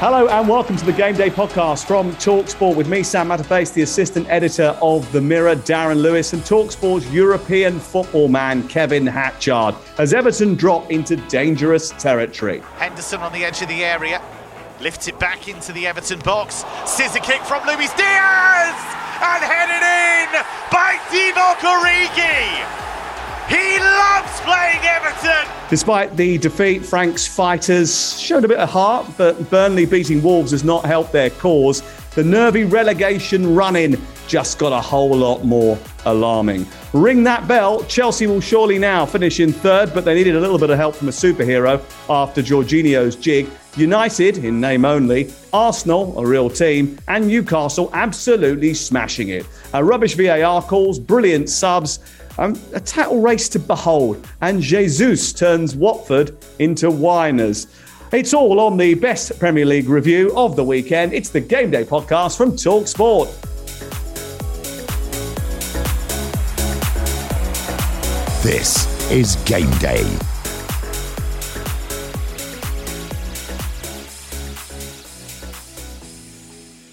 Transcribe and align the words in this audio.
Hello 0.00 0.28
and 0.28 0.48
welcome 0.48 0.76
to 0.76 0.84
the 0.84 0.92
Game 0.92 1.16
Day 1.16 1.28
podcast 1.28 1.84
from 1.84 2.12
Talksport 2.12 2.76
with 2.76 2.88
me, 2.88 3.02
Sam 3.02 3.30
Matterface, 3.30 3.72
the 3.72 3.82
assistant 3.82 4.28
editor 4.28 4.78
of 4.80 5.10
The 5.10 5.20
Mirror, 5.20 5.56
Darren 5.56 6.00
Lewis, 6.00 6.32
and 6.32 6.40
Talksport's 6.42 7.12
European 7.12 7.80
football 7.80 8.28
man, 8.28 8.68
Kevin 8.68 9.04
Hatchard, 9.04 9.74
as 9.98 10.14
Everton 10.14 10.54
drop 10.54 10.88
into 10.92 11.16
dangerous 11.26 11.90
territory. 11.98 12.60
Henderson 12.76 13.22
on 13.22 13.32
the 13.32 13.44
edge 13.44 13.60
of 13.60 13.66
the 13.66 13.84
area, 13.84 14.22
lifts 14.80 15.08
it 15.08 15.18
back 15.18 15.48
into 15.48 15.72
the 15.72 15.88
Everton 15.88 16.20
box, 16.20 16.64
scissor 16.86 17.18
kick 17.18 17.40
from 17.42 17.66
Luis 17.66 17.92
Diaz, 17.94 18.78
and 19.18 19.42
headed 19.42 19.82
in 19.82 20.30
by 20.70 20.94
Divock 21.10 21.58
Origi. 21.66 22.97
He 23.48 23.78
loves 23.78 24.40
playing 24.40 24.80
Everton. 24.82 25.46
Despite 25.70 26.16
the 26.16 26.38
defeat, 26.38 26.84
Frank's 26.84 27.26
fighters 27.26 28.18
showed 28.18 28.44
a 28.44 28.48
bit 28.48 28.58
of 28.58 28.68
heart, 28.68 29.06
but 29.16 29.50
Burnley 29.50 29.86
beating 29.86 30.22
Wolves 30.22 30.50
has 30.52 30.64
not 30.64 30.84
helped 30.84 31.12
their 31.12 31.30
cause. 31.30 31.82
The 32.14 32.24
nervy 32.24 32.64
relegation 32.64 33.54
run 33.54 33.76
in 33.76 34.00
just 34.26 34.58
got 34.58 34.72
a 34.72 34.80
whole 34.80 35.16
lot 35.16 35.44
more 35.44 35.78
alarming. 36.04 36.66
Ring 36.92 37.22
that 37.24 37.48
bell. 37.48 37.84
Chelsea 37.84 38.26
will 38.26 38.40
surely 38.40 38.78
now 38.78 39.06
finish 39.06 39.40
in 39.40 39.52
third, 39.52 39.94
but 39.94 40.04
they 40.04 40.14
needed 40.14 40.36
a 40.36 40.40
little 40.40 40.58
bit 40.58 40.70
of 40.70 40.76
help 40.76 40.94
from 40.94 41.08
a 41.08 41.12
superhero 41.12 41.82
after 42.10 42.42
Jorginho's 42.42 43.16
jig. 43.16 43.48
United, 43.76 44.38
in 44.38 44.60
name 44.60 44.84
only, 44.84 45.32
Arsenal, 45.52 46.18
a 46.18 46.26
real 46.26 46.50
team, 46.50 46.98
and 47.08 47.28
Newcastle 47.28 47.90
absolutely 47.92 48.74
smashing 48.74 49.28
it. 49.28 49.46
A 49.72 49.84
rubbish 49.84 50.14
VAR 50.14 50.62
calls, 50.62 50.98
brilliant 50.98 51.48
subs, 51.48 52.00
um, 52.38 52.58
a 52.72 52.80
title 52.80 53.20
race 53.20 53.48
to 53.50 53.58
behold, 53.58 54.26
and 54.40 54.62
Jesus 54.62 55.32
turns 55.32 55.74
Watford 55.74 56.36
into 56.58 56.90
whiners. 56.90 57.66
It's 58.12 58.32
all 58.32 58.60
on 58.60 58.76
the 58.76 58.94
best 58.94 59.38
Premier 59.38 59.66
League 59.66 59.88
review 59.88 60.32
of 60.34 60.56
the 60.56 60.64
weekend. 60.64 61.12
It's 61.12 61.28
the 61.28 61.40
Game 61.40 61.70
Day 61.70 61.84
podcast 61.84 62.38
from 62.38 62.56
Talk 62.56 62.86
Sport. 62.86 63.28
This 68.42 69.10
is 69.10 69.36
Game 69.44 69.70
Day. 69.78 70.04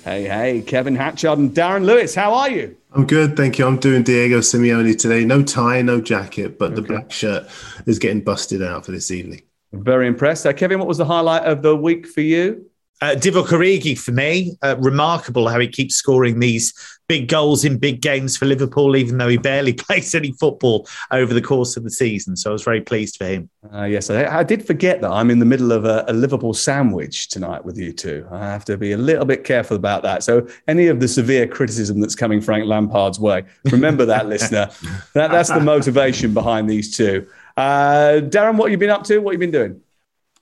Hey, 0.03 0.27
hey, 0.27 0.61
Kevin 0.61 0.95
Hatchard 0.95 1.39
and 1.39 1.51
Darren 1.51 1.85
Lewis, 1.85 2.13
how 2.13 2.33
are 2.33 2.49
you? 2.49 2.75
I'm 2.95 3.05
good, 3.05 3.35
thank 3.35 3.59
you. 3.59 3.67
I'm 3.67 3.77
doing 3.77 4.03
Diego 4.03 4.39
Simeone 4.39 4.97
today. 4.97 5.25
No 5.25 5.43
tie, 5.43 5.81
no 5.81 5.99
jacket, 5.99 6.57
but 6.57 6.71
okay. 6.71 6.75
the 6.75 6.81
black 6.81 7.11
shirt 7.11 7.45
is 7.85 7.99
getting 7.99 8.21
busted 8.21 8.63
out 8.63 8.85
for 8.85 8.93
this 8.93 9.11
evening. 9.11 9.41
Very 9.73 10.07
impressed. 10.07 10.45
Uh, 10.45 10.53
Kevin, 10.53 10.79
what 10.79 10.87
was 10.87 10.97
the 10.97 11.05
highlight 11.05 11.43
of 11.43 11.61
the 11.61 11.75
week 11.75 12.07
for 12.07 12.21
you? 12.21 12.69
Uh, 13.01 13.13
Divock 13.13 13.47
Origi 13.47 13.97
for 13.97 14.11
me, 14.11 14.55
uh, 14.61 14.75
remarkable 14.79 15.49
how 15.49 15.59
he 15.59 15.67
keeps 15.67 15.95
scoring 15.95 16.39
these 16.39 16.73
big 17.07 17.27
goals 17.27 17.65
in 17.65 17.77
big 17.77 18.01
games 18.01 18.37
for 18.37 18.45
Liverpool, 18.45 18.95
even 18.95 19.17
though 19.17 19.27
he 19.27 19.37
barely 19.37 19.73
plays 19.73 20.15
any 20.15 20.31
football 20.33 20.87
over 21.11 21.33
the 21.33 21.41
course 21.41 21.75
of 21.75 21.83
the 21.83 21.91
season. 21.91 22.35
So 22.35 22.51
I 22.51 22.53
was 22.53 22.63
very 22.63 22.81
pleased 22.81 23.17
for 23.17 23.25
him. 23.25 23.49
Uh, 23.73 23.83
yes, 23.83 24.09
I, 24.09 24.39
I, 24.39 24.43
did 24.43 24.65
forget 24.65 25.01
that 25.01 25.11
I'm 25.11 25.29
in 25.29 25.39
the 25.39 25.45
middle 25.45 25.71
of 25.71 25.85
a, 25.85 26.05
a, 26.07 26.13
Liverpool 26.13 26.53
sandwich 26.53 27.27
tonight 27.27 27.65
with 27.65 27.77
you 27.77 27.91
two. 27.91 28.25
I 28.31 28.39
have 28.45 28.63
to 28.65 28.77
be 28.77 28.93
a 28.93 28.97
little 28.97 29.25
bit 29.25 29.43
careful 29.43 29.75
about 29.75 30.01
that. 30.03 30.23
So 30.23 30.47
any 30.67 30.87
of 30.87 30.99
the 30.99 31.07
severe 31.07 31.47
criticism 31.47 31.99
that's 31.99 32.15
coming 32.15 32.41
Frank 32.41 32.65
Lampard's 32.65 33.19
way, 33.19 33.43
remember 33.65 34.05
that, 34.05 34.27
listener. 34.27 34.69
That, 35.13 35.31
that's 35.31 35.49
the 35.49 35.59
motivation 35.59 36.33
behind 36.33 36.69
these 36.69 36.95
two. 36.95 37.27
Uh, 37.57 38.21
Darren, 38.21 38.55
what 38.55 38.65
have 38.65 38.71
you 38.71 38.77
been 38.77 38.89
up 38.89 39.03
to? 39.05 39.19
What 39.19 39.33
have 39.33 39.41
you 39.41 39.47
been 39.47 39.51
doing? 39.51 39.81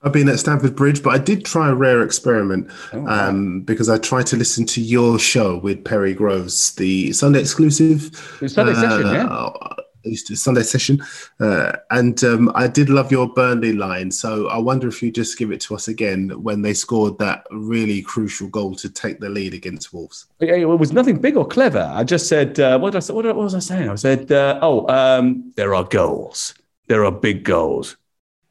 I've 0.04 0.12
been 0.12 0.28
at 0.28 0.38
Stamford 0.38 0.76
Bridge, 0.76 1.02
but 1.02 1.14
I 1.14 1.18
did 1.18 1.46
try 1.46 1.70
a 1.70 1.74
rare 1.74 2.02
experiment 2.02 2.70
oh, 2.92 3.06
um, 3.06 3.62
because 3.62 3.88
I 3.88 3.96
tried 3.96 4.26
to 4.26 4.36
listen 4.36 4.66
to 4.66 4.80
your 4.82 5.18
show 5.18 5.56
with 5.56 5.82
Perry 5.82 6.12
Groves, 6.12 6.74
the 6.74 7.12
Sunday 7.14 7.40
exclusive. 7.40 8.10
The 8.40 8.48
Sunday 8.48 8.72
uh, 8.72 8.80
session, 8.80 9.06
yeah. 9.06 9.26
Uh, 9.26 9.74
Sunday 10.14 10.62
session, 10.62 11.02
uh, 11.40 11.72
and 11.90 12.22
um, 12.24 12.52
I 12.54 12.66
did 12.66 12.90
love 12.90 13.10
your 13.10 13.26
Burnley 13.26 13.72
line. 13.72 14.10
So 14.10 14.48
I 14.48 14.58
wonder 14.58 14.86
if 14.86 15.02
you 15.02 15.10
just 15.10 15.38
give 15.38 15.50
it 15.50 15.62
to 15.62 15.74
us 15.74 15.88
again 15.88 16.28
when 16.42 16.60
they 16.60 16.74
scored 16.74 17.18
that 17.20 17.46
really 17.50 18.02
crucial 18.02 18.48
goal 18.48 18.74
to 18.74 18.90
take 18.90 19.20
the 19.20 19.30
lead 19.30 19.54
against 19.54 19.94
Wolves. 19.94 20.26
It 20.40 20.66
was 20.66 20.92
nothing 20.92 21.18
big 21.18 21.38
or 21.38 21.46
clever. 21.46 21.90
I 21.94 22.04
just 22.04 22.28
said, 22.28 22.60
uh, 22.60 22.78
what, 22.78 22.90
did 22.90 22.98
I 22.98 23.00
say? 23.00 23.14
What, 23.14 23.24
what, 23.24 23.36
was 23.36 23.54
I 23.54 23.60
saying? 23.60 23.88
I 23.88 23.94
said, 23.94 24.30
uh, 24.30 24.58
oh, 24.60 24.86
um, 24.88 25.54
there 25.56 25.74
are 25.74 25.84
goals, 25.84 26.52
there 26.88 27.06
are 27.06 27.12
big 27.12 27.42
goals, 27.42 27.96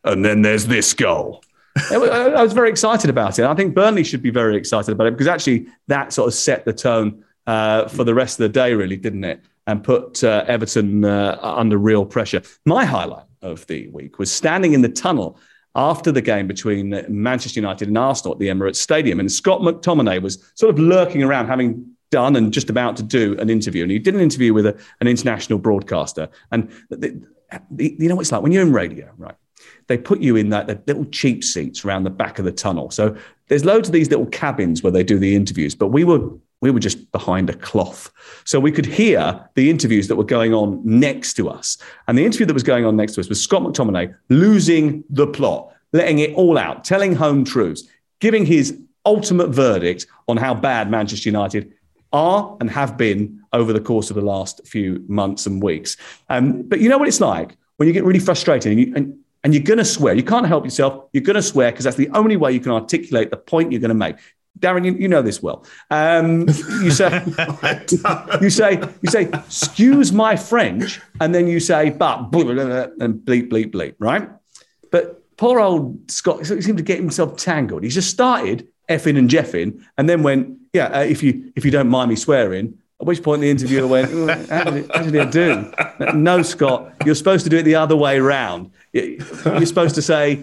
and 0.03 0.23
then 0.23 0.41
there's 0.41 0.67
this 0.67 0.93
goal. 0.93 1.43
I 1.91 2.43
was 2.43 2.53
very 2.53 2.69
excited 2.69 3.09
about 3.09 3.39
it. 3.39 3.45
I 3.45 3.55
think 3.55 3.73
Burnley 3.73 4.03
should 4.03 4.21
be 4.21 4.29
very 4.29 4.55
excited 4.55 4.91
about 4.91 5.07
it 5.07 5.13
because 5.13 5.27
actually 5.27 5.67
that 5.87 6.13
sort 6.13 6.27
of 6.27 6.33
set 6.33 6.65
the 6.65 6.73
tone 6.73 7.23
uh, 7.47 7.87
for 7.87 8.03
the 8.03 8.13
rest 8.13 8.39
of 8.39 8.43
the 8.43 8.49
day, 8.49 8.73
really, 8.73 8.95
didn't 8.97 9.23
it? 9.23 9.41
And 9.65 9.83
put 9.83 10.23
uh, 10.23 10.43
Everton 10.47 11.05
uh, 11.05 11.39
under 11.41 11.77
real 11.77 12.05
pressure. 12.05 12.41
My 12.65 12.85
highlight 12.85 13.25
of 13.41 13.65
the 13.67 13.87
week 13.89 14.19
was 14.19 14.31
standing 14.31 14.73
in 14.73 14.81
the 14.81 14.89
tunnel 14.89 15.39
after 15.75 16.11
the 16.11 16.21
game 16.21 16.47
between 16.47 17.03
Manchester 17.09 17.59
United 17.59 17.87
and 17.87 17.97
Arsenal 17.97 18.33
at 18.33 18.39
the 18.39 18.49
Emirates 18.49 18.75
Stadium. 18.75 19.19
And 19.19 19.31
Scott 19.31 19.61
McTominay 19.61 20.21
was 20.21 20.43
sort 20.53 20.69
of 20.69 20.79
lurking 20.79 21.23
around, 21.23 21.47
having 21.47 21.95
done 22.11 22.35
and 22.35 22.53
just 22.53 22.69
about 22.69 22.95
to 22.97 23.03
do 23.03 23.35
an 23.39 23.49
interview. 23.49 23.81
And 23.81 23.91
he 23.91 23.97
did 23.97 24.13
an 24.13 24.21
interview 24.21 24.53
with 24.53 24.67
a, 24.67 24.79
an 25.01 25.07
international 25.07 25.57
broadcaster. 25.57 26.29
And 26.51 26.71
the, 26.89 27.19
the, 27.71 27.95
you 27.99 28.07
know 28.07 28.15
what 28.15 28.21
it's 28.21 28.31
like 28.31 28.43
when 28.43 28.51
you're 28.51 28.61
in 28.61 28.73
radio, 28.73 29.11
right? 29.17 29.35
They 29.87 29.97
put 29.97 30.19
you 30.21 30.35
in 30.35 30.49
that, 30.49 30.67
that 30.67 30.87
little 30.87 31.05
cheap 31.05 31.43
seats 31.43 31.83
around 31.83 32.03
the 32.03 32.09
back 32.09 32.39
of 32.39 32.45
the 32.45 32.51
tunnel. 32.51 32.89
So 32.91 33.15
there's 33.47 33.65
loads 33.65 33.89
of 33.89 33.93
these 33.93 34.09
little 34.09 34.25
cabins 34.27 34.83
where 34.83 34.91
they 34.91 35.03
do 35.03 35.19
the 35.19 35.35
interviews, 35.35 35.75
but 35.75 35.87
we 35.87 36.03
were 36.03 36.29
we 36.61 36.71
were 36.71 36.79
just 36.79 37.11
behind 37.11 37.49
a 37.49 37.53
cloth. 37.53 38.09
So 38.45 38.57
we 38.57 38.71
could 38.71 38.85
hear 38.85 39.49
the 39.55 39.69
interviews 39.69 40.07
that 40.07 40.15
were 40.15 40.23
going 40.23 40.53
on 40.53 40.81
next 40.85 41.33
to 41.33 41.49
us. 41.49 41.77
And 42.07 42.17
the 42.17 42.23
interview 42.23 42.45
that 42.45 42.53
was 42.53 42.63
going 42.63 42.85
on 42.85 42.95
next 42.95 43.15
to 43.15 43.19
us 43.19 43.27
was 43.27 43.41
Scott 43.41 43.63
McTominay 43.63 44.15
losing 44.29 45.03
the 45.09 45.27
plot, 45.27 45.75
letting 45.91 46.19
it 46.19 46.33
all 46.35 46.57
out, 46.57 46.85
telling 46.85 47.15
home 47.15 47.43
truths, 47.43 47.83
giving 48.21 48.45
his 48.45 48.79
ultimate 49.05 49.49
verdict 49.49 50.07
on 50.29 50.37
how 50.37 50.53
bad 50.53 50.89
Manchester 50.89 51.27
United 51.27 51.73
are 52.13 52.55
and 52.61 52.69
have 52.69 52.95
been 52.95 53.41
over 53.51 53.73
the 53.73 53.81
course 53.81 54.09
of 54.09 54.15
the 54.15 54.21
last 54.21 54.65
few 54.65 55.03
months 55.09 55.45
and 55.45 55.61
weeks. 55.61 55.97
Um, 56.29 56.61
but 56.61 56.79
you 56.79 56.87
know 56.87 56.97
what 56.97 57.09
it's 57.09 57.19
like 57.19 57.57
when 57.75 57.87
you 57.87 57.93
get 57.93 58.05
really 58.05 58.19
frustrated 58.19 58.71
and, 58.71 58.79
you, 58.79 58.93
and 58.95 59.19
and 59.43 59.53
you're 59.53 59.63
going 59.63 59.77
to 59.77 59.85
swear. 59.85 60.13
You 60.13 60.23
can't 60.23 60.47
help 60.47 60.63
yourself. 60.63 61.09
You're 61.13 61.23
going 61.23 61.35
to 61.35 61.41
swear 61.41 61.71
because 61.71 61.85
that's 61.85 61.97
the 61.97 62.09
only 62.09 62.37
way 62.37 62.51
you 62.51 62.59
can 62.59 62.71
articulate 62.71 63.29
the 63.29 63.37
point 63.37 63.71
you're 63.71 63.81
going 63.81 63.89
to 63.89 63.95
make. 63.95 64.15
Darren, 64.59 64.85
you, 64.85 64.93
you 64.93 65.07
know 65.07 65.21
this 65.21 65.41
well. 65.41 65.65
Um, 65.89 66.41
you 66.81 66.91
say, 66.91 67.23
you 68.41 68.49
say, 68.49 68.81
you 69.01 69.09
say, 69.09 69.23
excuse 69.23 70.11
my 70.11 70.35
French, 70.35 71.01
and 71.19 71.33
then 71.33 71.47
you 71.47 71.59
say, 71.59 71.89
but, 71.89 72.19
and 72.19 72.31
bleep, 72.31 73.49
bleep, 73.49 73.71
bleep, 73.71 73.95
right? 73.99 74.29
But 74.91 75.23
poor 75.37 75.59
old 75.59 76.09
Scott 76.09 76.39
he 76.39 76.61
seemed 76.61 76.77
to 76.77 76.83
get 76.83 76.99
himself 76.99 77.35
tangled. 77.37 77.83
He 77.83 77.89
just 77.89 78.09
started 78.09 78.67
effing 78.89 79.17
and 79.17 79.29
jeffing, 79.29 79.83
and 79.97 80.07
then 80.07 80.23
went, 80.23 80.57
yeah, 80.71 80.85
uh, 80.85 81.01
if 81.01 81.23
you 81.23 81.51
if 81.55 81.65
you 81.65 81.71
don't 81.71 81.89
mind 81.89 82.09
me 82.09 82.15
swearing. 82.15 82.77
At 83.01 83.07
which 83.07 83.23
point 83.23 83.41
the 83.41 83.49
interviewer 83.49 83.87
went, 83.87 84.09
how, 84.49 84.63
did 84.63 84.85
it, 84.85 84.95
how 84.95 85.03
did 85.03 85.15
it 85.15 85.31
do? 85.31 85.73
No, 86.13 86.41
Scott, 86.41 86.93
you're 87.05 87.15
supposed 87.15 87.43
to 87.43 87.49
do 87.49 87.57
it 87.57 87.63
the 87.63 87.75
other 87.75 87.97
way 87.97 88.17
around. 88.17 88.71
You're 88.93 89.65
supposed 89.65 89.95
to 89.95 90.01
say, 90.01 90.41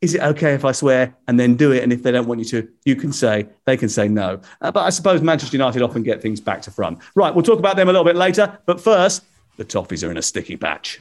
is 0.00 0.14
it 0.14 0.22
okay 0.22 0.54
if 0.54 0.64
I 0.64 0.72
swear 0.72 1.16
and 1.28 1.38
then 1.38 1.54
do 1.54 1.72
it? 1.72 1.82
And 1.82 1.92
if 1.92 2.02
they 2.02 2.10
don't 2.10 2.26
want 2.26 2.40
you 2.40 2.44
to, 2.46 2.68
you 2.84 2.96
can 2.96 3.12
say, 3.12 3.46
they 3.66 3.76
can 3.76 3.88
say 3.88 4.08
no. 4.08 4.40
Uh, 4.60 4.70
but 4.72 4.80
I 4.80 4.90
suppose 4.90 5.22
Manchester 5.22 5.56
United 5.56 5.82
often 5.82 6.02
get 6.02 6.20
things 6.20 6.40
back 6.40 6.62
to 6.62 6.70
front. 6.70 6.98
Right, 7.14 7.34
we'll 7.34 7.44
talk 7.44 7.58
about 7.58 7.76
them 7.76 7.88
a 7.88 7.92
little 7.92 8.04
bit 8.04 8.16
later. 8.16 8.58
But 8.66 8.80
first, 8.80 9.24
the 9.56 9.64
Toffees 9.64 10.06
are 10.06 10.10
in 10.10 10.16
a 10.16 10.22
sticky 10.22 10.56
patch. 10.56 11.00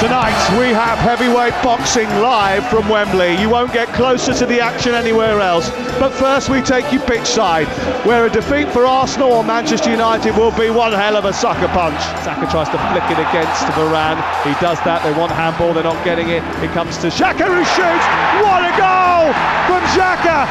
Tonight 0.00 0.56
we 0.56 0.72
have 0.72 0.96
heavyweight 0.96 1.52
boxing 1.62 2.08
live 2.24 2.66
from 2.70 2.88
Wembley. 2.88 3.36
You 3.36 3.50
won't 3.50 3.70
get 3.70 3.86
closer 3.88 4.32
to 4.32 4.46
the 4.46 4.58
action 4.58 4.94
anywhere 4.94 5.40
else. 5.40 5.68
But 6.00 6.14
first 6.14 6.48
we 6.48 6.62
take 6.62 6.90
you 6.90 6.98
pitch 7.00 7.26
side, 7.26 7.68
where 8.06 8.24
a 8.24 8.30
defeat 8.30 8.72
for 8.72 8.86
Arsenal 8.86 9.30
or 9.30 9.44
Manchester 9.44 9.90
United 9.90 10.34
will 10.38 10.56
be 10.56 10.70
one 10.70 10.92
hell 10.92 11.18
of 11.18 11.26
a 11.26 11.34
sucker 11.34 11.68
punch. 11.76 12.00
Saka 12.24 12.48
tries 12.50 12.72
to 12.72 12.80
flick 12.88 13.04
it 13.12 13.20
against 13.20 13.60
Varane. 13.76 14.16
He 14.40 14.56
does 14.56 14.80
that. 14.88 15.04
They 15.04 15.12
want 15.12 15.32
handball. 15.32 15.74
They're 15.74 15.84
not 15.84 16.02
getting 16.02 16.30
it. 16.30 16.40
It 16.64 16.72
comes 16.72 16.96
to 17.04 17.12
Xhaka 17.12 17.44
who 17.44 17.60
shoots. 17.60 18.06
What 18.40 18.64
a 18.64 18.72
goal 18.80 19.28
from 19.68 19.84
Xhaka! 19.92 20.48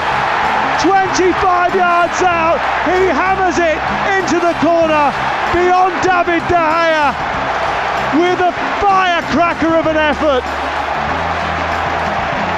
25 0.85 1.73
yards 1.73 2.21
out. 2.21 2.61
He 2.85 3.09
hammers 3.09 3.57
it 3.57 3.81
into 4.13 4.37
the 4.37 4.53
corner 4.61 5.09
beyond 5.57 5.97
David 6.05 6.45
De 6.45 6.53
Gea 6.53 7.38
with 8.15 8.39
a 8.39 8.51
firecracker 8.81 9.75
of 9.75 9.85
an 9.85 9.97
effort. 9.97 10.43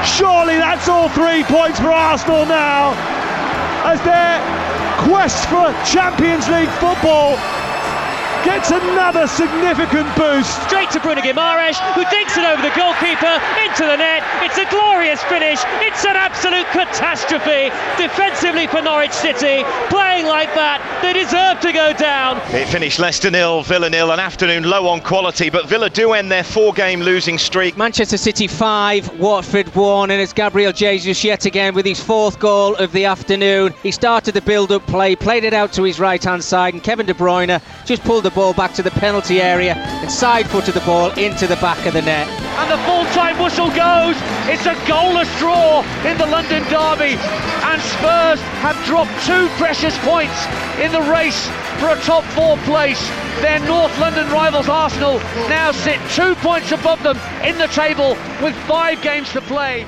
Surely 0.06 0.56
that's 0.56 0.88
all 0.88 1.10
three 1.10 1.44
points 1.44 1.80
for 1.80 1.92
Arsenal 1.92 2.46
now 2.46 2.94
as 3.86 4.02
their 4.04 4.40
quest 5.04 5.46
for 5.48 5.74
Champions 5.84 6.48
League 6.48 6.70
football 6.80 7.38
gets 8.44 8.72
another 8.72 9.28
significant 9.28 10.08
boost. 10.16 10.52
Straight 10.64 10.90
to 10.92 11.00
Bruno 11.00 11.22
Guimaraes, 11.22 11.78
who 11.94 12.04
dinks 12.10 12.38
it 12.38 12.46
over 12.46 12.62
the 12.62 12.74
goalkeeper 12.76 13.36
into 13.64 13.84
the 13.84 13.98
net. 13.98 14.24
It's 14.42 14.58
a 14.58 14.66
glorious 14.70 15.22
finish. 15.24 15.60
It's 15.82 16.06
an 16.06 16.16
absolute 16.16 16.66
catastrophe 16.68 17.70
defensively 17.98 18.68
for 18.68 18.82
Norwich 18.82 19.12
City. 19.12 19.64
Playing 19.90 20.26
like 20.26 20.54
that, 20.56 20.82
they 21.02 21.14
deserve 21.14 21.60
to 21.62 21.72
go 21.72 21.94
down. 21.94 22.38
It 22.54 22.68
finished 22.68 23.00
Leicester 23.00 23.32
nil, 23.32 23.64
Villa 23.64 23.90
nil. 23.90 24.12
An 24.12 24.20
afternoon 24.20 24.64
low 24.64 24.88
on 24.88 25.02
quality, 25.02 25.50
but 25.50 25.68
Villa 25.68 25.90
do 25.90 26.14
end 26.14 26.32
their 26.32 26.44
four-game 26.44 27.02
losing 27.02 27.38
streak. 27.38 27.78
Manchester 27.78 28.18
City 28.18 28.48
five, 28.48 29.20
Watford 29.20 29.74
one, 29.76 30.12
and 30.12 30.22
it's 30.22 30.34
Gabriel 30.34 30.72
Jesus 30.72 31.24
yet 31.24 31.46
again 31.46 31.76
with 31.76 31.86
his 31.86 32.02
fourth 32.02 32.40
goal 32.40 32.76
of 32.76 32.92
the 32.92 33.06
afternoon. 33.06 33.74
He 33.84 33.92
started 33.92 34.34
the 34.34 34.42
build-up 34.42 34.86
play, 34.88 35.16
played 35.16 35.44
it 35.44 35.54
out 35.54 35.74
to 35.74 35.84
his 35.84 36.00
right-hand 36.00 36.44
side, 36.44 36.74
and 36.74 36.84
Kevin 36.84 37.06
De 37.06 37.14
Bruyne 37.14 37.62
just 37.86 38.04
pulled 38.04 38.24
the 38.24 38.31
the 38.32 38.36
ball 38.36 38.54
back 38.54 38.74
to 38.74 38.84
the 38.84 38.92
penalty 38.92 39.42
area 39.42 39.76
and 39.76 40.12
side 40.12 40.48
footed 40.50 40.74
the 40.74 40.82
ball 40.82 41.12
into 41.20 41.48
the 41.48 41.56
back 41.58 41.86
of 41.86 41.94
the 41.94 42.02
net. 42.02 42.28
And 42.60 42.72
the 42.72 42.78
full 42.86 43.06
time 43.14 43.42
whistle 43.42 43.70
goes. 43.70 44.16
It's 44.48 44.66
a 44.66 44.76
goalless 44.88 45.28
draw 45.40 45.84
in 46.06 46.18
the 46.18 46.26
London 46.26 46.64
Derby. 46.70 47.20
And 47.68 47.82
Spurs 47.82 48.40
have 48.64 48.78
dropped 48.86 49.12
two 49.26 49.48
precious 49.58 49.98
points 50.00 50.46
in 50.80 50.92
the 50.92 51.02
race 51.12 51.48
for 51.80 51.90
a 51.90 52.00
top 52.02 52.24
four 52.36 52.58
place. 52.60 53.02
Their 53.42 53.60
North 53.60 53.98
London 54.00 54.30
rivals 54.30 54.70
Arsenal 54.70 55.20
now 55.50 55.72
sit 55.72 56.00
two 56.12 56.36
points 56.36 56.72
above 56.72 57.02
them 57.04 57.18
in 57.44 57.58
the 57.58 57.68
table 57.68 58.18
with 58.42 58.56
five 58.68 59.02
games 59.02 59.32
to 59.34 59.42
play. 59.42 59.86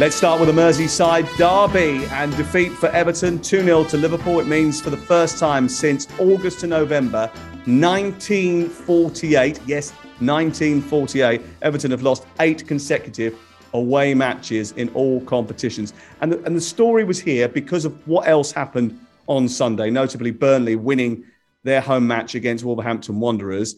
Let's 0.00 0.16
start 0.16 0.40
with 0.40 0.48
the 0.52 0.60
Merseyside 0.60 1.36
derby 1.36 2.04
and 2.06 2.36
defeat 2.36 2.72
for 2.72 2.88
Everton 2.88 3.40
2 3.40 3.62
0 3.62 3.84
to 3.84 3.96
Liverpool. 3.96 4.40
It 4.40 4.48
means 4.48 4.80
for 4.80 4.90
the 4.90 4.96
first 4.96 5.38
time 5.38 5.68
since 5.68 6.08
August 6.18 6.58
to 6.60 6.66
November 6.66 7.30
1948, 7.66 9.60
yes, 9.66 9.92
1948, 10.18 11.40
Everton 11.62 11.92
have 11.92 12.02
lost 12.02 12.26
eight 12.40 12.66
consecutive 12.66 13.38
away 13.72 14.14
matches 14.14 14.72
in 14.72 14.88
all 14.94 15.20
competitions. 15.20 15.94
And 16.20 16.32
the, 16.32 16.42
and 16.42 16.56
the 16.56 16.60
story 16.60 17.04
was 17.04 17.20
here 17.20 17.46
because 17.46 17.84
of 17.84 17.94
what 18.08 18.26
else 18.26 18.50
happened 18.50 18.98
on 19.28 19.48
Sunday, 19.48 19.90
notably 19.90 20.32
Burnley 20.32 20.74
winning 20.74 21.22
their 21.62 21.80
home 21.80 22.08
match 22.08 22.34
against 22.34 22.64
Wolverhampton 22.64 23.20
Wanderers. 23.20 23.76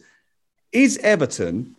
Is 0.71 0.97
Everton, 1.03 1.75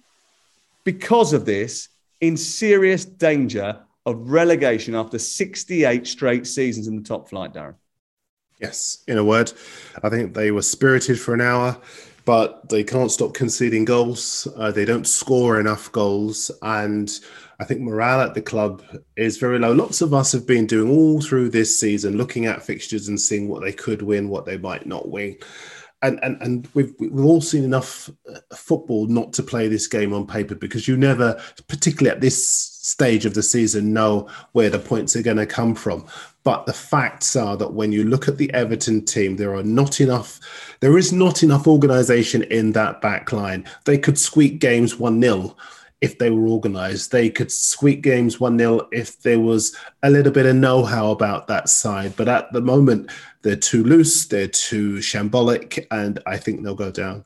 because 0.85 1.33
of 1.33 1.45
this, 1.45 1.89
in 2.21 2.37
serious 2.37 3.05
danger 3.05 3.81
of 4.09 4.31
relegation 4.31 4.95
after 4.95 5.19
68 5.19 6.07
straight 6.07 6.47
seasons 6.47 6.89
in 6.89 6.97
the 6.97 7.03
top 7.03 7.29
flight, 7.29 7.53
Darren. 7.53 7.75
Yes, 8.61 9.05
in 9.07 9.19
a 9.19 9.25
word, 9.25 9.53
I 10.03 10.09
think 10.09 10.35
they 10.35 10.51
were 10.51 10.63
spirited 10.63 11.21
for 11.21 11.33
an 11.33 11.41
hour, 11.41 11.77
but 12.25 12.69
they 12.69 12.83
can't 12.83 13.11
stop 13.11 13.35
conceding 13.35 13.85
goals. 13.85 14.49
Uh, 14.57 14.73
they 14.73 14.85
don't 14.85 15.07
score 15.07 15.61
enough 15.61 15.93
goals, 15.93 16.51
and 16.63 17.21
I 17.61 17.65
think 17.65 17.81
morale 17.81 18.21
at 18.21 18.35
the 18.35 18.43
club 18.43 18.83
is 19.17 19.37
very 19.37 19.59
low. 19.59 19.73
Lots 19.73 20.01
of 20.01 20.13
us 20.13 20.33
have 20.33 20.47
been 20.47 20.67
doing 20.67 20.91
all 20.91 21.21
through 21.21 21.51
this 21.51 21.79
season, 21.79 22.17
looking 22.17 22.47
at 22.47 22.63
fixtures 22.63 23.09
and 23.09 23.21
seeing 23.21 23.49
what 23.49 23.63
they 23.63 23.73
could 23.73 24.03
win, 24.03 24.29
what 24.29 24.45
they 24.45 24.59
might 24.59 24.87
not 24.87 25.09
win 25.09 25.37
and 26.03 26.19
and 26.23 26.41
and 26.41 26.69
we've 26.75 26.95
we've 26.99 27.25
all 27.25 27.41
seen 27.41 27.65
enough 27.65 28.09
uh, 28.33 28.39
football 28.55 29.07
not 29.07 29.33
to 29.33 29.43
play 29.43 29.69
this 29.69 29.87
game 29.87 30.13
on 30.13 30.27
paper 30.27 30.55
because 30.55 30.87
you 30.87 30.97
never, 30.97 31.41
particularly 31.67 32.15
at 32.15 32.21
this 32.21 32.47
stage 32.47 33.27
of 33.27 33.35
the 33.35 33.43
season, 33.43 33.93
know 33.93 34.29
where 34.53 34.71
the 34.71 34.79
points 34.79 35.17
are 35.17 35.23
going 35.23 35.37
to 35.37 35.47
come 35.47 35.75
from. 35.75 36.07
But 36.45 36.67
the 36.67 36.73
facts 36.73 37.37
are 37.37 37.57
that 37.57 37.75
when 37.75 37.93
you 37.93 38.05
look 38.05 38.29
at 38.29 38.39
the 38.39 38.53
Everton 38.55 39.05
team, 39.05 39.37
there 39.37 39.55
are 39.55 39.63
not 39.63 40.01
enough. 40.01 40.41
There 40.81 40.97
is 40.97 41.13
not 41.13 41.43
enough 41.43 41.67
organisation 41.67 42.43
in 42.45 42.73
that 42.73 43.01
back 43.01 43.33
line. 43.33 43.67
They 43.85 43.99
could 43.99 44.19
squeak 44.19 44.61
games 44.61 44.99
one 44.99 45.21
0 45.21 45.57
if 46.01 46.19
they 46.19 46.31
were 46.31 46.49
organised. 46.49 47.11
They 47.11 47.31
could 47.31 47.51
squeak 47.51 48.03
games 48.03 48.39
1 48.39 48.59
0 48.59 48.89
if 48.93 49.21
there 49.23 49.41
was 49.41 49.77
a 50.03 50.11
little 50.11 50.33
bit 50.33 50.47
of 50.47 50.57
know 50.57 50.85
how 50.85 51.11
about 51.11 51.49
that 51.49 51.69
side. 51.69 52.15
But 52.17 52.29
at 52.29 52.53
the 52.53 52.61
moment, 52.61 53.11
they're 53.43 53.57
too 53.57 53.85
loose, 53.85 54.27
they're 54.27 54.49
too 54.49 54.97
shambolic, 54.97 55.87
and 55.91 56.21
I 56.27 56.37
think 56.37 56.63
they'll 56.63 56.75
go 56.75 56.91
down. 56.91 57.25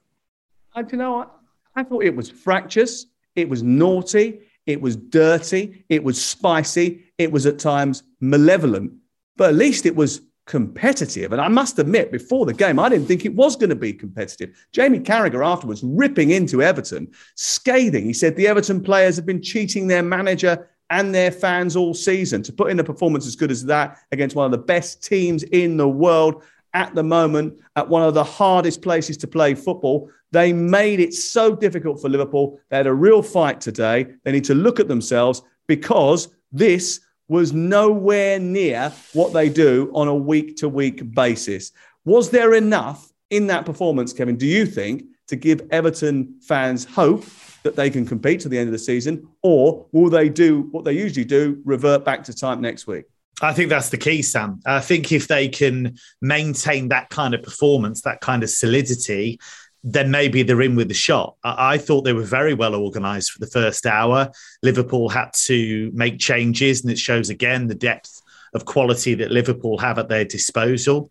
Uh, 0.75 0.81
I, 0.81 0.85
you 0.91 0.99
know, 0.99 1.23
I, 1.23 1.81
I 1.81 1.83
thought 1.83 2.05
it 2.05 2.17
was 2.17 2.31
fractious, 2.31 3.07
it 3.35 3.49
was 3.49 3.63
naughty, 3.63 4.41
it 4.67 4.81
was 4.81 4.97
dirty, 4.97 5.85
it 5.89 6.03
was 6.03 6.23
spicy, 6.23 7.05
it 7.19 7.31
was 7.31 7.47
at 7.47 7.59
times 7.59 8.05
malevolent, 8.21 8.93
but 9.37 9.51
at 9.51 9.57
least 9.57 9.87
it 9.87 9.97
was 9.97 10.23
competitive. 10.47 11.33
And 11.33 11.41
I 11.41 11.49
must 11.49 11.79
admit, 11.79 12.11
before 12.11 12.47
the 12.47 12.55
game, 12.55 12.79
I 12.79 12.89
didn't 12.89 13.07
think 13.07 13.25
it 13.25 13.35
was 13.35 13.57
going 13.57 13.71
to 13.71 13.77
be 13.77 13.93
competitive. 13.93 14.67
Jamie 14.73 15.01
Carragher 15.01 15.45
afterwards 15.45 15.83
ripping 15.85 16.31
into 16.31 16.63
Everton, 16.63 17.11
scathing. 17.37 18.05
He 18.05 18.13
said 18.13 18.37
the 18.37 18.49
Everton 18.49 18.83
players 18.83 19.17
have 19.17 19.27
been 19.27 19.43
cheating 19.43 19.87
their 19.87 20.03
manager 20.03 20.69
and 20.91 21.15
their 21.15 21.31
fans 21.31 21.77
all 21.77 21.95
season. 21.95 22.43
To 22.43 22.53
put 22.53 22.71
in 22.71 22.81
a 22.81 22.85
performance 22.85 23.27
as 23.27 23.37
good 23.37 23.51
as 23.51 23.65
that 23.67 23.99
against 24.11 24.37
one 24.37 24.45
of 24.45 24.53
the 24.53 24.59
best 24.59 25.03
teams 25.03 25.43
in 25.45 25.77
the 25.77 25.89
world 25.89 26.43
at 26.75 26.95
the 26.95 27.03
moment, 27.03 27.59
at 27.77 27.89
one 27.89 28.03
of 28.03 28.15
the 28.15 28.25
hardest 28.25 28.83
places 28.83 29.17
to 29.19 29.27
play 29.27 29.55
football, 29.55 30.11
they 30.33 30.53
made 30.53 31.01
it 31.01 31.15
so 31.15 31.55
difficult 31.55 32.01
for 32.01 32.09
Liverpool. 32.09 32.59
They 32.71 32.79
had 32.79 32.87
a 32.87 32.95
real 32.95 33.23
fight 33.23 33.61
today. 33.61 34.07
They 34.25 34.33
need 34.33 34.45
to 34.45 34.55
look 34.55 34.81
at 34.81 34.89
themselves 34.89 35.43
because 35.67 36.29
this 36.51 37.01
was 37.33 37.55
nowhere 37.55 38.39
near 38.39 38.93
what 39.15 39.33
they 39.33 39.49
do 39.49 39.91
on 39.95 40.07
a 40.07 40.15
week 40.15 40.55
to 40.59 40.69
week 40.69 41.15
basis. 41.15 41.73
Was 42.05 42.29
there 42.29 42.53
enough 42.53 43.11
in 43.31 43.47
that 43.47 43.65
performance, 43.65 44.13
Kevin, 44.13 44.37
do 44.37 44.47
you 44.47 44.67
think, 44.67 45.05
to 45.29 45.37
give 45.37 45.63
Everton 45.71 46.39
fans 46.43 46.85
hope 46.85 47.25
that 47.63 47.75
they 47.75 47.89
can 47.89 48.05
compete 48.05 48.41
to 48.41 48.51
the 48.51 48.59
end 48.59 48.69
of 48.69 48.73
the 48.73 48.79
season? 48.79 49.27
Or 49.43 49.87
will 49.93 50.11
they 50.11 50.29
do 50.29 50.69
what 50.73 50.85
they 50.85 50.93
usually 50.93 51.25
do, 51.25 51.63
revert 51.65 52.05
back 52.05 52.23
to 52.25 52.35
type 52.35 52.59
next 52.59 52.87
week? 52.87 53.07
I 53.41 53.55
think 53.55 53.71
that's 53.71 53.89
the 53.89 53.97
key, 53.97 54.21
Sam. 54.21 54.61
I 54.67 54.81
think 54.81 55.11
if 55.11 55.27
they 55.27 55.49
can 55.49 55.97
maintain 56.21 56.89
that 56.89 57.09
kind 57.09 57.33
of 57.35 57.43
performance, 57.43 58.03
that 58.03 58.21
kind 58.21 58.43
of 58.43 58.51
solidity, 58.51 59.41
then 59.85 60.11
maybe 60.11 60.43
they're 60.43 60.63
in 60.63 60.77
with 60.77 60.89
the 60.89 60.95
shot. 60.95 61.37
I, 61.43 61.75
I 61.75 61.79
thought 61.79 62.03
they 62.03 62.13
were 62.13 62.23
very 62.23 62.55
well 62.55 62.75
organised 62.75 63.33
for 63.33 63.39
the 63.39 63.47
first 63.47 63.87
hour. 63.87 64.31
Liverpool 64.63 65.09
had 65.09 65.33
to 65.45 65.91
make 65.95 66.19
changes, 66.19 66.83
and 66.83 66.91
it 66.91 66.99
shows 66.99 67.31
again 67.31 67.67
the 67.67 67.75
depth 67.75 68.21
of 68.55 68.65
quality 68.65 69.15
that 69.15 69.31
Liverpool 69.31 69.79
have 69.79 69.99
at 69.99 70.09
their 70.09 70.25
disposal. 70.25 71.11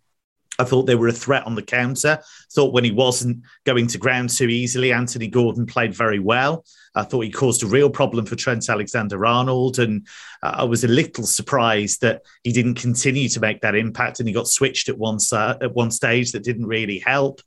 I 0.60 0.64
thought 0.64 0.84
they 0.84 0.96
were 0.96 1.08
a 1.08 1.14
threat 1.14 1.46
on 1.48 1.56
the 1.56 1.64
counter. 1.64 2.20
Thought 2.52 2.74
when 2.74 2.84
he 2.84 2.92
wasn't 2.92 3.42
going 3.66 3.88
to 3.88 3.98
ground 3.98 4.30
too 4.30 4.48
easily, 4.48 4.94
Anthony 4.94 5.28
Gordon 5.28 5.66
played 5.66 5.94
very 5.94 6.20
well. 6.20 6.66
I 6.94 7.04
thought 7.04 7.22
he 7.22 7.32
caused 7.32 7.64
a 7.64 7.68
real 7.68 7.90
problem 7.90 8.26
for 8.26 8.36
Trent 8.36 8.70
Alexander 8.70 9.26
Arnold. 9.26 9.80
And 9.80 10.06
uh, 10.44 10.56
I 10.58 10.64
was 10.66 10.84
a 10.84 10.90
little 10.90 11.24
surprised 11.24 12.02
that 12.02 12.22
he 12.44 12.52
didn't 12.52 12.76
continue 12.76 13.30
to 13.30 13.40
make 13.40 13.62
that 13.62 13.76
impact 13.76 14.20
and 14.20 14.28
he 14.28 14.34
got 14.34 14.48
switched 14.48 14.90
at 14.90 14.98
one, 14.98 15.18
uh, 15.32 15.58
at 15.62 15.74
one 15.74 15.90
stage 15.90 16.32
that 16.34 16.44
didn't 16.44 16.68
really 16.68 17.00
help. 17.00 17.42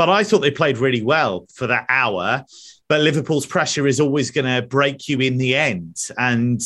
But 0.00 0.08
I 0.08 0.24
thought 0.24 0.38
they 0.38 0.50
played 0.50 0.78
really 0.78 1.02
well 1.02 1.46
for 1.52 1.66
that 1.66 1.84
hour. 1.90 2.46
But 2.88 3.02
Liverpool's 3.02 3.44
pressure 3.44 3.86
is 3.86 4.00
always 4.00 4.30
going 4.30 4.46
to 4.46 4.66
break 4.66 5.10
you 5.10 5.18
in 5.18 5.36
the 5.36 5.54
end. 5.54 5.94
And 6.16 6.58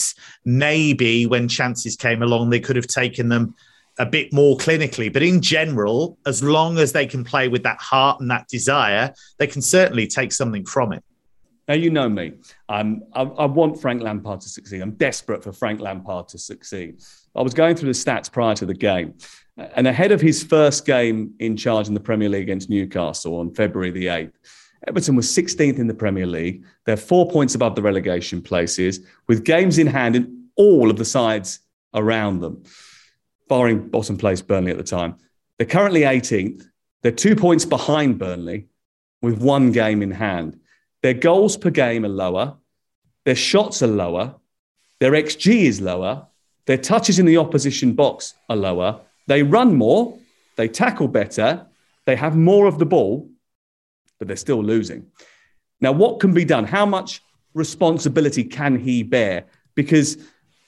maybe 0.44 1.26
when 1.26 1.48
chances 1.48 1.96
came 1.96 2.22
along, 2.22 2.50
they 2.50 2.60
could 2.60 2.76
have 2.76 2.86
taken 2.86 3.28
them 3.28 3.56
a 3.98 4.06
bit 4.06 4.32
more 4.32 4.56
clinically. 4.56 5.12
But 5.12 5.24
in 5.24 5.42
general, 5.42 6.16
as 6.24 6.44
long 6.44 6.78
as 6.78 6.92
they 6.92 7.06
can 7.06 7.24
play 7.24 7.48
with 7.48 7.64
that 7.64 7.80
heart 7.80 8.20
and 8.20 8.30
that 8.30 8.46
desire, 8.46 9.12
they 9.38 9.48
can 9.48 9.62
certainly 9.62 10.06
take 10.06 10.30
something 10.30 10.64
from 10.64 10.92
it. 10.92 11.02
Now, 11.66 11.74
you 11.74 11.90
know 11.90 12.08
me. 12.08 12.34
I, 12.68 12.98
I, 13.14 13.46
want 13.46 13.80
Frank 13.80 14.00
Lampard 14.00 14.42
to 14.42 14.48
succeed. 14.48 14.80
I'm 14.80 14.92
desperate 14.92 15.42
for 15.42 15.52
Frank 15.52 15.80
Lampard 15.80 16.28
to 16.28 16.38
succeed. 16.38 17.00
I 17.34 17.42
was 17.42 17.52
going 17.52 17.74
through 17.74 17.92
the 17.92 17.98
stats 17.98 18.30
prior 18.30 18.54
to 18.54 18.66
the 18.66 18.74
game, 18.74 19.14
and 19.56 19.86
ahead 19.86 20.12
of 20.12 20.20
his 20.20 20.42
first 20.42 20.84
game 20.84 21.34
in 21.38 21.56
charge 21.56 21.88
in 21.88 21.94
the 21.94 22.00
Premier 22.00 22.28
League 22.28 22.42
against 22.42 22.70
Newcastle 22.70 23.38
on 23.38 23.54
February 23.54 23.90
the 23.90 24.06
8th, 24.06 24.32
Everton 24.86 25.16
was 25.16 25.28
16th 25.28 25.78
in 25.78 25.86
the 25.86 25.94
Premier 25.94 26.26
League. 26.26 26.64
They're 26.84 26.96
four 26.96 27.30
points 27.30 27.54
above 27.54 27.74
the 27.74 27.82
relegation 27.82 28.42
places, 28.42 29.00
with 29.28 29.44
games 29.44 29.78
in 29.78 29.86
hand 29.86 30.16
in 30.16 30.48
all 30.56 30.90
of 30.90 30.96
the 30.96 31.04
sides 31.04 31.60
around 31.94 32.40
them, 32.40 32.64
barring 33.48 33.88
bottom 33.88 34.18
place 34.18 34.42
Burnley 34.42 34.72
at 34.72 34.76
the 34.76 34.84
time. 34.84 35.16
They're 35.58 35.66
currently 35.66 36.02
18th. 36.02 36.68
They're 37.02 37.12
two 37.12 37.36
points 37.36 37.64
behind 37.64 38.18
Burnley 38.18 38.68
with 39.22 39.40
one 39.40 39.72
game 39.72 40.02
in 40.02 40.10
hand. 40.10 40.60
Their 41.02 41.14
goals 41.14 41.56
per 41.56 41.70
game 41.70 42.04
are 42.04 42.08
lower. 42.08 42.56
Their 43.24 43.34
shots 43.34 43.82
are 43.82 43.88
lower. 43.88 44.34
Their 45.00 45.12
XG 45.12 45.62
is 45.62 45.80
lower. 45.80 46.26
Their 46.66 46.78
touches 46.78 47.18
in 47.18 47.26
the 47.26 47.38
opposition 47.38 47.92
box 47.92 48.34
are 48.48 48.56
lower. 48.56 49.00
They 49.26 49.42
run 49.42 49.74
more. 49.74 50.18
They 50.56 50.68
tackle 50.68 51.08
better. 51.08 51.66
They 52.06 52.16
have 52.16 52.36
more 52.36 52.66
of 52.66 52.78
the 52.78 52.86
ball, 52.86 53.30
but 54.18 54.28
they're 54.28 54.36
still 54.36 54.62
losing. 54.62 55.06
Now, 55.80 55.92
what 55.92 56.20
can 56.20 56.32
be 56.32 56.44
done? 56.44 56.64
How 56.64 56.86
much 56.86 57.22
responsibility 57.54 58.44
can 58.44 58.78
he 58.78 59.02
bear? 59.02 59.46
Because 59.74 60.18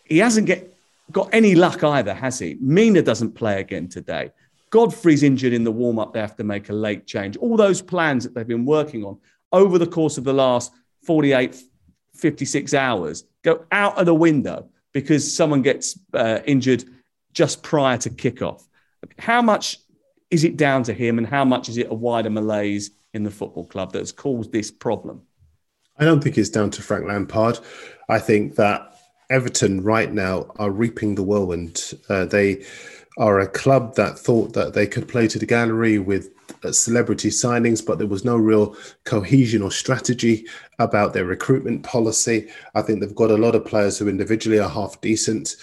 he 0.05 0.19
hasn't 0.19 0.47
get, 0.47 0.75
got 1.13 1.29
any 1.33 1.55
luck 1.55 1.85
either, 1.85 2.15
has 2.15 2.39
he? 2.39 2.57
Mina 2.61 3.03
doesn't 3.03 3.33
play 3.33 3.61
again 3.61 3.89
today. 3.89 4.31
Godfrey's 4.71 5.23
injured 5.23 5.53
in 5.53 5.65
the 5.65 5.73
warm 5.73 5.99
up. 5.99 6.13
They 6.13 6.21
have 6.21 6.37
to 6.37 6.45
make 6.45 6.69
a 6.69 6.73
late 6.73 7.07
change. 7.07 7.37
All 7.37 7.57
those 7.57 7.81
plans 7.81 8.25
that 8.25 8.35
they've 8.35 8.47
been 8.47 8.67
working 8.67 9.05
on 9.05 9.19
over 9.53 9.79
the 9.79 9.87
course 9.87 10.19
of 10.19 10.25
the 10.25 10.35
last 10.35 10.73
48, 11.05 11.57
56 12.15 12.75
hours 12.75 13.25
go 13.43 13.65
out 13.71 13.97
of 13.99 14.07
the 14.07 14.15
window 14.15 14.69
because 14.93 15.35
someone 15.35 15.63
gets 15.63 15.99
uh, 16.15 16.41
injured 16.47 16.85
just 17.37 17.63
prior 17.63 17.99
to 17.99 18.09
kickoff. 18.09 18.67
How 19.19 19.43
much 19.43 19.79
is 20.31 20.43
it 20.43 20.57
down 20.57 20.83
to 20.85 20.95
him, 20.95 21.19
and 21.19 21.27
how 21.27 21.45
much 21.45 21.69
is 21.69 21.77
it 21.77 21.89
a 21.91 21.95
wider 21.95 22.31
malaise 22.31 22.91
in 23.13 23.25
the 23.25 23.31
football 23.31 23.67
club 23.67 23.93
that 23.93 23.99
has 23.99 24.11
caused 24.11 24.51
this 24.53 24.71
problem? 24.71 25.21
I 25.99 26.05
don't 26.05 26.25
think 26.25 26.39
it's 26.39 26.49
down 26.49 26.71
to 26.71 26.83
Frank 26.83 27.07
Lampard. 27.07 27.59
I 28.09 28.19
think 28.19 28.57
that 28.57 28.99
Everton 29.29 29.83
right 29.83 30.11
now 30.13 30.51
are 30.59 30.71
reaping 30.71 31.15
the 31.15 31.23
whirlwind. 31.23 31.93
Uh, 32.09 32.25
they 32.25 32.65
are 33.19 33.39
a 33.41 33.49
club 33.49 33.95
that 33.97 34.19
thought 34.19 34.55
that 34.55 34.73
they 34.73 34.87
could 34.87 35.07
play 35.07 35.29
to 35.29 35.39
the 35.39 35.47
gallery 35.47 35.99
with 35.99 36.31
uh, 36.65 36.73
celebrity 36.73 37.29
signings, 37.29 37.85
but 37.85 37.99
there 37.99 38.07
was 38.07 38.25
no 38.25 38.37
real 38.37 38.77
cohesion 39.05 39.63
or 39.63 39.71
strategy 39.71 40.47
about 40.79 41.13
their 41.13 41.25
recruitment 41.25 41.83
policy. 41.83 42.49
I 42.75 42.83
think 42.83 43.01
they've 43.01 43.15
got 43.15 43.31
a 43.31 43.37
lot 43.37 43.55
of 43.55 43.65
players 43.65 43.99
who 43.99 44.09
individually 44.09 44.59
are 44.59 44.69
half 44.69 45.01
decent, 45.01 45.57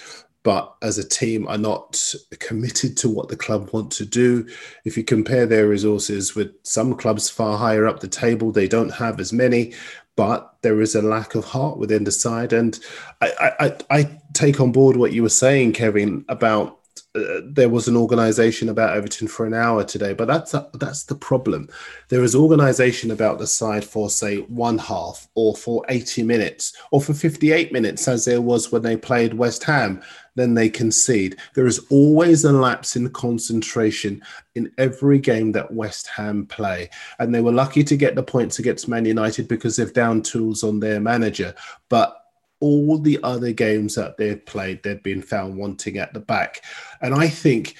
but 0.44 0.76
as 0.82 0.98
a 0.98 1.08
team 1.08 1.48
are 1.48 1.58
not 1.58 2.14
committed 2.40 2.96
to 2.98 3.10
what 3.10 3.30
the 3.30 3.38
club 3.38 3.70
want 3.74 3.92
to 3.94 4.06
do. 4.06 4.48
If 4.86 4.98
you 4.98 5.04
compare 5.04 5.46
their 5.46 5.68
resources 5.68 6.36
with 6.36 6.52
some 6.64 6.96
clubs 6.96 7.30
far 7.30 7.58
higher 7.58 7.88
up 7.88 8.00
the 8.00 8.08
table, 8.08 8.52
they 8.52 8.68
don't 8.68 8.92
have 8.92 9.20
as 9.20 9.34
many 9.34 9.74
but 10.16 10.56
there 10.62 10.82
is 10.82 10.96
a 10.96 11.02
lack 11.02 11.36
of 11.36 11.46
heart 11.46 11.78
within 11.78 12.04
the 12.04 12.12
side. 12.12 12.54
And 12.54 12.80
I, 13.22 13.52
I, 13.60 13.78
I 13.90 14.20
take 14.34 14.60
on 14.60 14.72
board 14.72 14.96
what 14.96 15.14
you 15.14 15.24
were 15.24 15.30
saying, 15.30 15.74
Kevin, 15.74 16.24
about 16.30 16.80
uh, 17.16 17.42
there 17.46 17.70
was 17.70 17.88
an 17.88 17.96
organization 17.96 18.70
about 18.70 18.96
Everton 18.96 19.28
for 19.28 19.46
an 19.46 19.54
hour 19.54 19.84
today, 19.84 20.14
but 20.14 20.28
that's 20.28 20.54
a, 20.54 20.68
that's 20.76 21.04
the 21.04 21.16
problem. 21.16 21.70
There 22.10 22.24
is 22.24 22.36
organization 22.36 23.12
about 23.12 23.38
the 23.38 23.48
side 23.48 23.86
for 23.86 24.10
say 24.10 24.38
one 24.42 24.80
half, 24.80 25.28
or 25.36 25.56
for 25.56 25.84
eighty 25.90 26.24
minutes, 26.24 26.76
or 26.92 27.02
for 27.02 27.14
fifty-eight 27.14 27.72
minutes, 27.72 28.08
as 28.08 28.26
there 28.26 28.42
was 28.42 28.72
when 28.72 28.82
they 28.82 28.98
played 28.98 29.36
West 29.36 29.64
Ham. 29.64 30.02
Then 30.36 30.54
they 30.54 30.70
concede. 30.70 31.38
There 31.54 31.68
is 31.68 31.86
always 31.90 32.44
a 32.44 32.52
lapse 32.52 32.96
in 32.96 33.10
concentration 33.12 34.22
in 34.56 34.72
every 34.78 35.20
game 35.20 35.52
that 35.52 35.72
West 35.72 36.08
Ham 36.08 36.46
play, 36.46 36.90
and 37.20 37.34
they 37.34 37.42
were 37.42 37.52
lucky 37.52 37.84
to 37.84 37.98
get 37.98 38.16
the 38.16 38.24
points 38.24 38.60
against 38.60 38.88
Man 38.88 39.06
United 39.06 39.48
because 39.48 39.76
they've 39.76 39.94
down 39.94 40.22
tools 40.22 40.64
on 40.64 40.80
their 40.80 41.00
manager, 41.00 41.54
but 41.90 42.18
all 42.60 42.98
the 42.98 43.20
other 43.24 43.52
games 43.52 43.94
that 43.96 44.16
they've 44.16 44.46
played, 44.46 44.82
they've 44.82 45.04
been 45.04 45.22
found 45.22 45.58
wanting 45.58 45.98
at 45.98 46.14
the 46.14 46.20
back. 46.22 46.64
And 47.02 47.14
I 47.14 47.28
think 47.28 47.76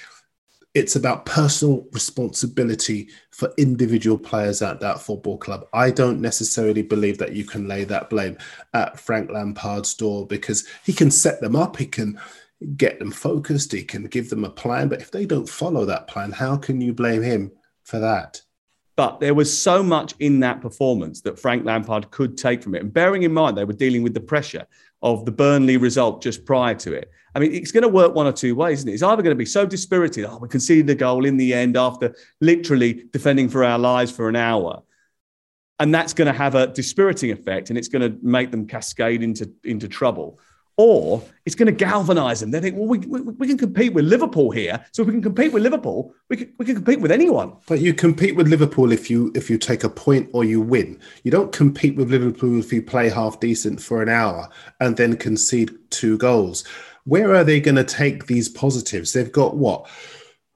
it's 0.74 0.96
about 0.96 1.24
personal 1.24 1.86
responsibility 1.92 3.08
for 3.30 3.50
individual 3.56 4.18
players 4.18 4.60
at 4.60 4.80
that 4.80 5.00
football 5.00 5.38
club. 5.38 5.66
I 5.72 5.90
don't 5.90 6.20
necessarily 6.20 6.82
believe 6.82 7.16
that 7.18 7.32
you 7.32 7.44
can 7.44 7.68
lay 7.68 7.84
that 7.84 8.10
blame 8.10 8.36
at 8.74 8.98
Frank 8.98 9.30
Lampard's 9.30 9.94
door 9.94 10.26
because 10.26 10.66
he 10.84 10.92
can 10.92 11.10
set 11.10 11.40
them 11.40 11.56
up, 11.56 11.76
he 11.76 11.86
can 11.86 12.20
get 12.64 12.98
them 12.98 13.10
focused, 13.10 13.72
he 13.72 13.82
can 13.82 14.04
give 14.04 14.30
them 14.30 14.44
a 14.44 14.50
plan. 14.50 14.88
But 14.88 15.00
if 15.00 15.10
they 15.10 15.26
don't 15.26 15.48
follow 15.48 15.84
that 15.86 16.08
plan, 16.08 16.32
how 16.32 16.56
can 16.56 16.80
you 16.80 16.92
blame 16.92 17.22
him 17.22 17.52
for 17.84 17.98
that? 18.00 18.40
But 18.96 19.18
there 19.20 19.34
was 19.34 19.56
so 19.56 19.82
much 19.82 20.14
in 20.20 20.40
that 20.40 20.60
performance 20.60 21.20
that 21.22 21.38
Frank 21.38 21.64
Lampard 21.64 22.10
could 22.10 22.38
take 22.38 22.62
from 22.62 22.74
it. 22.74 22.82
And 22.82 22.92
bearing 22.92 23.24
in 23.24 23.32
mind 23.32 23.56
they 23.56 23.64
were 23.64 23.72
dealing 23.72 24.02
with 24.02 24.14
the 24.14 24.20
pressure 24.20 24.66
of 25.02 25.24
the 25.24 25.32
Burnley 25.32 25.76
result 25.76 26.22
just 26.22 26.44
prior 26.46 26.74
to 26.76 26.92
it. 26.94 27.10
I 27.34 27.40
mean, 27.40 27.52
it's 27.52 27.72
going 27.72 27.82
to 27.82 27.88
work 27.88 28.14
one 28.14 28.26
or 28.26 28.32
two 28.32 28.54
ways, 28.54 28.78
isn't 28.78 28.88
it? 28.88 28.94
It's 28.94 29.02
either 29.02 29.22
going 29.22 29.34
to 29.34 29.38
be 29.38 29.44
so 29.44 29.66
dispirited, 29.66 30.24
oh, 30.24 30.38
we 30.38 30.48
conceded 30.48 30.88
a 30.90 30.94
goal 30.94 31.24
in 31.24 31.36
the 31.36 31.52
end 31.52 31.76
after 31.76 32.14
literally 32.40 33.04
defending 33.10 33.48
for 33.48 33.64
our 33.64 33.78
lives 33.78 34.12
for 34.12 34.28
an 34.28 34.36
hour. 34.36 34.82
And 35.80 35.92
that's 35.92 36.14
going 36.14 36.26
to 36.26 36.38
have 36.38 36.54
a 36.54 36.68
dispiriting 36.68 37.32
effect 37.32 37.68
and 37.68 37.78
it's 37.78 37.88
going 37.88 38.08
to 38.08 38.16
make 38.22 38.52
them 38.52 38.68
cascade 38.68 39.24
into, 39.24 39.52
into 39.64 39.88
trouble 39.88 40.38
or 40.76 41.22
it's 41.46 41.54
going 41.54 41.66
to 41.66 41.72
galvanize 41.72 42.40
them. 42.40 42.50
They 42.50 42.60
think, 42.60 42.76
well, 42.76 42.86
we, 42.86 42.98
we, 42.98 43.20
we, 43.20 43.46
can 43.46 43.58
compete 43.58 43.94
with 43.94 44.04
Liverpool 44.04 44.50
here. 44.50 44.84
So 44.92 45.02
if 45.02 45.06
we 45.06 45.12
can 45.12 45.22
compete 45.22 45.52
with 45.52 45.62
Liverpool, 45.62 46.14
we 46.28 46.36
can, 46.36 46.52
we 46.58 46.64
can 46.64 46.74
compete 46.74 47.00
with 47.00 47.12
anyone. 47.12 47.56
But 47.68 47.80
you 47.80 47.94
compete 47.94 48.36
with 48.36 48.48
Liverpool 48.48 48.92
if 48.92 49.08
you 49.10 49.32
if 49.34 49.48
you 49.48 49.58
take 49.58 49.84
a 49.84 49.88
point 49.88 50.28
or 50.32 50.44
you 50.44 50.60
win. 50.60 50.98
You 51.22 51.30
don't 51.30 51.52
compete 51.52 51.96
with 51.96 52.10
Liverpool 52.10 52.58
if 52.58 52.72
you 52.72 52.82
play 52.82 53.08
half 53.08 53.40
decent 53.40 53.80
for 53.80 54.02
an 54.02 54.08
hour 54.08 54.48
and 54.80 54.96
then 54.96 55.16
concede 55.16 55.72
two 55.90 56.18
goals. 56.18 56.64
Where 57.04 57.34
are 57.34 57.44
they 57.44 57.60
going 57.60 57.76
to 57.76 57.84
take 57.84 58.26
these 58.26 58.48
positives? 58.48 59.12
They've 59.12 59.30
got 59.30 59.56
what 59.56 59.88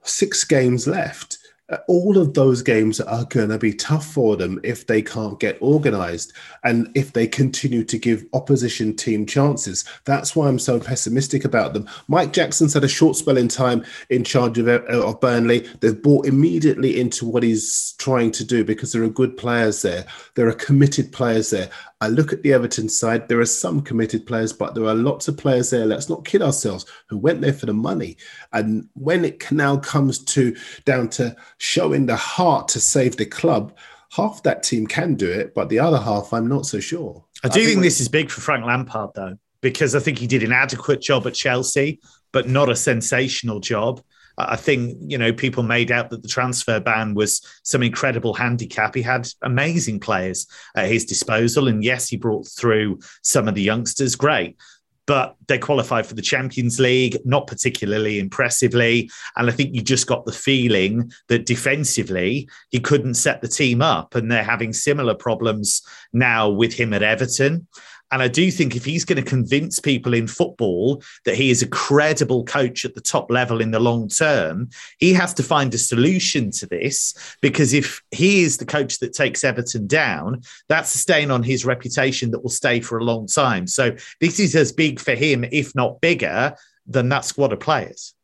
six 0.03 0.43
games 0.43 0.87
left 0.87 1.38
all 1.87 2.17
of 2.17 2.33
those 2.33 2.61
games 2.61 2.99
are 2.99 3.25
going 3.25 3.49
to 3.49 3.57
be 3.57 3.73
tough 3.73 4.05
for 4.05 4.35
them 4.35 4.59
if 4.63 4.87
they 4.87 5.01
can't 5.01 5.39
get 5.39 5.57
organized 5.61 6.33
and 6.63 6.89
if 6.95 7.13
they 7.13 7.27
continue 7.27 7.83
to 7.83 7.97
give 7.97 8.25
opposition 8.33 8.95
team 8.95 9.25
chances. 9.25 9.85
That's 10.05 10.35
why 10.35 10.47
I'm 10.47 10.59
so 10.59 10.79
pessimistic 10.79 11.45
about 11.45 11.73
them. 11.73 11.87
Mike 12.07 12.33
Jackson's 12.33 12.73
had 12.73 12.83
a 12.83 12.87
short 12.87 13.15
spell 13.15 13.37
in 13.37 13.47
time 13.47 13.85
in 14.09 14.23
charge 14.23 14.57
of, 14.57 14.67
of 14.67 15.19
Burnley. 15.19 15.67
They've 15.79 16.01
bought 16.01 16.25
immediately 16.25 16.99
into 16.99 17.25
what 17.25 17.43
he's 17.43 17.93
trying 17.99 18.31
to 18.31 18.43
do 18.43 18.63
because 18.63 18.91
there 18.91 19.03
are 19.03 19.09
good 19.09 19.37
players 19.37 19.81
there. 19.81 20.05
There 20.35 20.47
are 20.47 20.53
committed 20.53 21.11
players 21.11 21.51
there. 21.51 21.69
I 22.01 22.07
look 22.07 22.31
at 22.31 22.41
the 22.43 22.53
Everton 22.53 22.87
side, 22.87 23.27
there 23.27 23.41
are 23.41 23.45
some 23.45 23.81
committed 23.81 24.25
players, 24.25 24.53
but 24.53 24.73
there 24.73 24.85
are 24.85 24.95
lots 24.95 25.27
of 25.27 25.37
players 25.37 25.69
there, 25.69 25.85
let's 25.85 26.07
not 26.07 26.23
kid 26.23 26.41
ourselves, 26.41 26.85
who 27.07 27.17
went 27.17 27.41
there 27.41 27.51
for 27.51 27.65
the 27.65 27.73
money. 27.73 28.15
And 28.53 28.87
when 28.93 29.25
it 29.25 29.51
now 29.51 29.77
comes 29.77 30.23
to 30.25 30.55
down 30.85 31.09
to 31.11 31.35
showing 31.57 32.05
the 32.05 32.15
heart 32.15 32.69
to 32.69 32.79
save 32.79 33.17
the 33.17 33.25
club, 33.25 33.77
half 34.13 34.41
that 34.43 34.63
team 34.63 34.87
can 34.87 35.15
do 35.15 35.29
it, 35.29 35.53
but 35.53 35.67
the 35.67 35.79
other 35.79 35.99
half, 35.99 36.31
I'm 36.31 36.47
not 36.47 36.65
so 36.65 36.79
sure. 36.79 37.25
I 37.43 37.49
do 37.49 37.51
I 37.51 37.53
think, 37.55 37.67
think 37.67 37.81
this 37.81 37.99
is 37.99 38.07
big 38.07 38.31
for 38.31 38.41
Frank 38.41 38.65
Lampard, 38.65 39.11
though, 39.13 39.37
because 39.59 39.93
I 39.93 39.99
think 39.99 40.19
he 40.19 40.27
did 40.27 40.43
an 40.43 40.53
adequate 40.53 41.01
job 41.01 41.27
at 41.27 41.33
Chelsea, 41.33 41.99
but 42.31 42.47
not 42.47 42.69
a 42.69 42.75
sensational 42.75 43.59
job. 43.59 44.01
I 44.39 44.55
think 44.55 44.97
you 45.01 45.17
know 45.17 45.33
people 45.33 45.63
made 45.63 45.91
out 45.91 46.09
that 46.09 46.21
the 46.21 46.27
transfer 46.29 46.79
ban 46.79 47.13
was 47.13 47.41
some 47.63 47.83
incredible 47.83 48.33
handicap. 48.33 48.95
He 48.95 49.01
had 49.01 49.27
amazing 49.41 49.99
players 49.99 50.47
at 50.75 50.87
his 50.87 51.05
disposal, 51.05 51.67
and 51.67 51.83
yes, 51.83 52.07
he 52.07 52.17
brought 52.17 52.47
through 52.47 52.99
some 53.21 53.47
of 53.47 53.55
the 53.55 53.61
youngsters. 53.61 54.15
Great. 54.15 54.57
But 55.05 55.35
they 55.47 55.57
qualified 55.57 56.05
for 56.05 56.13
the 56.13 56.21
Champions 56.21 56.79
League, 56.79 57.17
not 57.25 57.47
particularly 57.47 58.19
impressively. 58.19 59.09
And 59.35 59.49
I 59.49 59.51
think 59.51 59.73
you 59.73 59.81
just 59.81 60.05
got 60.05 60.23
the 60.25 60.31
feeling 60.31 61.11
that 61.29 61.47
defensively, 61.47 62.47
he 62.69 62.79
couldn't 62.79 63.15
set 63.15 63.41
the 63.41 63.47
team 63.47 63.81
up. 63.81 64.13
And 64.13 64.31
they're 64.31 64.43
having 64.43 64.71
similar 64.71 65.15
problems 65.15 65.81
now 66.13 66.49
with 66.49 66.73
him 66.73 66.93
at 66.93 67.01
Everton. 67.01 67.67
And 68.11 68.21
I 68.23 68.27
do 68.27 68.49
think 68.49 68.75
if 68.75 68.85
he's 68.85 69.05
going 69.05 69.23
to 69.23 69.29
convince 69.29 69.79
people 69.79 70.13
in 70.13 70.27
football 70.27 71.03
that 71.25 71.35
he 71.35 71.51
is 71.51 71.61
a 71.61 71.67
credible 71.67 72.43
coach 72.43 72.83
at 72.83 72.95
the 72.95 73.01
top 73.01 73.29
level 73.29 73.61
in 73.61 73.71
the 73.71 73.79
long 73.79 74.07
term, 74.07 74.69
he 74.97 75.13
has 75.13 75.33
to 75.35 75.43
find 75.43 75.73
a 75.73 75.77
solution 75.77 76.49
to 76.51 76.65
this. 76.65 77.13
Because 77.41 77.73
if 77.73 78.01
he 78.11 78.41
is 78.41 78.57
the 78.57 78.65
coach 78.65 78.97
that 78.99 79.13
takes 79.13 79.43
Everton 79.43 79.85
down, 79.85 80.41
that's 80.67 80.95
a 80.95 80.97
stain 80.97 81.29
on 81.29 81.43
his 81.43 81.65
reputation 81.65 82.31
that 82.31 82.41
will 82.41 82.49
stay 82.49 82.79
for 82.79 82.97
a 82.97 83.03
long 83.03 83.27
time. 83.27 83.67
So 83.67 83.95
this 84.19 84.39
is 84.39 84.55
as 84.55 84.71
big 84.71 84.99
for 84.99 85.13
him, 85.13 85.45
if 85.51 85.75
not 85.75 86.01
bigger, 86.01 86.55
than 86.87 87.09
that 87.09 87.25
squad 87.25 87.53
of 87.53 87.59
players. 87.59 88.15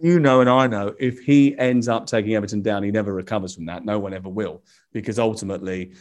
you 0.00 0.20
know, 0.20 0.40
and 0.40 0.48
I 0.48 0.66
know, 0.66 0.94
if 0.98 1.20
he 1.20 1.58
ends 1.58 1.88
up 1.88 2.06
taking 2.06 2.34
Everton 2.34 2.62
down, 2.62 2.82
he 2.82 2.90
never 2.90 3.12
recovers 3.12 3.54
from 3.54 3.66
that. 3.66 3.84
No 3.84 3.98
one 3.98 4.14
ever 4.14 4.28
will, 4.28 4.62
because 4.92 5.18
ultimately, 5.18 5.94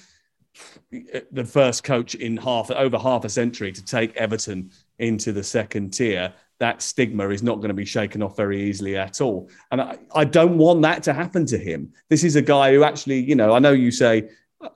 the 1.32 1.46
first 1.46 1.84
coach 1.84 2.16
in 2.16 2.38
half 2.38 2.72
over 2.72 2.98
half 2.98 3.26
a 3.26 3.30
century 3.30 3.72
to 3.72 3.84
take 3.84 4.16
Everton 4.16 4.72
into 5.00 5.32
the 5.32 5.44
second 5.44 5.92
tier, 5.94 6.34
that 6.60 6.82
stigma 6.82 7.30
is 7.30 7.44
not 7.44 7.56
going 7.56 7.68
to 7.68 7.74
be 7.74 7.86
shaken 7.86 8.22
off 8.24 8.36
very 8.36 8.62
easily 8.64 8.98
at 8.98 9.22
all. 9.22 9.50
And 9.72 9.82
I, 9.82 9.98
I 10.16 10.26
don't 10.26 10.58
want 10.58 10.82
that 10.82 11.04
to 11.04 11.14
happen 11.14 11.46
to 11.48 11.58
him. 11.58 11.94
This 12.10 12.24
is 12.24 12.36
a 12.36 12.42
guy 12.42 12.74
who 12.74 12.84
actually, 12.84 13.20
you 13.20 13.36
know, 13.36 13.54
I 13.54 13.60
know 13.60 13.72
you 13.72 13.92
say 13.92 14.30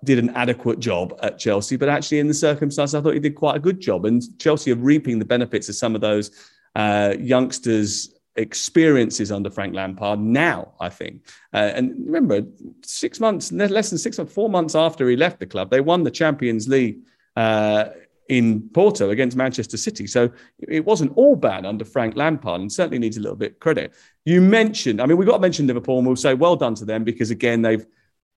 did 0.03 0.19
an 0.19 0.29
adequate 0.31 0.79
job 0.79 1.17
at 1.23 1.39
Chelsea, 1.39 1.75
but 1.75 1.89
actually 1.89 2.19
in 2.19 2.27
the 2.27 2.33
circumstances, 2.33 2.93
I 2.93 3.01
thought 3.01 3.15
he 3.15 3.19
did 3.19 3.35
quite 3.35 3.55
a 3.55 3.59
good 3.59 3.79
job. 3.79 4.05
And 4.05 4.21
Chelsea 4.39 4.71
are 4.71 4.75
reaping 4.75 5.17
the 5.17 5.25
benefits 5.25 5.69
of 5.69 5.75
some 5.75 5.95
of 5.95 6.01
those 6.01 6.31
uh, 6.75 7.15
youngsters' 7.19 8.13
experiences 8.35 9.31
under 9.31 9.49
Frank 9.49 9.73
Lampard 9.73 10.19
now, 10.19 10.73
I 10.79 10.89
think. 10.89 11.25
Uh, 11.53 11.71
and 11.75 11.93
remember, 12.05 12.43
six 12.83 13.19
months, 13.19 13.51
less 13.51 13.89
than 13.89 13.99
six 13.99 14.17
months, 14.17 14.33
four 14.33 14.49
months 14.49 14.75
after 14.75 15.09
he 15.09 15.15
left 15.15 15.39
the 15.39 15.45
club, 15.45 15.69
they 15.69 15.81
won 15.81 16.03
the 16.03 16.11
Champions 16.11 16.67
League 16.67 16.99
uh, 17.35 17.85
in 18.29 18.69
Porto 18.69 19.09
against 19.09 19.35
Manchester 19.35 19.77
City. 19.77 20.07
So 20.07 20.31
it 20.59 20.85
wasn't 20.85 21.11
all 21.17 21.35
bad 21.35 21.65
under 21.65 21.83
Frank 21.83 22.15
Lampard 22.15 22.61
and 22.61 22.71
certainly 22.71 22.99
needs 22.99 23.17
a 23.17 23.21
little 23.21 23.35
bit 23.35 23.53
of 23.53 23.59
credit. 23.59 23.93
You 24.23 24.39
mentioned, 24.39 25.01
I 25.01 25.05
mean, 25.05 25.17
we've 25.17 25.27
got 25.27 25.35
to 25.35 25.41
mention 25.41 25.67
Liverpool 25.67 25.97
and 25.97 26.07
we'll 26.07 26.15
say 26.15 26.33
well 26.33 26.55
done 26.55 26.75
to 26.75 26.85
them 26.85 27.03
because, 27.03 27.31
again, 27.31 27.61
they've 27.61 27.85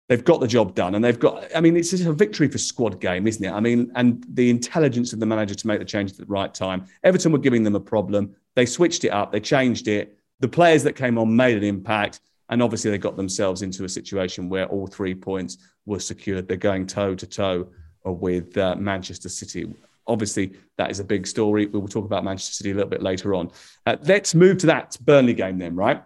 they've 0.08 0.24
got 0.24 0.40
the 0.40 0.46
job 0.46 0.74
done 0.74 0.94
and 0.94 1.04
they've 1.04 1.18
got 1.18 1.44
i 1.56 1.60
mean 1.60 1.76
it's 1.76 1.92
a 1.92 2.12
victory 2.12 2.48
for 2.48 2.58
squad 2.58 3.00
game 3.00 3.26
isn't 3.26 3.44
it 3.44 3.50
i 3.50 3.60
mean 3.60 3.90
and 3.94 4.24
the 4.28 4.50
intelligence 4.50 5.12
of 5.12 5.20
the 5.20 5.26
manager 5.26 5.54
to 5.54 5.66
make 5.66 5.78
the 5.78 5.84
change 5.84 6.10
at 6.10 6.18
the 6.18 6.26
right 6.26 6.52
time 6.52 6.84
everton 7.04 7.32
were 7.32 7.38
giving 7.38 7.62
them 7.62 7.74
a 7.74 7.80
problem 7.80 8.34
they 8.54 8.66
switched 8.66 9.04
it 9.04 9.10
up 9.10 9.32
they 9.32 9.40
changed 9.40 9.88
it. 9.88 10.18
The 10.40 10.48
players 10.48 10.82
that 10.82 10.94
came 10.94 11.18
on 11.18 11.34
made 11.34 11.56
an 11.56 11.64
impact 11.64 12.20
and 12.50 12.62
obviously 12.62 12.90
they 12.90 12.98
got 12.98 13.16
themselves 13.16 13.62
into 13.62 13.84
a 13.84 13.88
situation 13.88 14.48
where 14.48 14.66
all 14.66 14.86
three 14.86 15.14
points 15.14 15.58
were 15.86 16.00
secured. 16.00 16.46
They're 16.46 16.56
going 16.56 16.86
toe 16.86 17.14
to 17.14 17.26
toe 17.26 17.68
with 18.04 18.56
uh, 18.58 18.76
manchester 18.76 19.28
city. 19.28 19.72
Obviously 20.06 20.52
that 20.76 20.90
is 20.90 21.00
a 21.00 21.04
big 21.04 21.26
story. 21.26 21.66
We 21.66 21.78
will 21.78 21.88
talk 21.88 22.04
about 22.04 22.24
manchester 22.24 22.52
city 22.52 22.72
a 22.72 22.74
little 22.74 22.90
bit 22.90 23.02
later 23.02 23.34
on. 23.34 23.50
Uh, 23.86 23.96
let's 24.02 24.34
move 24.34 24.58
to 24.58 24.66
that 24.66 24.96
burnley 25.00 25.34
game 25.34 25.58
then 25.58 25.74
right? 25.74 26.02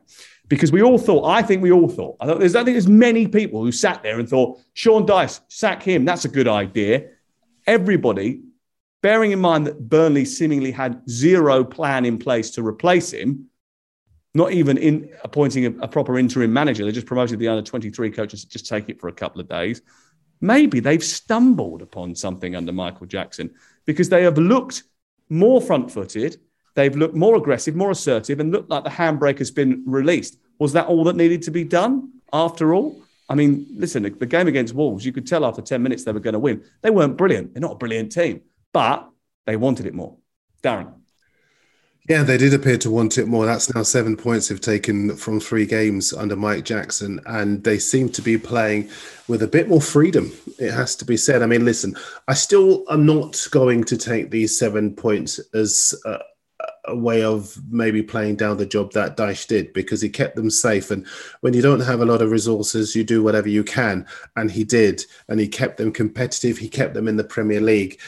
Because 0.49 0.73
we 0.73 0.83
all 0.83 0.99
thought, 0.99 1.28
I 1.28 1.43
think 1.43 1.62
we 1.62 1.73
all 1.73 1.88
thought, 1.88 2.17
I, 2.21 2.26
thought 2.26 2.43
I 2.43 2.49
think 2.49 2.67
there's 2.67 2.88
many 2.88 3.28
people 3.28 3.62
who 3.62 3.71
sat 3.71 4.02
there 4.02 4.19
and 4.19 4.28
thought, 4.28 4.59
Sean 4.73 5.07
Dyche, 5.07 5.40
sack 5.49 5.83
him. 5.83 6.07
That's 6.07 6.25
a 6.25 6.28
good 6.28 6.49
idea. 6.49 7.09
Everybody, 7.67 8.40
bearing 9.02 9.33
in 9.33 9.40
mind 9.40 9.67
that 9.67 9.88
Burnley 9.88 10.25
seemingly 10.25 10.71
had 10.71 11.02
zero 11.09 11.64
plan 11.64 12.05
in 12.05 12.19
place 12.19 12.50
to 12.52 12.67
replace 12.67 13.12
him, 13.12 13.47
not 14.35 14.52
even 14.52 14.78
in 14.78 15.11
appointing 15.25 15.67
a, 15.67 15.85
a 15.85 15.88
proper 15.88 16.19
interim 16.19 16.52
manager. 16.52 16.85
They 16.85 16.93
just 16.93 17.07
promoted 17.07 17.38
the 17.38 17.49
under 17.49 17.62
23 17.62 18.11
coaches 18.11 18.45
to 18.45 18.50
just 18.50 18.67
take 18.67 18.88
it 18.88 19.00
for 19.00 19.09
a 19.09 19.12
couple 19.12 19.40
of 19.40 19.49
days. 19.49 19.83
Maybe 20.40 20.81
they've 20.81 21.02
stumbled 21.02 21.83
upon 21.83 22.14
something 22.14 22.55
under 22.55 22.73
Michael 22.73 23.07
Jackson 23.07 23.55
because 23.85 24.09
they 24.09 24.23
have 24.23 24.38
looked 24.38 24.85
more 25.28 25.61
front 25.61 25.90
footed 25.90 26.38
They've 26.78 26.95
looked 26.95 27.17
more 27.17 27.35
aggressive, 27.35 27.75
more 27.75 27.90
assertive, 27.90 28.38
and 28.38 28.52
looked 28.52 28.71
like 28.71 28.85
the 28.85 28.90
handbrake 28.90 29.38
has 29.38 29.50
been 29.50 29.83
released. 29.85 30.38
Was 30.61 30.75
that 30.75 30.87
all 30.87 31.02
that 31.05 31.17
needed 31.17 31.43
to 31.43 31.50
be 31.50 31.64
done 31.64 32.12
after 32.33 32.73
all? 32.73 33.02
I 33.28 33.35
mean, 33.35 33.67
listen, 33.75 34.05
the 34.05 34.26
game 34.26 34.47
against 34.47 34.75
Wolves, 34.76 35.05
you 35.05 35.11
could 35.11 35.26
tell 35.26 35.45
after 35.45 35.61
10 35.61 35.83
minutes 35.83 36.05
they 36.05 36.12
were 36.12 36.21
going 36.21 36.35
to 36.35 36.38
win. 36.38 36.62
They 36.83 36.90
weren't 36.90 37.17
brilliant. 37.17 37.52
They're 37.52 37.61
not 37.61 37.73
a 37.73 37.78
brilliant 37.78 38.12
team, 38.12 38.43
but 38.73 39.09
they 39.47 39.57
wanted 39.57 39.87
it 39.87 39.95
more. 39.95 40.17
Darren. 40.63 40.95
Yeah, 42.09 42.23
they 42.23 42.39
did 42.39 42.55
appear 42.55 42.79
to 42.79 42.91
want 42.91 43.19
it 43.19 43.27
more. 43.27 43.45
That's 43.45 43.75
now 43.75 43.83
seven 43.83 44.17
points 44.17 44.49
they've 44.49 44.59
taken 44.59 45.15
from 45.15 45.41
three 45.41 45.67
games 45.67 46.15
under 46.15 46.37
Mike 46.37 46.65
Jackson, 46.65 47.21
and 47.27 47.63
they 47.65 47.79
seem 47.79 48.09
to 48.11 48.23
be 48.23 48.39
playing 48.39 48.89
with 49.29 49.43
a 49.43 49.47
bit 49.47 49.69
more 49.69 49.83
freedom. 49.83 50.33
It 50.59 50.73
has 50.73 50.97
to 50.97 51.05
be 51.05 51.19
said. 51.19 51.43
I 51.43 51.47
mean, 51.47 51.67
listen, 51.67 51.97
I 52.27 52.33
still 52.33 52.85
am 52.91 53.05
not 53.05 53.47
going 53.51 53.85
to 53.85 53.99
take 53.99 54.31
these 54.31 54.59
seven 54.59 54.95
points 54.95 55.39
as 55.53 55.95
uh, 56.07 56.19
a 56.87 56.97
way 56.97 57.23
of 57.23 57.57
maybe 57.71 58.03
playing 58.03 58.37
down 58.37 58.57
the 58.57 58.64
job 58.64 58.92
that 58.92 59.19
Dyche 59.19 59.47
did 59.47 59.75
because 59.75 60.01
he 60.01 60.09
kept 60.09 60.35
them 60.35 60.49
safe. 60.49 60.90
And 60.90 61.07
when 61.42 61.53
you 61.53 61.61
don't 61.61 61.81
have 61.81 62.01
a 62.01 62.07
lot 62.07 62.23
of 62.23 62.31
resources, 62.31 62.97
you 62.97 63.05
do 63.05 63.23
whatever 63.23 63.51
you 63.51 63.62
can. 63.62 64.07
And 64.37 64.51
he 64.51 64.64
did. 64.64 65.05
And 65.29 65.38
he 65.38 65.47
kept 65.47 65.77
them 65.77 65.92
competitive. 65.92 66.57
He 66.57 66.71
kept 66.71 66.95
them 66.95 67.07
in 67.07 67.16
the 67.16 67.25
Premier 67.25 67.61
League. 67.61 68.01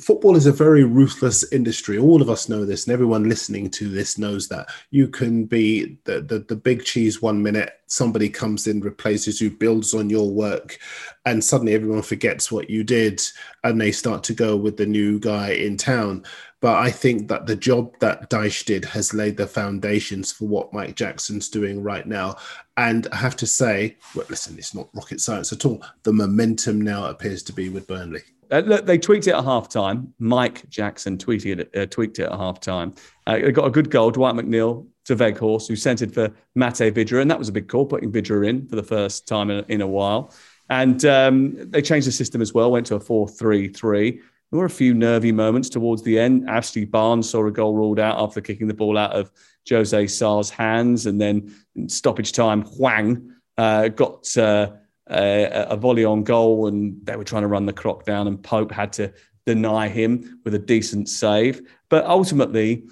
Football 0.00 0.36
is 0.36 0.46
a 0.46 0.52
very 0.52 0.84
ruthless 0.84 1.50
industry. 1.52 1.98
All 1.98 2.20
of 2.20 2.28
us 2.28 2.48
know 2.48 2.64
this, 2.64 2.84
and 2.86 2.92
everyone 2.92 3.28
listening 3.28 3.70
to 3.70 3.88
this 3.88 4.18
knows 4.18 4.48
that. 4.48 4.68
You 4.90 5.08
can 5.08 5.44
be 5.44 5.98
the, 6.04 6.20
the, 6.20 6.40
the 6.40 6.56
big 6.56 6.84
cheese 6.84 7.22
one 7.22 7.42
minute, 7.42 7.80
somebody 7.86 8.28
comes 8.28 8.66
in, 8.66 8.80
replaces 8.80 9.40
you, 9.40 9.50
builds 9.50 9.94
on 9.94 10.10
your 10.10 10.30
work, 10.30 10.78
and 11.24 11.42
suddenly 11.42 11.74
everyone 11.74 12.02
forgets 12.02 12.52
what 12.52 12.68
you 12.68 12.84
did 12.84 13.22
and 13.62 13.80
they 13.80 13.92
start 13.92 14.22
to 14.24 14.34
go 14.34 14.56
with 14.56 14.76
the 14.76 14.84
new 14.84 15.18
guy 15.18 15.52
in 15.52 15.76
town 15.76 16.24
but 16.64 16.78
I 16.78 16.90
think 16.90 17.28
that 17.28 17.44
the 17.44 17.56
job 17.56 17.92
that 18.00 18.30
Dyche 18.30 18.64
did 18.64 18.86
has 18.86 19.12
laid 19.12 19.36
the 19.36 19.46
foundations 19.46 20.32
for 20.32 20.48
what 20.48 20.72
Mike 20.72 20.96
Jackson's 20.96 21.50
doing 21.50 21.82
right 21.82 22.06
now. 22.06 22.36
And 22.78 23.06
I 23.12 23.16
have 23.16 23.36
to 23.36 23.46
say, 23.46 23.98
well, 24.14 24.24
listen, 24.30 24.56
it's 24.56 24.74
not 24.74 24.88
rocket 24.94 25.20
science 25.20 25.52
at 25.52 25.66
all. 25.66 25.84
The 26.04 26.14
momentum 26.14 26.80
now 26.80 27.04
appears 27.04 27.42
to 27.42 27.52
be 27.52 27.68
with 27.68 27.86
Burnley. 27.86 28.22
Uh, 28.50 28.62
look, 28.64 28.86
they 28.86 28.98
tweaked 28.98 29.26
it 29.26 29.34
at 29.34 29.44
half 29.44 29.68
time. 29.68 30.12
Mike 30.18 30.68
Jackson 30.68 31.18
tweeted 31.18 31.60
it, 31.60 31.76
uh, 31.76 31.86
tweaked 31.86 32.18
it 32.18 32.24
at 32.24 32.32
half 32.32 32.60
time. 32.60 32.94
Uh, 33.26 33.38
they 33.38 33.52
got 33.52 33.66
a 33.66 33.70
good 33.70 33.90
goal, 33.90 34.10
Dwight 34.10 34.34
McNeil 34.34 34.86
to 35.04 35.16
Weghorst, 35.16 35.68
who 35.68 35.76
centered 35.76 36.12
for 36.12 36.32
Mate 36.54 36.94
Vydra. 36.94 37.20
And 37.20 37.30
that 37.30 37.38
was 37.38 37.48
a 37.48 37.52
big 37.52 37.68
call, 37.68 37.86
putting 37.86 38.10
Vydra 38.10 38.48
in 38.48 38.66
for 38.66 38.76
the 38.76 38.82
first 38.82 39.26
time 39.28 39.50
in, 39.50 39.64
in 39.68 39.80
a 39.80 39.86
while. 39.86 40.32
And 40.70 41.04
um, 41.04 41.56
they 41.70 41.82
changed 41.82 42.06
the 42.06 42.12
system 42.12 42.40
as 42.40 42.54
well, 42.54 42.70
went 42.70 42.86
to 42.86 42.94
a 42.94 43.00
4 43.00 43.28
3 43.28 43.68
3. 43.68 44.10
There 44.10 44.60
were 44.60 44.66
a 44.66 44.70
few 44.70 44.94
nervy 44.94 45.32
moments 45.32 45.68
towards 45.68 46.02
the 46.02 46.18
end. 46.18 46.48
Ashley 46.48 46.84
Barnes 46.84 47.28
saw 47.28 47.46
a 47.46 47.50
goal 47.50 47.74
ruled 47.74 47.98
out 47.98 48.20
after 48.20 48.40
kicking 48.40 48.68
the 48.68 48.74
ball 48.74 48.96
out 48.96 49.12
of 49.12 49.30
Jose 49.68 50.06
Sa's 50.06 50.48
hands. 50.48 51.06
And 51.06 51.20
then 51.20 51.54
stoppage 51.88 52.32
time, 52.32 52.62
Hwang 52.62 53.32
uh, 53.58 53.88
got 53.88 54.36
uh, 54.36 54.72
Uh, 55.10 55.46
a, 55.52 55.66
a, 55.70 55.76
volley 55.76 56.02
on 56.02 56.24
goal 56.24 56.66
and 56.66 56.98
they 57.04 57.14
were 57.14 57.24
trying 57.24 57.42
to 57.42 57.48
run 57.48 57.66
the 57.66 57.72
clock 57.74 58.06
down, 58.06 58.26
and 58.26 58.42
Pope 58.42 58.72
had 58.72 58.90
to 58.94 59.12
deny 59.44 59.86
him 59.86 60.40
with 60.44 60.54
a 60.54 60.58
decent 60.58 61.10
save. 61.10 61.60
But 61.90 62.06
ultimately, 62.06 62.84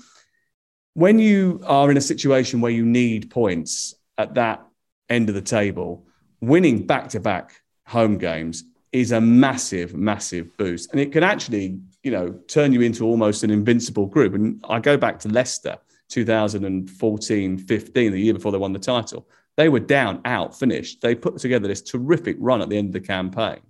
when 0.94 1.18
you 1.18 1.62
are 1.66 1.90
in 1.90 1.96
a 1.96 2.02
situation 2.02 2.60
where 2.60 2.70
you 2.70 2.84
need 2.84 3.30
points 3.30 3.94
at 4.18 4.34
that 4.34 4.66
end 5.08 5.28
of 5.30 5.34
the 5.34 5.40
table, 5.40 6.06
winning 6.40 6.86
back 6.86 7.08
to 7.10 7.20
back 7.20 7.62
home 7.86 8.18
games 8.18 8.64
is 8.92 9.12
a 9.12 9.20
massive, 9.20 9.94
massive 9.94 10.54
boost. 10.58 10.92
And 10.92 11.00
it 11.00 11.12
can 11.12 11.22
actually, 11.22 11.80
you 12.02 12.10
know, 12.10 12.32
turn 12.46 12.72
you 12.72 12.82
into 12.82 13.04
almost 13.04 13.42
an 13.42 13.50
invincible 13.50 14.06
group. 14.06 14.34
And 14.34 14.62
I 14.68 14.80
go 14.80 14.96
back 14.96 15.18
to 15.20 15.28
Leicester 15.28 15.78
2014 16.10 17.58
15, 17.58 18.12
the 18.12 18.20
year 18.20 18.34
before 18.34 18.52
they 18.52 18.58
won 18.58 18.72
the 18.72 18.78
title. 18.78 19.26
They 19.56 19.68
were 19.68 19.80
down, 19.80 20.20
out, 20.24 20.58
finished. 20.58 21.00
They 21.00 21.14
put 21.14 21.38
together 21.38 21.68
this 21.68 21.82
terrific 21.82 22.36
run 22.38 22.62
at 22.62 22.68
the 22.68 22.78
end 22.78 22.88
of 22.88 22.92
the 22.92 23.06
campaign. 23.06 23.60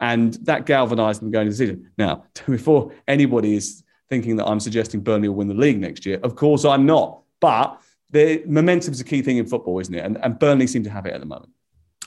And 0.00 0.34
that 0.44 0.66
galvanized 0.66 1.22
them 1.22 1.30
going 1.30 1.46
into 1.46 1.56
the 1.56 1.64
season. 1.64 1.90
Now, 1.98 2.24
before 2.46 2.92
anybody 3.08 3.56
is 3.56 3.82
thinking 4.08 4.36
that 4.36 4.46
I'm 4.46 4.60
suggesting 4.60 5.00
Burnley 5.00 5.28
will 5.28 5.36
win 5.36 5.48
the 5.48 5.54
league 5.54 5.80
next 5.80 6.06
year, 6.06 6.20
of 6.22 6.36
course 6.36 6.64
I'm 6.64 6.86
not. 6.86 7.20
But 7.40 7.80
the 8.10 8.42
momentum 8.46 8.92
is 8.92 9.00
a 9.00 9.04
key 9.04 9.22
thing 9.22 9.38
in 9.38 9.46
football, 9.46 9.78
isn't 9.80 9.94
it? 9.94 10.04
And, 10.04 10.18
and 10.22 10.38
Burnley 10.38 10.66
seem 10.66 10.84
to 10.84 10.90
have 10.90 11.06
it 11.06 11.14
at 11.14 11.20
the 11.20 11.26
moment. 11.26 11.50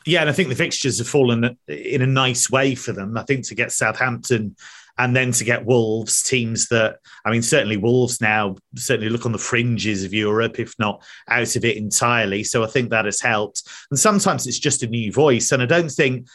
Yeah, 0.06 0.22
and 0.22 0.30
I 0.30 0.34
think 0.34 0.48
the 0.48 0.56
fixtures 0.56 1.00
have 1.00 1.08
fallen 1.08 1.58
in 1.68 2.02
a 2.02 2.08
nice 2.08 2.50
way 2.50 2.76
for 2.76 2.94
them. 2.94 3.18
I 3.18 3.24
think 3.24 3.46
to 3.48 3.56
get 3.56 3.74
Southampton 3.74 4.56
and 4.98 5.16
then 5.16 5.32
to 5.34 5.44
get 5.44 5.66
Wolves, 5.66 6.24
teams 6.24 6.68
that, 6.70 6.98
I 7.26 7.32
mean, 7.32 7.42
certainly 7.42 7.78
Wolves 7.78 8.20
now 8.20 8.56
certainly 8.76 9.10
look 9.10 9.26
on 9.26 9.32
the 9.32 9.38
fringes 9.38 10.04
of 10.04 10.14
Europe, 10.14 10.60
if 10.60 10.74
not 10.80 11.04
out 11.28 11.56
of 11.56 11.66
it 11.66 11.78
entirely. 11.78 12.44
So 12.44 12.64
I 12.64 12.68
think 12.68 12.90
that 12.90 13.06
has 13.06 13.22
helped. 13.22 13.64
And 13.92 14.00
sometimes 14.00 14.48
it's 14.48 14.60
just 14.60 14.84
a 14.84 14.88
new 14.88 15.12
voice. 15.12 15.52
And 15.52 15.62
I 15.62 15.66
don't 15.66 15.92
think 15.92 16.28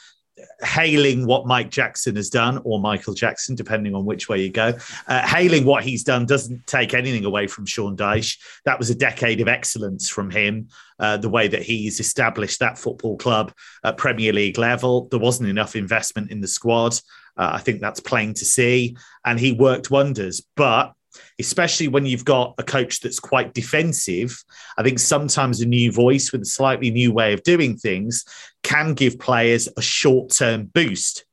hailing 0.62 1.27
what 1.27 1.46
Mike 1.46 1.70
Jackson 1.70 2.16
has 2.16 2.31
done, 2.31 2.61
or 2.64 2.81
Michael 2.81 3.14
Jackson, 3.14 3.55
depending 3.55 3.94
on 3.94 4.05
which 4.05 4.29
way 4.29 4.40
you 4.40 4.51
go. 4.51 4.72
Uh, 5.07 5.27
hailing 5.27 5.64
what 5.64 5.85
he's 5.85 6.05
done 6.05 6.27
doesn't 6.27 6.66
take 6.66 6.94
anything 6.94 7.25
away 7.25 7.46
from 7.46 7.66
Sean 7.66 7.96
Dyche. 7.96 8.38
That 8.64 8.79
was 8.79 8.90
a 8.90 8.94
decade 8.94 9.40
of 9.40 9.48
excellence 9.48 10.09
from 10.09 10.31
him. 10.31 10.68
Uh, 10.98 11.16
the 11.16 11.29
way 11.29 11.48
that 11.48 11.62
he's 11.62 12.01
established 12.01 12.61
that 12.61 12.79
football 12.79 13.16
club 13.16 13.53
at 13.85 13.96
Premier 13.96 14.33
League 14.33 14.59
level, 14.59 15.09
there 15.11 15.18
wasn't 15.18 15.48
enough 15.48 15.75
investment 15.75 16.31
in 16.31 16.40
the 16.40 16.48
squad. 16.48 16.98
Uh, 17.37 17.51
I 17.55 17.59
think 17.59 17.81
that's 17.81 18.01
plain 18.01 18.35
to 18.35 18.45
see, 18.45 18.97
and 19.25 19.38
he 19.38 19.53
worked 19.53 19.90
wonders. 19.90 20.42
But 20.57 20.92
especially 21.38 21.88
when 21.88 22.07
you've 22.07 22.25
got 22.25 22.55
a 22.59 22.62
coach 22.62 23.01
that's 23.01 23.21
quite 23.21 23.55
defensive. 23.55 24.42
I 24.79 24.83
think 24.83 24.99
sometimes 24.99 25.61
a 25.61 25.66
new 25.66 25.92
voice 25.92 26.33
with 26.33 26.42
a 26.42 26.47
slightly 26.47 26.90
new 26.90 27.12
way 27.12 27.33
of 27.33 27.42
doing 27.42 27.77
things 27.77 28.25
can 28.62 28.95
give 28.95 29.18
players 29.18 29.68
a 29.77 29.83
short 29.83 30.31
term 30.31 30.66
boost. 30.66 31.25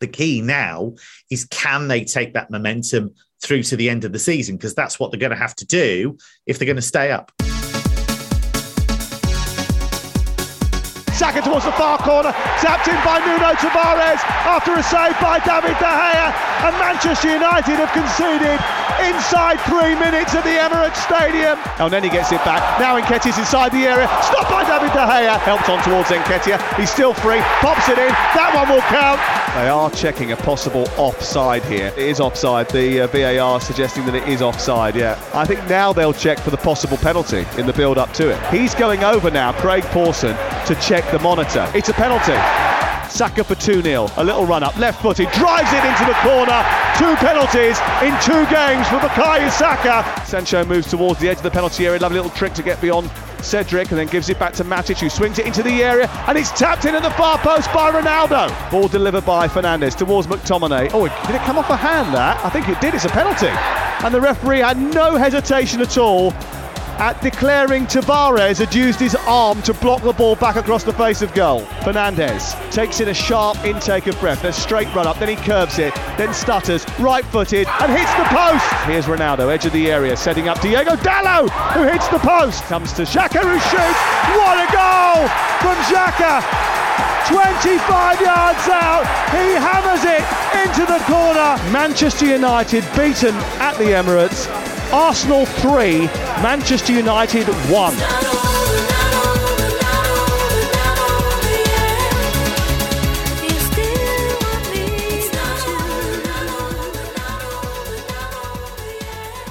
The 0.00 0.06
key 0.08 0.42
now 0.42 0.94
is 1.30 1.46
can 1.46 1.88
they 1.88 2.04
take 2.04 2.34
that 2.34 2.50
momentum 2.50 3.14
through 3.42 3.62
to 3.64 3.76
the 3.76 3.88
end 3.88 4.04
of 4.04 4.12
the 4.12 4.18
season? 4.18 4.56
Because 4.56 4.74
that's 4.74 4.98
what 4.98 5.10
they're 5.10 5.20
going 5.20 5.30
to 5.30 5.36
have 5.36 5.56
to 5.56 5.66
do 5.66 6.18
if 6.46 6.58
they're 6.58 6.66
going 6.66 6.76
to 6.76 6.82
stay 6.82 7.10
up. 7.10 7.32
Saka 11.24 11.40
towards 11.40 11.64
the 11.64 11.72
far 11.72 11.96
corner, 11.96 12.36
tapped 12.60 12.84
in 12.84 13.00
by 13.00 13.16
Nuno 13.24 13.56
Tavares 13.56 14.20
after 14.44 14.76
a 14.76 14.82
save 14.84 15.16
by 15.24 15.40
David 15.40 15.72
De 15.80 15.88
Gea. 15.88 16.28
And 16.68 16.76
Manchester 16.76 17.32
United 17.32 17.80
have 17.80 17.88
conceded 17.96 18.60
inside 19.02 19.60
three 19.66 19.94
minutes 19.94 20.34
at 20.34 20.44
the 20.44 20.56
Emirates 20.56 20.96
Stadium. 21.02 21.56
Elneny 21.78 22.10
gets 22.10 22.32
it 22.32 22.42
back. 22.44 22.62
Now 22.78 22.98
Nketiah's 23.00 23.38
inside 23.38 23.72
the 23.72 23.86
area. 23.86 24.06
Stopped 24.22 24.50
by 24.50 24.64
David 24.64 24.92
De 24.92 25.04
Gea. 25.04 25.38
Helped 25.40 25.68
on 25.68 25.82
towards 25.82 26.08
Nketiah. 26.08 26.60
He's 26.76 26.90
still 26.90 27.14
free. 27.14 27.40
Pops 27.60 27.88
it 27.88 27.98
in. 27.98 28.08
That 28.34 28.52
one 28.54 28.68
will 28.68 28.82
count. 28.82 29.20
They 29.54 29.68
are 29.68 29.90
checking 29.90 30.32
a 30.32 30.36
possible 30.36 30.88
offside 30.96 31.62
here. 31.64 31.92
It 31.96 32.06
is 32.06 32.20
offside. 32.20 32.68
The 32.70 33.02
uh, 33.02 33.06
VAR 33.08 33.60
suggesting 33.60 34.04
that 34.06 34.14
it 34.14 34.28
is 34.28 34.42
offside. 34.42 34.96
Yeah. 34.96 35.20
I 35.32 35.44
think 35.44 35.66
now 35.68 35.92
they'll 35.92 36.12
check 36.12 36.38
for 36.40 36.50
the 36.50 36.56
possible 36.56 36.96
penalty 36.96 37.46
in 37.56 37.66
the 37.66 37.72
build 37.72 37.98
up 37.98 38.12
to 38.14 38.30
it. 38.30 38.54
He's 38.54 38.74
going 38.74 39.04
over 39.04 39.30
now, 39.30 39.52
Craig 39.52 39.84
Pawson, 39.84 40.36
to 40.66 40.74
check 40.80 41.08
the 41.12 41.18
monitor. 41.20 41.70
It's 41.74 41.88
a 41.88 41.94
penalty. 41.94 42.73
Saka 43.14 43.44
for 43.44 43.54
2 43.54 43.80
0. 43.80 44.08
A 44.16 44.24
little 44.24 44.44
run 44.44 44.64
up, 44.64 44.76
left 44.76 45.00
footed, 45.00 45.30
drives 45.30 45.72
it 45.72 45.84
into 45.84 46.04
the 46.04 46.18
corner. 46.26 46.66
Two 46.98 47.14
penalties 47.22 47.78
in 48.02 48.10
two 48.20 48.44
games 48.50 48.88
for 48.88 48.98
Bukayo 48.98 49.48
Saka. 49.52 50.02
Sancho 50.26 50.64
moves 50.64 50.90
towards 50.90 51.20
the 51.20 51.28
edge 51.28 51.36
of 51.36 51.44
the 51.44 51.50
penalty 51.50 51.86
area. 51.86 52.00
Lovely 52.00 52.18
little 52.18 52.36
trick 52.36 52.54
to 52.54 52.62
get 52.64 52.80
beyond 52.80 53.08
Cedric 53.40 53.90
and 53.90 53.98
then 54.00 54.08
gives 54.08 54.28
it 54.30 54.38
back 54.40 54.52
to 54.54 54.64
Matic 54.64 54.98
who 54.98 55.08
swings 55.08 55.38
it 55.38 55.46
into 55.46 55.62
the 55.62 55.84
area 55.84 56.08
and 56.26 56.36
it's 56.36 56.50
tapped 56.58 56.86
in 56.86 56.94
at 56.96 57.02
the 57.02 57.10
far 57.12 57.38
post 57.38 57.72
by 57.72 57.92
Ronaldo. 57.92 58.50
Ball 58.72 58.88
delivered 58.88 59.24
by 59.24 59.46
Fernandes 59.46 59.94
towards 59.94 60.26
McTominay. 60.26 60.90
Oh, 60.92 61.06
did 61.26 61.36
it 61.36 61.42
come 61.42 61.56
off 61.56 61.70
a 61.70 61.76
hand 61.76 62.12
that? 62.14 62.44
I 62.44 62.48
think 62.48 62.68
it 62.68 62.80
did. 62.80 62.94
It's 62.94 63.04
a 63.04 63.10
penalty. 63.10 63.46
And 64.04 64.12
the 64.12 64.20
referee 64.20 64.58
had 64.58 64.76
no 64.76 65.14
hesitation 65.14 65.80
at 65.80 65.96
all 65.98 66.32
at 66.98 67.20
declaring 67.20 67.86
Tavares 67.86 68.58
had 68.58 68.74
used 68.74 69.00
his 69.00 69.14
arm 69.26 69.60
to 69.62 69.74
block 69.74 70.02
the 70.02 70.12
ball 70.12 70.36
back 70.36 70.56
across 70.56 70.84
the 70.84 70.92
face 70.92 71.22
of 71.22 71.32
goal. 71.34 71.62
Fernandes 71.82 72.54
takes 72.70 73.00
in 73.00 73.08
a 73.08 73.14
sharp 73.14 73.62
intake 73.64 74.06
of 74.06 74.18
breath, 74.20 74.44
a 74.44 74.52
straight 74.52 74.92
run 74.94 75.06
up, 75.06 75.18
then 75.18 75.28
he 75.28 75.36
curves 75.36 75.78
it, 75.78 75.94
then 76.16 76.32
stutters, 76.32 76.86
right 76.98 77.24
footed, 77.26 77.66
and 77.80 77.92
hits 77.92 78.12
the 78.14 78.24
post. 78.24 78.64
Here's 78.86 79.06
Ronaldo, 79.06 79.52
edge 79.52 79.66
of 79.66 79.72
the 79.72 79.90
area, 79.90 80.16
setting 80.16 80.48
up 80.48 80.60
Diogo 80.60 80.96
Dalot, 80.96 81.50
who 81.72 81.82
hits 81.82 82.08
the 82.08 82.18
post. 82.18 82.62
Comes 82.64 82.92
to 82.94 83.02
Xhaka, 83.02 83.40
who 83.42 83.58
shoots. 83.58 84.00
What 84.36 84.56
a 84.58 84.68
goal 84.72 85.28
from 85.60 85.76
Xhaka! 85.86 86.74
25 87.28 88.20
yards 88.20 88.68
out, 88.68 89.04
he 89.32 89.54
hammers 89.56 90.04
it 90.04 90.22
into 90.62 90.84
the 90.84 90.98
corner. 91.06 91.56
Manchester 91.72 92.26
United 92.26 92.84
beaten 92.94 93.34
at 93.58 93.76
the 93.78 93.84
Emirates. 93.84 94.46
Arsenal 94.94 95.44
3, 95.44 96.06
Manchester 96.40 96.92
United 96.92 97.46
1. 97.48 97.94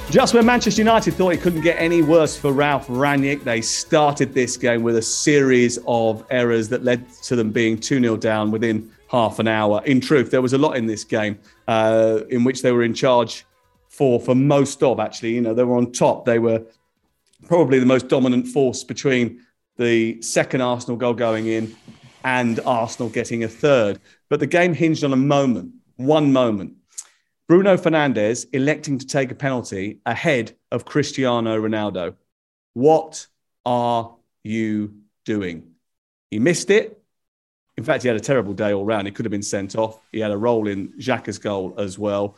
Just 0.10 0.34
when 0.34 0.46
Manchester 0.46 0.80
United 0.80 1.16
thought 1.16 1.34
it 1.34 1.42
couldn't 1.42 1.60
get 1.60 1.76
any 1.78 2.02
worse 2.02 2.38
for 2.38 2.54
Ralf 2.54 2.88
Rangnick, 2.88 3.44
they 3.44 3.60
started 3.60 4.34
this 4.34 4.56
game 4.56 4.82
with 4.82 4.96
a 4.96 5.02
series 5.02 5.78
of 5.86 6.26
errors 6.30 6.70
that 6.70 6.86
led 6.86 7.06
to 7.24 7.36
them 7.36 7.52
being 7.52 7.78
2 7.78 8.00
0 8.00 8.16
down 8.16 8.50
within 8.50 8.90
half 9.10 9.40
an 9.40 9.50
hour. 9.50 9.82
In 9.84 10.00
truth, 10.00 10.32
there 10.32 10.42
was 10.42 10.54
a 10.54 10.58
lot 10.58 10.78
in 10.78 10.86
this 10.86 11.04
game 11.04 11.38
uh, 11.68 12.22
in 12.30 12.46
which 12.46 12.62
they 12.62 12.72
were 12.72 12.84
in 12.84 12.94
charge 12.94 13.44
for 13.94 14.20
for 14.20 14.36
most 14.36 14.82
of 14.84 15.00
actually. 15.00 15.36
You 15.36 15.42
know, 15.42 15.54
they 15.54 15.64
were 15.64 15.78
on 15.78 15.92
top. 15.92 16.26
They 16.26 16.40
were 16.40 16.64
probably 17.48 17.80
the 17.80 17.86
most 17.86 18.08
dominant 18.08 18.48
force 18.48 18.84
between 18.84 19.42
the 19.78 20.22
second 20.22 20.62
Arsenal 20.62 20.98
goal 20.98 21.14
going 21.14 21.48
in 21.48 21.76
and 22.24 22.60
Arsenal 22.66 23.10
getting 23.10 23.44
a 23.44 23.48
third. 23.48 24.00
But 24.30 24.40
the 24.40 24.48
game 24.48 24.74
hinged 24.74 25.04
on 25.04 25.14
a 25.14 25.18
moment, 25.18 25.74
one 25.98 26.34
moment. 26.34 26.74
Bruno 27.48 27.78
Fernandes 27.78 28.48
electing 28.54 28.98
to 28.98 29.06
take 29.06 29.30
a 29.32 29.36
penalty 29.36 30.00
ahead 30.06 30.56
of 30.72 30.86
Cristiano 30.86 31.60
Ronaldo. 31.60 32.16
What 32.74 33.28
are 33.66 34.16
you 34.44 34.96
doing? 35.26 35.72
He 36.32 36.40
missed 36.40 36.70
it. 36.70 37.00
In 37.78 37.84
fact, 37.84 38.04
he 38.04 38.08
had 38.08 38.18
a 38.18 38.22
terrible 38.22 38.54
day 38.54 38.74
all 38.74 38.86
round. 38.86 39.08
He 39.08 39.12
could 39.12 39.26
have 39.26 39.32
been 39.32 39.44
sent 39.44 39.76
off. 39.76 40.00
He 40.12 40.20
had 40.20 40.32
a 40.32 40.38
role 40.38 40.68
in 40.68 40.94
Xhaka's 40.94 41.38
goal 41.38 41.76
as 41.78 42.00
well. 42.00 42.38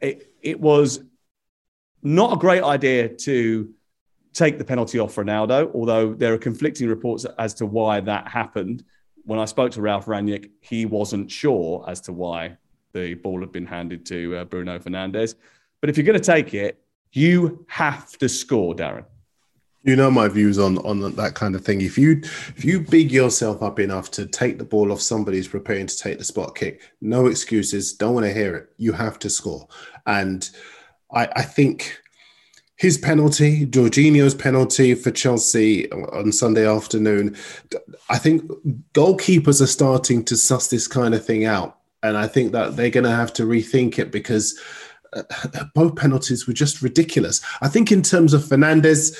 It, 0.00 0.27
it 0.42 0.60
was 0.60 1.00
not 2.02 2.32
a 2.32 2.36
great 2.36 2.62
idea 2.62 3.08
to 3.08 3.72
take 4.32 4.58
the 4.58 4.64
penalty 4.64 4.98
off 4.98 5.16
Ronaldo, 5.16 5.74
although 5.74 6.14
there 6.14 6.32
are 6.32 6.38
conflicting 6.38 6.88
reports 6.88 7.26
as 7.38 7.54
to 7.54 7.66
why 7.66 8.00
that 8.00 8.28
happened. 8.28 8.84
When 9.24 9.38
I 9.38 9.44
spoke 9.44 9.72
to 9.72 9.82
Ralf 9.82 10.06
Rangnick, 10.06 10.50
he 10.60 10.86
wasn't 10.86 11.30
sure 11.30 11.84
as 11.88 12.00
to 12.02 12.12
why 12.12 12.56
the 12.92 13.14
ball 13.14 13.40
had 13.40 13.52
been 13.52 13.66
handed 13.66 14.06
to 14.06 14.36
uh, 14.36 14.44
Bruno 14.44 14.78
Fernandes. 14.78 15.34
But 15.80 15.90
if 15.90 15.96
you're 15.96 16.06
going 16.06 16.18
to 16.18 16.24
take 16.24 16.54
it, 16.54 16.82
you 17.12 17.64
have 17.68 18.16
to 18.18 18.28
score, 18.28 18.74
Darren. 18.74 19.04
You 19.84 19.94
know 19.94 20.10
my 20.10 20.28
views 20.28 20.58
on 20.58 20.78
on 20.78 21.14
that 21.14 21.34
kind 21.34 21.54
of 21.54 21.64
thing. 21.64 21.80
If 21.80 21.96
you 21.96 22.20
if 22.56 22.64
you 22.64 22.80
big 22.80 23.12
yourself 23.12 23.62
up 23.62 23.78
enough 23.78 24.10
to 24.12 24.26
take 24.26 24.58
the 24.58 24.64
ball 24.64 24.92
off 24.92 25.00
somebody 25.00 25.36
who's 25.36 25.48
preparing 25.48 25.86
to 25.86 25.96
take 25.96 26.18
the 26.18 26.24
spot 26.24 26.56
kick, 26.56 26.82
no 27.00 27.26
excuses. 27.26 27.92
Don't 27.92 28.14
want 28.14 28.26
to 28.26 28.34
hear 28.34 28.56
it. 28.56 28.68
You 28.76 28.92
have 28.92 29.18
to 29.20 29.30
score. 29.30 29.68
And 30.06 30.48
I, 31.12 31.28
I 31.36 31.42
think 31.42 32.00
his 32.76 32.96
penalty, 32.96 33.66
Jorginho's 33.66 34.34
penalty 34.34 34.94
for 34.94 35.10
Chelsea 35.10 35.90
on 35.90 36.32
Sunday 36.32 36.66
afternoon. 36.66 37.36
I 38.08 38.18
think 38.18 38.42
goalkeepers 38.94 39.60
are 39.60 39.66
starting 39.66 40.24
to 40.26 40.36
suss 40.36 40.68
this 40.68 40.86
kind 40.86 41.14
of 41.14 41.24
thing 41.24 41.44
out, 41.44 41.78
and 42.02 42.16
I 42.16 42.26
think 42.28 42.52
that 42.52 42.76
they're 42.76 42.90
going 42.90 43.04
to 43.04 43.10
have 43.10 43.32
to 43.34 43.44
rethink 43.44 43.98
it 43.98 44.12
because 44.12 44.58
uh, 45.12 45.22
both 45.74 45.96
penalties 45.96 46.46
were 46.46 46.52
just 46.52 46.80
ridiculous. 46.80 47.40
I 47.60 47.68
think 47.68 47.90
in 47.90 48.02
terms 48.02 48.32
of 48.32 48.42
Fernandes 48.42 49.16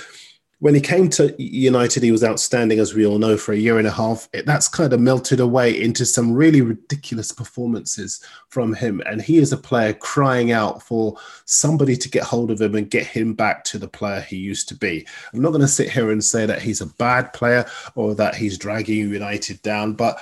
when 0.60 0.74
he 0.74 0.80
came 0.80 1.08
to 1.10 1.34
United, 1.40 2.02
he 2.02 2.10
was 2.10 2.24
outstanding, 2.24 2.80
as 2.80 2.92
we 2.92 3.06
all 3.06 3.18
know, 3.18 3.36
for 3.36 3.52
a 3.52 3.58
year 3.58 3.78
and 3.78 3.86
a 3.86 3.92
half. 3.92 4.28
It, 4.32 4.44
that's 4.44 4.66
kind 4.66 4.92
of 4.92 5.00
melted 5.00 5.38
away 5.38 5.80
into 5.80 6.04
some 6.04 6.32
really 6.32 6.62
ridiculous 6.62 7.30
performances 7.30 8.24
from 8.48 8.74
him. 8.74 9.00
And 9.06 9.22
he 9.22 9.38
is 9.38 9.52
a 9.52 9.56
player 9.56 9.92
crying 9.92 10.50
out 10.50 10.82
for 10.82 11.16
somebody 11.44 11.96
to 11.96 12.10
get 12.10 12.24
hold 12.24 12.50
of 12.50 12.60
him 12.60 12.74
and 12.74 12.90
get 12.90 13.06
him 13.06 13.34
back 13.34 13.62
to 13.64 13.78
the 13.78 13.86
player 13.86 14.20
he 14.20 14.36
used 14.36 14.68
to 14.70 14.74
be. 14.74 15.06
I'm 15.32 15.42
not 15.42 15.50
going 15.50 15.60
to 15.60 15.68
sit 15.68 15.90
here 15.90 16.10
and 16.10 16.24
say 16.24 16.44
that 16.44 16.60
he's 16.60 16.80
a 16.80 16.86
bad 16.86 17.32
player 17.32 17.64
or 17.94 18.16
that 18.16 18.34
he's 18.34 18.58
dragging 18.58 18.98
United 18.98 19.62
down, 19.62 19.92
but 19.92 20.20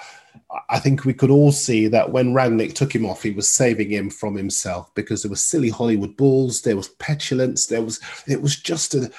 I 0.69 0.79
think 0.79 1.05
we 1.05 1.15
could 1.15 1.31
all 1.31 1.51
see 1.51 1.89
that 1.89 2.13
when 2.13 2.35
Rangnick 2.35 2.75
took 2.75 2.95
him 2.95 3.07
off, 3.07 3.23
he 3.23 3.31
was 3.31 3.49
saving 3.49 3.91
him 3.91 4.11
from 4.11 4.37
himself 4.37 4.95
because 4.95 5.23
there 5.23 5.31
were 5.31 5.37
silly 5.37 5.71
Hollywood 5.71 6.17
balls, 6.17 6.61
there 6.61 6.77
was 6.77 6.89
petulance, 6.89 7.67
there 7.67 7.83
was 7.83 8.01
it 8.27 8.41
was 8.41 8.57
just 8.57 8.95
a 8.95 9.11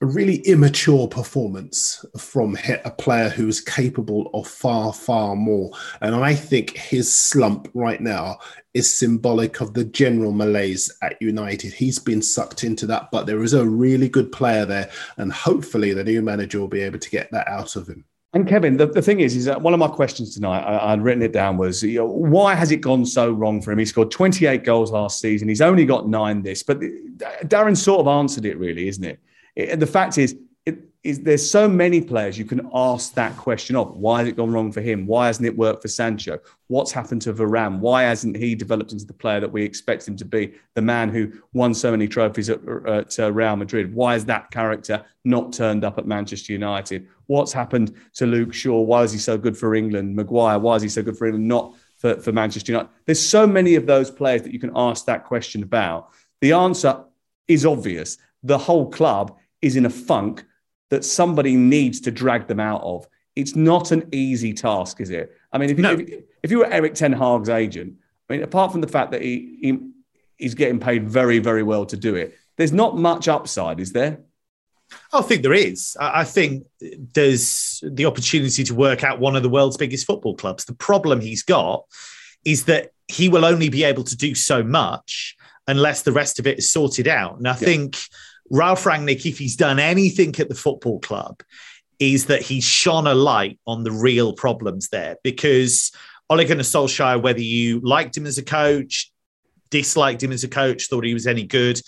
a 0.00 0.06
really 0.06 0.36
immature 0.42 1.08
performance 1.08 2.04
from 2.16 2.56
a 2.84 2.90
player 2.90 3.28
who 3.28 3.48
is 3.48 3.60
capable 3.60 4.30
of 4.32 4.46
far, 4.46 4.92
far 4.92 5.34
more. 5.34 5.72
And 6.00 6.14
I 6.14 6.34
think 6.34 6.76
his 6.76 7.12
slump 7.12 7.68
right 7.74 8.00
now 8.00 8.38
is 8.74 8.96
symbolic 8.96 9.60
of 9.60 9.74
the 9.74 9.84
general 9.84 10.30
malaise 10.30 10.96
at 11.02 11.20
United. 11.20 11.72
He's 11.72 11.98
been 11.98 12.22
sucked 12.22 12.62
into 12.62 12.86
that, 12.86 13.10
but 13.10 13.26
there 13.26 13.42
is 13.42 13.54
a 13.54 13.66
really 13.66 14.08
good 14.08 14.30
player 14.30 14.64
there. 14.64 14.88
And 15.16 15.32
hopefully 15.32 15.92
the 15.92 16.04
new 16.04 16.22
manager 16.22 16.60
will 16.60 16.68
be 16.68 16.82
able 16.82 17.00
to 17.00 17.10
get 17.10 17.32
that 17.32 17.48
out 17.48 17.74
of 17.74 17.88
him. 17.88 18.04
And 18.34 18.46
Kevin, 18.46 18.76
the, 18.76 18.86
the 18.86 19.02
thing 19.02 19.18
is, 19.20 19.34
is 19.34 19.46
that 19.46 19.62
one 19.62 19.72
of 19.72 19.80
my 19.80 19.88
questions 19.88 20.34
tonight, 20.34 20.60
I, 20.60 20.94
would 20.94 21.02
written 21.02 21.22
it 21.22 21.32
down, 21.32 21.56
was 21.56 21.82
you 21.82 21.98
know, 21.98 22.06
why 22.06 22.54
has 22.54 22.70
it 22.70 22.82
gone 22.82 23.04
so 23.04 23.32
wrong 23.32 23.60
for 23.60 23.72
him? 23.72 23.78
He 23.78 23.86
scored 23.86 24.12
28 24.12 24.62
goals 24.62 24.92
last 24.92 25.18
season. 25.18 25.48
He's 25.48 25.62
only 25.62 25.86
got 25.86 26.08
nine 26.08 26.42
this, 26.42 26.62
but 26.62 26.78
Darren 26.78 27.76
sort 27.76 28.00
of 28.00 28.06
answered 28.06 28.44
it, 28.44 28.58
really, 28.58 28.86
isn't 28.86 29.02
it? 29.02 29.18
It, 29.58 29.80
the 29.80 29.86
fact 29.86 30.18
is, 30.18 30.36
it, 30.64 30.78
is 31.02 31.20
there's 31.20 31.48
so 31.48 31.68
many 31.68 32.00
players 32.00 32.38
you 32.38 32.44
can 32.44 32.68
ask 32.72 33.14
that 33.14 33.36
question 33.36 33.74
of. 33.74 33.96
Why 33.96 34.20
has 34.20 34.28
it 34.28 34.36
gone 34.36 34.52
wrong 34.52 34.70
for 34.70 34.80
him? 34.80 35.06
Why 35.06 35.26
hasn't 35.26 35.46
it 35.46 35.56
worked 35.56 35.82
for 35.82 35.88
Sancho? 35.88 36.38
What's 36.68 36.92
happened 36.92 37.22
to 37.22 37.32
Varane? 37.32 37.80
Why 37.80 38.02
hasn't 38.04 38.36
he 38.36 38.54
developed 38.54 38.92
into 38.92 39.04
the 39.04 39.12
player 39.12 39.40
that 39.40 39.50
we 39.50 39.64
expect 39.64 40.06
him 40.06 40.16
to 40.16 40.24
be? 40.24 40.54
The 40.74 40.82
man 40.82 41.08
who 41.08 41.32
won 41.52 41.74
so 41.74 41.90
many 41.90 42.06
trophies 42.06 42.50
at, 42.50 42.60
at 42.86 43.18
uh, 43.18 43.32
Real 43.32 43.56
Madrid. 43.56 43.92
Why 43.92 44.12
has 44.12 44.24
that 44.26 44.50
character 44.50 45.04
not 45.24 45.52
turned 45.52 45.84
up 45.84 45.98
at 45.98 46.06
Manchester 46.06 46.52
United? 46.52 47.08
What's 47.26 47.52
happened 47.52 47.96
to 48.14 48.26
Luke 48.26 48.54
Shaw? 48.54 48.80
Why 48.80 49.02
is 49.02 49.12
he 49.12 49.18
so 49.18 49.36
good 49.36 49.56
for 49.56 49.74
England? 49.74 50.14
Maguire, 50.14 50.58
why 50.58 50.76
is 50.76 50.82
he 50.82 50.88
so 50.88 51.02
good 51.02 51.18
for 51.18 51.26
England? 51.26 51.48
Not 51.48 51.74
for, 51.96 52.20
for 52.20 52.30
Manchester 52.30 52.72
United. 52.72 52.90
There's 53.06 53.20
so 53.20 53.46
many 53.46 53.74
of 53.74 53.86
those 53.86 54.10
players 54.10 54.42
that 54.42 54.52
you 54.52 54.60
can 54.60 54.72
ask 54.76 55.04
that 55.06 55.24
question 55.24 55.64
about. 55.64 56.10
The 56.40 56.52
answer 56.52 57.04
is 57.48 57.66
obvious. 57.66 58.18
The 58.44 58.58
whole 58.58 58.88
club 58.90 59.36
is 59.62 59.76
in 59.76 59.86
a 59.86 59.90
funk 59.90 60.44
that 60.90 61.04
somebody 61.04 61.56
needs 61.56 62.00
to 62.00 62.10
drag 62.10 62.46
them 62.46 62.60
out 62.60 62.82
of. 62.82 63.06
It's 63.36 63.54
not 63.54 63.92
an 63.92 64.08
easy 64.12 64.52
task, 64.52 65.00
is 65.00 65.10
it? 65.10 65.32
I 65.52 65.58
mean, 65.58 65.70
if 65.70 65.76
you, 65.76 65.82
no. 65.82 65.92
if, 65.92 66.24
if, 66.42 66.50
you 66.50 66.58
were 66.58 66.66
Erik 66.66 66.94
Ten 66.94 67.12
Hag's 67.12 67.48
agent, 67.48 67.94
I 68.28 68.32
mean, 68.32 68.42
apart 68.42 68.72
from 68.72 68.80
the 68.80 68.88
fact 68.88 69.12
that 69.12 69.22
he, 69.22 69.58
he 69.60 69.78
he's 70.36 70.54
getting 70.54 70.80
paid 70.80 71.08
very, 71.08 71.38
very 71.38 71.62
well 71.62 71.86
to 71.86 71.96
do 71.96 72.14
it, 72.14 72.36
there's 72.56 72.72
not 72.72 72.96
much 72.96 73.28
upside, 73.28 73.80
is 73.80 73.92
there? 73.92 74.20
I 75.12 75.22
think 75.22 75.42
there 75.42 75.54
is. 75.54 75.96
I 76.00 76.24
think 76.24 76.66
there's 76.80 77.82
the 77.84 78.06
opportunity 78.06 78.64
to 78.64 78.74
work 78.74 79.04
out 79.04 79.20
one 79.20 79.36
of 79.36 79.42
the 79.42 79.48
world's 79.48 79.76
biggest 79.76 80.06
football 80.06 80.34
clubs. 80.34 80.64
The 80.64 80.74
problem 80.74 81.20
he's 81.20 81.42
got 81.42 81.84
is 82.44 82.64
that 82.64 82.92
he 83.06 83.28
will 83.28 83.44
only 83.44 83.68
be 83.68 83.84
able 83.84 84.04
to 84.04 84.16
do 84.16 84.34
so 84.34 84.62
much 84.62 85.36
unless 85.66 86.02
the 86.02 86.12
rest 86.12 86.38
of 86.38 86.46
it 86.46 86.58
is 86.58 86.70
sorted 86.70 87.06
out. 87.06 87.36
And 87.36 87.46
I 87.46 87.52
yeah. 87.52 87.56
think 87.56 87.98
Ralf 88.50 88.84
Rangnick, 88.84 89.26
if 89.26 89.38
he's 89.38 89.56
done 89.56 89.78
anything 89.78 90.34
at 90.38 90.48
the 90.48 90.54
football 90.54 91.00
club, 91.00 91.42
is 91.98 92.26
that 92.26 92.42
he's 92.42 92.64
shone 92.64 93.06
a 93.06 93.14
light 93.14 93.58
on 93.66 93.84
the 93.84 93.90
real 93.90 94.32
problems 94.32 94.88
there. 94.88 95.16
Because 95.22 95.92
Ole 96.30 96.44
Gunnar 96.44 96.62
Solskjaer, 96.62 97.20
whether 97.20 97.40
you 97.40 97.80
liked 97.80 98.16
him 98.16 98.26
as 98.26 98.38
a 98.38 98.42
coach, 98.42 99.10
disliked 99.70 100.22
him 100.22 100.32
as 100.32 100.44
a 100.44 100.48
coach, 100.48 100.86
thought 100.86 101.04
he 101.04 101.14
was 101.14 101.26
any 101.26 101.44
good, 101.44 101.80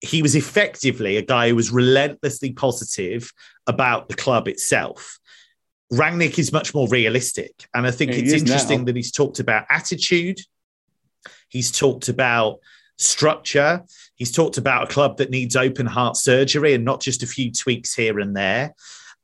he 0.00 0.22
was 0.22 0.36
effectively 0.36 1.16
a 1.16 1.22
guy 1.22 1.48
who 1.48 1.56
was 1.56 1.70
relentlessly 1.70 2.52
positive 2.52 3.32
about 3.66 4.08
the 4.08 4.14
club 4.14 4.48
itself. 4.48 5.18
Rangnick 5.92 6.38
is 6.38 6.52
much 6.52 6.74
more 6.74 6.88
realistic. 6.88 7.66
And 7.74 7.86
I 7.86 7.90
think 7.90 8.12
it's 8.12 8.32
interesting 8.32 8.80
now. 8.80 8.84
that 8.86 8.96
he's 8.96 9.10
talked 9.10 9.40
about 9.40 9.66
attitude. 9.70 10.38
He's 11.48 11.72
talked 11.72 12.08
about 12.08 12.58
structure. 12.98 13.84
He's 14.16 14.32
talked 14.32 14.58
about 14.58 14.84
a 14.84 14.92
club 14.92 15.16
that 15.18 15.30
needs 15.30 15.56
open 15.56 15.86
heart 15.86 16.16
surgery 16.16 16.74
and 16.74 16.84
not 16.84 17.00
just 17.00 17.22
a 17.22 17.26
few 17.26 17.50
tweaks 17.50 17.94
here 17.94 18.18
and 18.18 18.36
there. 18.36 18.74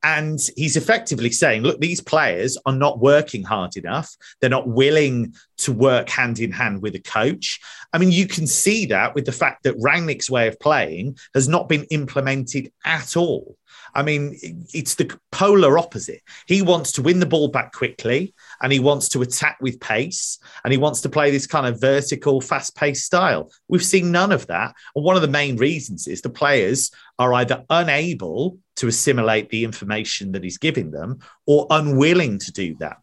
And 0.04 0.38
he's 0.54 0.76
effectively 0.76 1.30
saying, 1.30 1.62
look, 1.62 1.80
these 1.80 2.02
players 2.02 2.58
are 2.66 2.74
not 2.74 3.00
working 3.00 3.42
hard 3.42 3.74
enough. 3.78 4.14
They're 4.38 4.50
not 4.50 4.68
willing 4.68 5.34
to 5.58 5.72
work 5.72 6.10
hand 6.10 6.40
in 6.40 6.52
hand 6.52 6.82
with 6.82 6.94
a 6.94 7.00
coach. 7.00 7.58
I 7.94 7.96
mean, 7.96 8.12
you 8.12 8.26
can 8.26 8.46
see 8.46 8.84
that 8.86 9.14
with 9.14 9.24
the 9.24 9.32
fact 9.32 9.62
that 9.62 9.78
Rangnick's 9.78 10.30
way 10.30 10.46
of 10.46 10.60
playing 10.60 11.16
has 11.32 11.48
not 11.48 11.70
been 11.70 11.84
implemented 11.84 12.70
at 12.84 13.16
all. 13.16 13.56
I 13.94 14.02
mean, 14.02 14.36
it's 14.72 14.96
the 14.96 15.16
polar 15.30 15.78
opposite. 15.78 16.20
He 16.46 16.62
wants 16.62 16.92
to 16.92 17.02
win 17.02 17.20
the 17.20 17.26
ball 17.26 17.48
back 17.48 17.72
quickly 17.72 18.34
and 18.60 18.72
he 18.72 18.80
wants 18.80 19.08
to 19.10 19.22
attack 19.22 19.58
with 19.60 19.80
pace 19.80 20.38
and 20.64 20.72
he 20.72 20.78
wants 20.78 21.00
to 21.02 21.08
play 21.08 21.30
this 21.30 21.46
kind 21.46 21.66
of 21.66 21.80
vertical, 21.80 22.40
fast 22.40 22.74
paced 22.76 23.06
style. 23.06 23.50
We've 23.68 23.84
seen 23.84 24.10
none 24.10 24.32
of 24.32 24.48
that. 24.48 24.74
And 24.96 25.04
one 25.04 25.16
of 25.16 25.22
the 25.22 25.28
main 25.28 25.56
reasons 25.56 26.08
is 26.08 26.22
the 26.22 26.30
players 26.30 26.90
are 27.18 27.32
either 27.34 27.64
unable 27.70 28.58
to 28.76 28.88
assimilate 28.88 29.48
the 29.50 29.64
information 29.64 30.32
that 30.32 30.42
he's 30.42 30.58
giving 30.58 30.90
them 30.90 31.18
or 31.46 31.66
unwilling 31.70 32.38
to 32.38 32.52
do 32.52 32.74
that. 32.80 32.98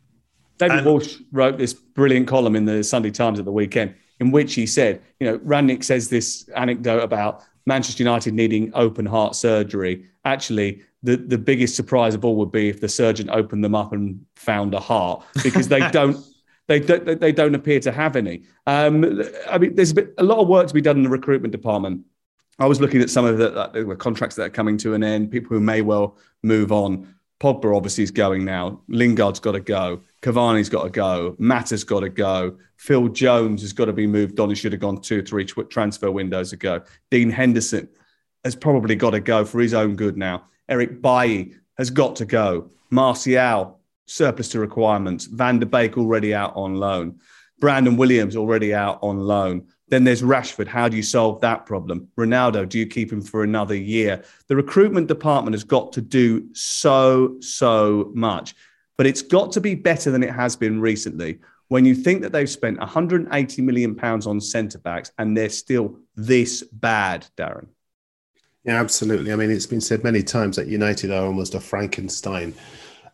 David 0.57 0.79
and, 0.79 0.85
Walsh 0.85 1.17
wrote 1.31 1.57
this 1.57 1.73
brilliant 1.73 2.27
column 2.27 2.55
in 2.55 2.65
the 2.65 2.83
Sunday 2.83 3.11
Times 3.11 3.39
at 3.39 3.45
the 3.45 3.51
weekend 3.51 3.95
in 4.19 4.31
which 4.31 4.53
he 4.53 4.67
said, 4.67 5.01
you 5.19 5.25
know, 5.25 5.39
Rangnick 5.39 5.83
says 5.83 6.09
this 6.09 6.47
anecdote 6.55 7.01
about 7.01 7.43
Manchester 7.65 8.03
United 8.03 8.33
needing 8.35 8.71
open 8.75 9.05
heart 9.05 9.35
surgery. 9.35 10.05
Actually, 10.25 10.83
the, 11.01 11.15
the 11.15 11.37
biggest 11.37 11.75
surprise 11.75 12.13
of 12.13 12.23
all 12.23 12.35
would 12.35 12.51
be 12.51 12.69
if 12.69 12.81
the 12.81 12.89
surgeon 12.89 13.29
opened 13.31 13.63
them 13.63 13.73
up 13.73 13.93
and 13.93 14.23
found 14.35 14.75
a 14.75 14.79
heart 14.79 15.23
because 15.43 15.67
they 15.67 15.79
don't 15.91 16.17
they 16.67 16.79
don't 16.79 17.19
they 17.19 17.31
don't 17.31 17.55
appear 17.55 17.79
to 17.79 17.91
have 17.91 18.15
any. 18.15 18.43
Um, 18.67 19.23
I 19.49 19.57
mean, 19.57 19.75
there's 19.75 19.91
a, 19.91 19.95
bit, 19.95 20.13
a 20.19 20.23
lot 20.23 20.37
of 20.37 20.47
work 20.47 20.67
to 20.67 20.73
be 20.73 20.81
done 20.81 20.97
in 20.97 21.03
the 21.03 21.09
recruitment 21.09 21.51
department. 21.51 22.05
I 22.61 22.65
was 22.65 22.79
looking 22.79 23.01
at 23.01 23.09
some 23.09 23.25
of 23.25 23.39
the, 23.39 23.71
the 23.73 23.95
contracts 23.95 24.35
that 24.35 24.43
are 24.43 24.49
coming 24.51 24.77
to 24.77 24.93
an 24.93 25.03
end, 25.03 25.31
people 25.31 25.49
who 25.49 25.59
may 25.59 25.81
well 25.81 26.17
move 26.43 26.71
on. 26.71 27.11
Pogba 27.39 27.75
obviously 27.75 28.03
is 28.03 28.11
going 28.11 28.45
now. 28.45 28.79
Lingard's 28.87 29.39
got 29.39 29.53
to 29.53 29.59
go. 29.59 30.01
Cavani's 30.21 30.69
got 30.69 30.83
to 30.83 30.91
go. 30.91 31.35
Mata's 31.39 31.83
got 31.83 32.01
to 32.01 32.09
go. 32.09 32.55
Phil 32.77 33.07
Jones 33.07 33.63
has 33.63 33.73
got 33.73 33.85
to 33.85 33.93
be 33.93 34.05
moved 34.05 34.39
on. 34.39 34.49
He 34.49 34.55
should 34.55 34.73
have 34.73 34.81
gone 34.81 35.01
two, 35.01 35.23
three 35.23 35.43
transfer 35.43 36.11
windows 36.11 36.53
ago. 36.53 36.83
Dean 37.09 37.31
Henderson 37.31 37.89
has 38.43 38.55
probably 38.55 38.95
got 38.95 39.09
to 39.11 39.19
go 39.19 39.43
for 39.43 39.59
his 39.59 39.73
own 39.73 39.95
good 39.95 40.15
now. 40.15 40.45
Eric 40.69 41.01
Bailly 41.01 41.55
has 41.79 41.89
got 41.89 42.15
to 42.17 42.25
go. 42.25 42.69
Martial, 42.91 43.79
surplus 44.05 44.49
to 44.49 44.59
requirements. 44.59 45.25
Van 45.25 45.57
der 45.57 45.65
Beek 45.65 45.97
already 45.97 46.35
out 46.35 46.55
on 46.55 46.75
loan. 46.75 47.19
Brandon 47.59 47.97
Williams 47.97 48.35
already 48.35 48.73
out 48.73 48.99
on 49.01 49.19
loan. 49.19 49.67
Then 49.91 50.03
there's 50.03 50.23
Rashford. 50.23 50.67
How 50.67 50.89
do 50.89 50.97
you 50.97 51.03
solve 51.03 51.39
that 51.41 51.67
problem? 51.67 52.07
Ronaldo, 52.17 52.67
do 52.67 52.79
you 52.79 52.87
keep 52.87 53.11
him 53.11 53.21
for 53.21 53.43
another 53.43 53.75
year? 53.75 54.23
The 54.47 54.55
recruitment 54.55 55.07
department 55.07 55.53
has 55.53 55.63
got 55.63 55.93
to 55.93 56.01
do 56.01 56.47
so, 56.53 57.37
so 57.41 58.11
much 58.15 58.55
but 59.01 59.07
it's 59.07 59.23
got 59.23 59.51
to 59.51 59.59
be 59.59 59.73
better 59.73 60.11
than 60.11 60.21
it 60.21 60.29
has 60.29 60.55
been 60.55 60.79
recently. 60.79 61.39
When 61.69 61.85
you 61.85 61.95
think 61.95 62.21
that 62.21 62.31
they've 62.31 62.47
spent 62.47 62.77
180 62.77 63.61
million 63.63 63.95
pounds 63.95 64.27
on 64.27 64.39
centre 64.39 64.77
backs 64.77 65.11
and 65.17 65.35
they're 65.35 65.49
still 65.49 65.97
this 66.15 66.61
bad, 66.61 67.25
Darren. 67.35 67.65
Yeah, 68.63 68.79
absolutely. 68.79 69.33
I 69.33 69.37
mean, 69.37 69.49
it's 69.49 69.65
been 69.65 69.81
said 69.81 70.03
many 70.03 70.21
times 70.21 70.55
that 70.57 70.67
United 70.67 71.09
are 71.09 71.25
almost 71.25 71.55
a 71.55 71.59
Frankenstein 71.59 72.53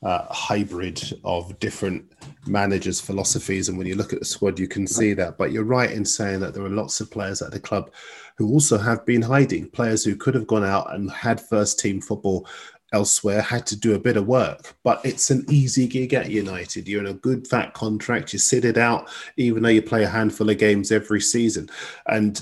uh, 0.08 0.26
hybrid 0.30 1.20
of 1.26 1.60
different 1.60 2.14
managers' 2.46 3.02
philosophies. 3.02 3.68
And 3.68 3.78
when 3.78 3.88
you 3.88 3.96
look 3.96 4.14
at 4.14 4.20
the 4.20 4.26
squad, 4.26 4.58
you 4.58 4.66
can 4.66 4.88
see 4.88 5.14
that. 5.14 5.38
But 5.38 5.52
you're 5.52 5.66
right 5.66 5.92
in 5.92 6.06
saying 6.06 6.40
that 6.40 6.54
there 6.54 6.64
are 6.64 6.70
lots 6.70 7.02
of 7.02 7.12
players 7.12 7.42
at 7.42 7.52
the 7.52 7.60
club 7.60 7.92
who 8.38 8.48
also 8.48 8.78
have 8.78 9.06
been 9.06 9.22
hiding, 9.22 9.70
players 9.70 10.06
who 10.06 10.16
could 10.16 10.34
have 10.34 10.48
gone 10.48 10.64
out 10.64 10.96
and 10.96 11.12
had 11.12 11.42
first 11.42 11.78
team 11.78 12.00
football 12.00 12.48
elsewhere 12.94 13.42
had 13.42 13.66
to 13.66 13.76
do 13.76 13.96
a 13.96 14.00
bit 14.00 14.16
of 14.16 14.26
work, 14.28 14.78
but 14.82 15.02
it's 15.04 15.30
an 15.30 15.44
easy 15.50 15.86
gig 15.86 16.14
at 16.14 16.30
United. 16.30 16.88
You're 16.88 17.02
in 17.02 17.08
a 17.08 17.14
good 17.16 17.46
fat 17.46 17.74
contract, 17.74 18.32
you 18.32 18.40
sit 18.40 18.64
it 18.64 18.78
out, 18.78 19.10
even 19.36 19.62
though 19.62 19.68
you 19.68 19.82
play 19.82 20.04
a 20.04 20.08
handful 20.08 20.50
of 20.50 20.58
games 20.58 20.90
every 20.90 21.20
season. 21.20 21.70
And 22.06 22.42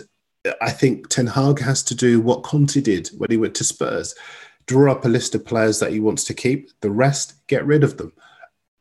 I 0.62 0.70
think 0.70 1.10
Ten 1.10 1.26
Hag 1.26 1.60
has 1.62 1.82
to 1.82 1.96
do 1.96 2.22
what 2.22 2.44
Conte 2.44 2.80
did 2.80 3.08
when 3.18 3.32
he 3.32 3.38
went 3.38 3.56
to 3.56 3.64
Spurs 3.64 4.14
draw 4.66 4.92
up 4.92 5.06
a 5.06 5.10
list 5.10 5.36
of 5.36 5.46
players 5.46 5.80
that 5.80 5.92
he 5.92 6.00
wants 6.00 6.24
to 6.26 6.34
keep, 6.34 6.70
the 6.82 6.92
rest, 6.92 7.46
get 7.48 7.66
rid 7.66 7.84
of 7.84 7.98
them. 7.98 8.14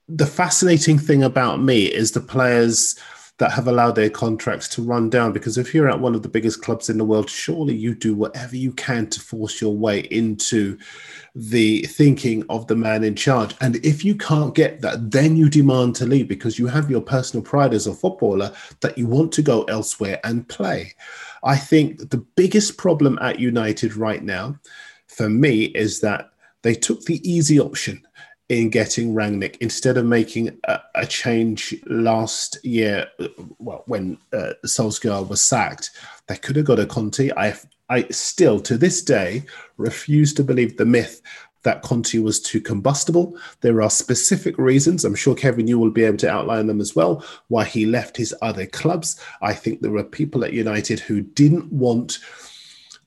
The 0.09 0.27
fascinating 0.27 0.99
thing 0.99 1.23
about 1.23 1.63
me 1.63 1.87
is 1.87 2.13
the 2.13 2.21
players 2.21 2.99
that 3.39 3.51
have 3.51 3.67
allowed 3.67 3.97
their 3.97 4.11
contracts 4.11 4.69
to 4.69 4.83
run 4.83 5.11
down. 5.11 5.33
Because 5.33 5.59
if 5.59 5.75
you're 5.75 5.91
at 5.91 5.99
one 5.99 6.15
of 6.15 6.23
the 6.23 6.29
biggest 6.29 6.63
clubs 6.63 6.89
in 6.89 6.99
the 6.99 7.05
world, 7.05 7.29
surely 7.29 7.75
you 7.75 7.95
do 7.95 8.15
whatever 8.15 8.55
you 8.55 8.73
can 8.73 9.09
to 9.09 9.21
force 9.21 9.61
your 9.61 9.77
way 9.77 10.01
into 10.11 10.79
the 11.35 11.83
thinking 11.83 12.45
of 12.49 12.69
the 12.69 12.77
man 12.77 13.03
in 13.03 13.17
charge. 13.17 13.57
And 13.61 13.77
if 13.85 14.05
you 14.05 14.15
can't 14.15 14.55
get 14.55 14.81
that, 14.83 15.11
then 15.11 15.37
you 15.37 15.51
demand 15.51 15.97
to 15.97 16.07
leave 16.07 16.29
because 16.29 16.61
you 16.61 16.69
have 16.69 16.91
your 16.91 17.01
personal 17.01 17.43
pride 17.43 17.75
as 17.75 17.89
a 17.89 17.95
footballer 17.95 18.53
that 18.83 18.97
you 18.97 19.09
want 19.09 19.33
to 19.33 19.43
go 19.43 19.65
elsewhere 19.65 20.21
and 20.23 20.49
play. 20.49 20.95
I 21.43 21.57
think 21.57 22.11
the 22.11 22.25
biggest 22.37 22.79
problem 22.79 23.19
at 23.21 23.41
United 23.41 23.97
right 23.97 24.23
now 24.23 24.61
for 25.15 25.29
me 25.29 25.65
is 25.65 26.01
that 26.01 26.31
they 26.63 26.75
took 26.75 27.05
the 27.05 27.21
easy 27.29 27.61
option 27.61 28.07
in 28.49 28.69
getting 28.69 29.15
Rangnick 29.15 29.57
instead 29.61 29.97
of 29.97 30.05
making 30.05 30.59
a, 30.65 30.81
a 30.95 31.07
change 31.07 31.75
last 31.87 32.63
year. 32.65 33.07
Well, 33.59 33.85
when 33.87 34.19
uh, 34.33 34.53
Solskjaer 34.67 35.29
was 35.29 35.41
sacked, 35.41 35.91
they 36.27 36.37
could 36.37 36.57
have 36.57 36.67
got 36.67 36.79
a 36.79 36.87
Conte. 36.87 37.31
I, 37.37 37.55
I 37.89 38.07
still, 38.11 38.61
to 38.61 38.77
this 38.77 39.03
day, 39.03 39.45
refuse 39.77 40.35
to 40.35 40.45
believe 40.45 40.77
the 40.77 40.85
myth 40.85 41.23
that 41.63 41.83
Conte 41.83 42.19
was 42.19 42.41
too 42.41 42.61
combustible. 42.61 43.39
There 43.63 43.81
are 43.81 43.91
specific 43.91 44.59
reasons. 44.59 45.05
I'm 45.05 45.15
sure 45.15 45.35
Kevin, 45.35 45.67
you 45.67 45.79
will 45.79 45.91
be 45.91 46.05
able 46.05 46.19
to 46.19 46.31
outline 46.31 46.67
them 46.67 46.81
as 46.81 46.95
well. 46.95 47.25
Why 47.49 47.65
he 47.65 47.87
left 47.87 48.17
his 48.17 48.35
other 48.43 48.67
clubs. 48.67 49.19
I 49.41 49.55
think 49.55 49.81
there 49.81 49.91
were 49.91 50.05
people 50.05 50.45
at 50.45 50.53
United 50.53 51.01
who 51.01 51.23
didn't 51.23 51.73
want 51.73 52.19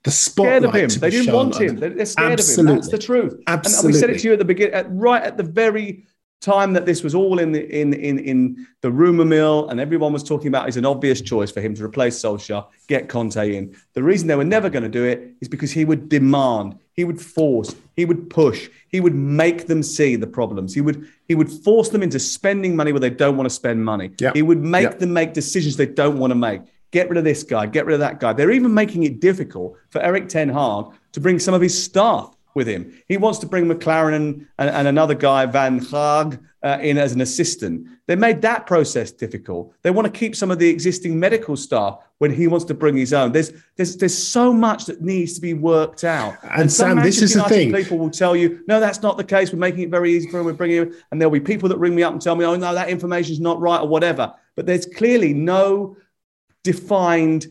the 0.08 0.12
spotlight. 0.12 0.64
Scared 0.64 0.64
of 0.64 0.94
him. 0.94 1.00
They 1.02 1.10
didn't 1.10 1.34
want 1.34 1.60
him. 1.60 1.76
They're 1.76 2.06
scared 2.06 2.40
Absolutely. 2.40 2.62
of 2.62 2.70
him. 2.70 2.76
That's 2.76 2.90
the 2.90 2.98
truth. 2.98 3.44
Absolutely. 3.48 3.88
And 3.88 3.94
we 3.94 4.00
said 4.00 4.10
it 4.10 4.20
to 4.20 4.28
you 4.28 4.34
at 4.34 4.40
the 4.40 4.46
beginning, 4.46 4.98
right 4.98 5.22
at 5.22 5.38
the 5.38 5.44
very 5.44 6.08
time 6.40 6.74
that 6.74 6.86
this 6.86 7.04
was 7.04 7.16
all 7.16 7.40
in 7.40 7.52
the 7.52 7.82
in 7.82 7.94
in 7.94 8.20
in 8.20 8.68
the 8.82 8.92
rumor 8.92 9.26
mill 9.26 9.68
and 9.70 9.80
everyone 9.80 10.14
was 10.14 10.24
talking 10.24 10.50
about 10.50 10.70
is 10.70 10.78
an 10.78 10.86
obvious 10.86 11.20
choice 11.20 11.52
for 11.52 11.62
him 11.62 11.74
to 11.74 11.84
replace 11.84 12.22
Solskjaer, 12.22 12.68
get 12.88 13.10
Conte 13.10 13.56
in. 13.56 13.76
The 13.94 14.04
reason 14.04 14.28
they 14.28 14.36
were 14.36 14.44
never 14.44 14.70
going 14.70 14.84
to 14.84 14.90
do 14.90 15.04
it 15.04 15.34
is 15.42 15.48
because 15.48 15.72
he 15.72 15.84
would 15.84 16.10
demand, 16.10 16.78
he 16.94 17.06
would 17.06 17.20
force, 17.20 17.76
he 17.96 18.06
would 18.06 18.30
push, 18.30 18.70
he 18.88 19.00
would 19.00 19.16
make 19.16 19.66
them 19.66 19.82
see 19.82 20.16
the 20.16 20.28
problems. 20.28 20.76
He 20.76 20.82
would 20.82 21.08
he 21.28 21.34
would 21.34 21.52
force 21.52 21.90
them 21.90 22.04
into 22.04 22.20
spending 22.20 22.76
money 22.76 22.92
where 22.94 23.02
they 23.02 23.10
don't 23.10 23.36
want 23.36 23.50
to 23.50 23.56
spend 23.56 23.84
money. 23.84 24.12
Yep. 24.20 24.36
He 24.36 24.44
would 24.44 24.64
make 24.64 24.84
yep. 24.84 25.00
them 25.00 25.14
make 25.14 25.34
decisions 25.34 25.76
they 25.76 25.88
don't 25.88 26.20
want 26.20 26.32
to 26.32 26.36
make 26.36 26.62
get 26.98 27.10
rid 27.10 27.18
of 27.18 27.24
this 27.24 27.44
guy, 27.44 27.68
get 27.68 27.86
rid 27.86 27.94
of 27.94 28.00
that 28.00 28.20
guy. 28.20 28.34
They're 28.34 28.58
even 28.60 28.74
making 28.74 29.04
it 29.04 29.20
difficult 29.20 29.78
for 29.92 30.02
Erik 30.02 30.28
Ten 30.30 30.50
Hag 30.50 30.86
to 31.12 31.20
bring 31.20 31.38
some 31.38 31.54
of 31.54 31.62
his 31.62 31.76
staff 31.88 32.36
with 32.56 32.68
him. 32.68 32.92
He 33.08 33.18
wants 33.18 33.38
to 33.40 33.46
bring 33.46 33.66
McClaren 33.68 34.16
and, 34.16 34.48
and, 34.58 34.70
and 34.72 34.88
another 34.88 35.14
guy, 35.14 35.46
Van 35.46 35.80
Gaag, 35.80 36.40
uh, 36.64 36.80
in 36.82 36.98
as 36.98 37.12
an 37.14 37.22
assistant. 37.22 37.88
They 38.08 38.16
made 38.16 38.42
that 38.42 38.66
process 38.66 39.12
difficult. 39.12 39.74
They 39.84 39.92
want 39.92 40.12
to 40.12 40.20
keep 40.20 40.36
some 40.36 40.50
of 40.50 40.58
the 40.58 40.68
existing 40.68 41.20
medical 41.20 41.56
staff 41.56 42.00
when 42.18 42.32
he 42.34 42.48
wants 42.48 42.66
to 42.66 42.74
bring 42.74 42.98
his 42.98 43.14
own. 43.14 43.32
There's 43.32 43.52
there's 43.76 43.96
there's 43.98 44.18
so 44.18 44.52
much 44.52 44.86
that 44.86 45.04
needs 45.04 45.34
to 45.36 45.42
be 45.42 45.54
worked 45.54 46.04
out. 46.04 46.34
And, 46.42 46.62
and 46.62 46.72
Sam, 46.72 47.00
this 47.00 47.22
is 47.22 47.36
United 47.36 47.50
the 47.50 47.56
thing. 47.56 47.74
People 47.84 48.00
will 48.00 48.10
tell 48.10 48.36
you, 48.36 48.64
no, 48.68 48.80
that's 48.80 49.04
not 49.04 49.18
the 49.18 49.24
case. 49.24 49.54
We're 49.54 49.60
making 49.60 49.84
it 49.84 49.92
very 49.92 50.12
easy 50.16 50.28
for 50.32 50.40
him. 50.40 50.46
We're 50.46 50.54
bringing 50.54 50.78
him, 50.78 50.96
and 51.12 51.22
there'll 51.22 51.32
be 51.32 51.40
people 51.54 51.70
that 51.70 51.78
ring 51.78 51.94
me 51.94 52.02
up 52.02 52.14
and 52.14 52.22
tell 52.22 52.36
me, 52.36 52.44
oh 52.44 52.56
no, 52.56 52.74
that 52.74 52.90
information 52.90 53.34
is 53.34 53.40
not 53.40 53.60
right 53.60 53.82
or 53.82 53.88
whatever. 53.88 54.34
But 54.56 54.66
there's 54.66 54.88
clearly 54.88 55.34
no 55.34 55.96
defined 56.64 57.48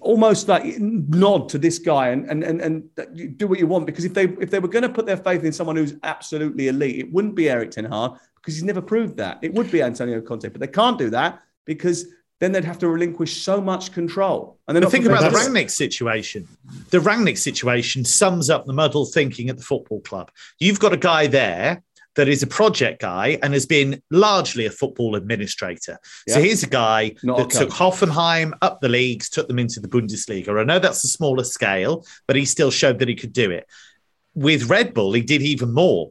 almost 0.00 0.48
like 0.48 0.78
nod 0.78 1.48
to 1.50 1.58
this 1.58 1.78
guy 1.78 2.08
and 2.08 2.28
and 2.30 2.42
and, 2.42 2.60
and 2.60 3.38
do 3.38 3.46
what 3.46 3.58
you 3.58 3.66
want 3.66 3.86
because 3.86 4.04
if 4.04 4.14
they 4.14 4.24
if 4.40 4.50
they 4.50 4.58
were 4.58 4.68
going 4.68 4.82
to 4.82 4.88
put 4.88 5.06
their 5.06 5.16
faith 5.16 5.44
in 5.44 5.52
someone 5.52 5.76
who's 5.76 5.94
absolutely 6.02 6.68
elite, 6.68 6.98
it 6.98 7.12
wouldn't 7.12 7.34
be 7.34 7.50
Erik 7.50 7.70
Ten 7.70 7.84
Hag 7.84 8.12
because 8.36 8.54
he's 8.54 8.64
never 8.64 8.80
proved 8.80 9.16
that. 9.16 9.38
It 9.42 9.52
would 9.54 9.70
be 9.70 9.82
Antonio 9.82 10.20
Conte, 10.20 10.48
but 10.48 10.60
they 10.60 10.66
can't 10.66 10.98
do 10.98 11.10
that 11.10 11.42
because 11.64 12.06
then 12.40 12.52
they'd 12.52 12.64
have 12.64 12.78
to 12.78 12.88
relinquish 12.88 13.42
so 13.42 13.60
much 13.60 13.92
control. 13.92 14.58
And 14.68 14.76
then 14.76 14.88
think 14.88 15.06
about 15.06 15.30
the 15.30 15.36
Rangnick 15.36 15.70
situation. 15.70 16.46
The 16.90 16.98
Rangnick 16.98 17.36
situation 17.36 18.04
sums 18.04 18.48
up 18.48 18.64
the 18.64 18.72
muddle 18.72 19.06
thinking 19.06 19.48
at 19.48 19.56
the 19.56 19.64
football 19.64 20.00
club. 20.02 20.30
You've 20.60 20.78
got 20.78 20.92
a 20.92 20.96
guy 20.96 21.26
there 21.26 21.82
that 22.18 22.28
is 22.28 22.42
a 22.42 22.48
project 22.48 23.00
guy 23.00 23.38
and 23.44 23.54
has 23.54 23.64
been 23.64 24.02
largely 24.10 24.66
a 24.66 24.70
football 24.70 25.14
administrator. 25.14 26.00
Yeah. 26.26 26.34
So 26.34 26.42
he's 26.42 26.64
a 26.64 26.68
guy 26.68 27.14
Not 27.22 27.38
that 27.38 27.54
a 27.54 27.58
took 27.60 27.70
Hoffenheim 27.70 28.58
up 28.60 28.80
the 28.80 28.88
leagues, 28.88 29.30
took 29.30 29.46
them 29.46 29.60
into 29.60 29.78
the 29.78 29.86
Bundesliga. 29.86 30.60
I 30.60 30.64
know 30.64 30.80
that's 30.80 31.04
a 31.04 31.08
smaller 31.08 31.44
scale, 31.44 32.04
but 32.26 32.34
he 32.34 32.44
still 32.44 32.72
showed 32.72 32.98
that 32.98 33.06
he 33.06 33.14
could 33.14 33.32
do 33.32 33.52
it. 33.52 33.68
With 34.34 34.68
Red 34.68 34.94
Bull, 34.94 35.12
he 35.12 35.22
did 35.22 35.42
even 35.42 35.72
more 35.72 36.10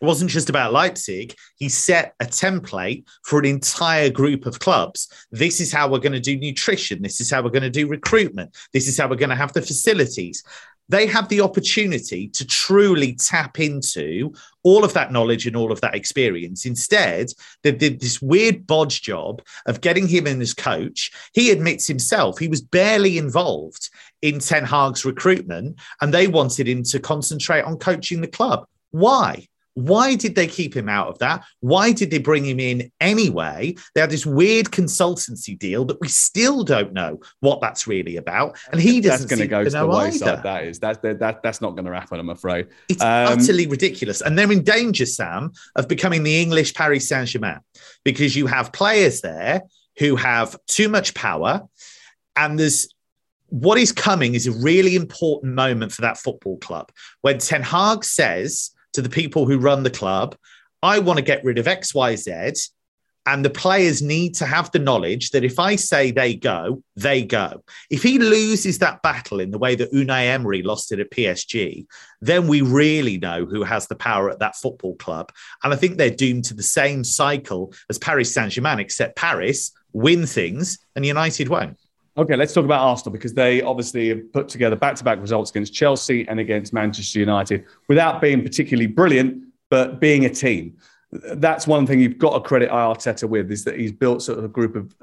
it 0.00 0.04
wasn't 0.04 0.30
just 0.30 0.50
about 0.50 0.74
Leipzig. 0.74 1.34
He 1.56 1.70
set 1.70 2.14
a 2.20 2.26
template 2.26 3.04
for 3.24 3.38
an 3.38 3.46
entire 3.46 4.10
group 4.10 4.44
of 4.44 4.58
clubs. 4.58 5.08
This 5.30 5.58
is 5.58 5.72
how 5.72 5.88
we're 5.88 6.00
going 6.00 6.12
to 6.12 6.20
do 6.20 6.36
nutrition. 6.36 7.00
This 7.00 7.20
is 7.20 7.30
how 7.30 7.40
we're 7.40 7.50
going 7.50 7.62
to 7.62 7.70
do 7.70 7.88
recruitment. 7.88 8.54
This 8.74 8.88
is 8.88 8.98
how 8.98 9.08
we're 9.08 9.16
going 9.16 9.30
to 9.30 9.36
have 9.36 9.54
the 9.54 9.62
facilities. 9.62 10.44
They 10.88 11.06
have 11.06 11.28
the 11.28 11.40
opportunity 11.40 12.28
to 12.28 12.46
truly 12.46 13.14
tap 13.14 13.58
into 13.58 14.32
all 14.62 14.84
of 14.84 14.92
that 14.94 15.12
knowledge 15.12 15.46
and 15.46 15.56
all 15.56 15.72
of 15.72 15.80
that 15.80 15.94
experience. 15.94 16.64
Instead, 16.64 17.28
they 17.62 17.72
did 17.72 18.00
this 18.00 18.22
weird 18.22 18.66
bodge 18.66 19.02
job 19.02 19.42
of 19.66 19.80
getting 19.80 20.06
him 20.06 20.26
in 20.26 20.40
as 20.40 20.54
coach. 20.54 21.10
He 21.32 21.50
admits 21.50 21.86
himself 21.86 22.38
he 22.38 22.48
was 22.48 22.60
barely 22.60 23.18
involved 23.18 23.90
in 24.22 24.38
Ten 24.38 24.64
Hag's 24.64 25.04
recruitment, 25.04 25.78
and 26.00 26.12
they 26.14 26.26
wanted 26.28 26.68
him 26.68 26.82
to 26.84 27.00
concentrate 27.00 27.62
on 27.62 27.78
coaching 27.78 28.20
the 28.20 28.28
club. 28.28 28.66
Why? 28.90 29.46
Why 29.76 30.14
did 30.14 30.34
they 30.34 30.46
keep 30.46 30.74
him 30.74 30.88
out 30.88 31.08
of 31.08 31.18
that? 31.18 31.44
Why 31.60 31.92
did 31.92 32.10
they 32.10 32.16
bring 32.16 32.46
him 32.46 32.58
in 32.58 32.90
anyway? 32.98 33.74
They 33.94 34.00
had 34.00 34.08
this 34.08 34.24
weird 34.24 34.66
consultancy 34.70 35.56
deal 35.58 35.84
that 35.84 36.00
we 36.00 36.08
still 36.08 36.64
don't 36.64 36.94
know 36.94 37.20
what 37.40 37.60
that's 37.60 37.86
really 37.86 38.16
about, 38.16 38.56
and 38.72 38.80
he 38.80 39.02
doesn't. 39.02 39.28
That's 39.28 39.38
going 39.38 39.40
to 39.40 39.46
go 39.46 39.64
to 39.64 39.68
the 39.68 39.86
wayside. 39.86 40.28
Either. 40.28 40.42
That 40.42 40.64
is 40.64 40.78
that's 40.78 40.98
that, 41.02 41.42
that's 41.42 41.60
not 41.60 41.72
going 41.72 41.84
to 41.84 41.92
happen. 41.92 42.18
I'm 42.18 42.30
afraid 42.30 42.68
it's 42.88 43.02
um, 43.02 43.38
utterly 43.38 43.66
ridiculous, 43.66 44.22
and 44.22 44.38
they're 44.38 44.50
in 44.50 44.64
danger, 44.64 45.04
Sam, 45.04 45.52
of 45.74 45.88
becoming 45.88 46.22
the 46.22 46.40
English 46.40 46.72
Paris 46.72 47.06
Saint 47.06 47.28
Germain 47.28 47.60
because 48.02 48.34
you 48.34 48.46
have 48.46 48.72
players 48.72 49.20
there 49.20 49.60
who 49.98 50.16
have 50.16 50.56
too 50.68 50.88
much 50.88 51.12
power, 51.12 51.68
and 52.34 52.58
there's 52.58 52.88
what 53.50 53.76
is 53.76 53.92
coming 53.92 54.34
is 54.34 54.46
a 54.46 54.52
really 54.52 54.96
important 54.96 55.52
moment 55.52 55.92
for 55.92 56.00
that 56.00 56.16
football 56.16 56.56
club 56.58 56.90
when 57.20 57.36
Ten 57.36 57.62
Hag 57.62 58.04
says 58.04 58.70
to 58.96 59.02
the 59.02 59.08
people 59.08 59.46
who 59.46 59.58
run 59.58 59.82
the 59.82 59.90
club, 59.90 60.36
I 60.82 60.98
want 60.98 61.18
to 61.18 61.24
get 61.24 61.44
rid 61.44 61.58
of 61.58 61.66
XYZ. 61.66 62.70
And 63.28 63.44
the 63.44 63.50
players 63.50 64.02
need 64.02 64.36
to 64.36 64.46
have 64.46 64.70
the 64.70 64.78
knowledge 64.78 65.30
that 65.30 65.42
if 65.42 65.58
I 65.58 65.74
say 65.74 66.12
they 66.12 66.34
go, 66.34 66.82
they 66.94 67.24
go. 67.24 67.64
If 67.90 68.04
he 68.04 68.20
loses 68.20 68.78
that 68.78 69.02
battle 69.02 69.40
in 69.40 69.50
the 69.50 69.58
way 69.58 69.74
that 69.74 69.92
Unai 69.92 70.28
Emery 70.28 70.62
lost 70.62 70.92
it 70.92 71.00
at 71.00 71.10
PSG, 71.10 71.86
then 72.20 72.46
we 72.46 72.60
really 72.60 73.18
know 73.18 73.44
who 73.44 73.64
has 73.64 73.88
the 73.88 73.96
power 73.96 74.30
at 74.30 74.38
that 74.38 74.54
football 74.54 74.94
club. 74.94 75.32
And 75.64 75.72
I 75.72 75.76
think 75.76 75.98
they're 75.98 76.08
doomed 76.08 76.44
to 76.46 76.54
the 76.54 76.62
same 76.62 77.02
cycle 77.02 77.74
as 77.90 77.98
Paris 77.98 78.32
Saint 78.32 78.52
Germain, 78.52 78.78
except 78.78 79.16
Paris 79.16 79.72
win 79.92 80.24
things 80.24 80.78
and 80.94 81.04
United 81.04 81.48
won't. 81.48 81.78
Okay, 82.18 82.34
let's 82.34 82.54
talk 82.54 82.64
about 82.64 82.80
Arsenal 82.80 83.12
because 83.12 83.34
they 83.34 83.60
obviously 83.60 84.08
have 84.08 84.32
put 84.32 84.48
together 84.48 84.74
back 84.74 84.94
to 84.96 85.04
back 85.04 85.20
results 85.20 85.50
against 85.50 85.74
Chelsea 85.74 86.26
and 86.28 86.40
against 86.40 86.72
Manchester 86.72 87.18
United 87.18 87.64
without 87.88 88.22
being 88.22 88.42
particularly 88.42 88.86
brilliant, 88.86 89.44
but 89.68 90.00
being 90.00 90.24
a 90.24 90.30
team. 90.30 90.78
That's 91.12 91.66
one 91.66 91.86
thing 91.86 92.00
you've 92.00 92.18
got 92.18 92.34
to 92.34 92.40
credit 92.40 92.70
Arteta 92.70 93.28
with 93.28 93.50
is 93.50 93.64
that 93.64 93.78
he's 93.78 93.92
built 93.92 94.22
sort 94.22 94.38
of 94.38 94.44
a 94.44 94.48
group 94.48 94.76
of 94.76 94.94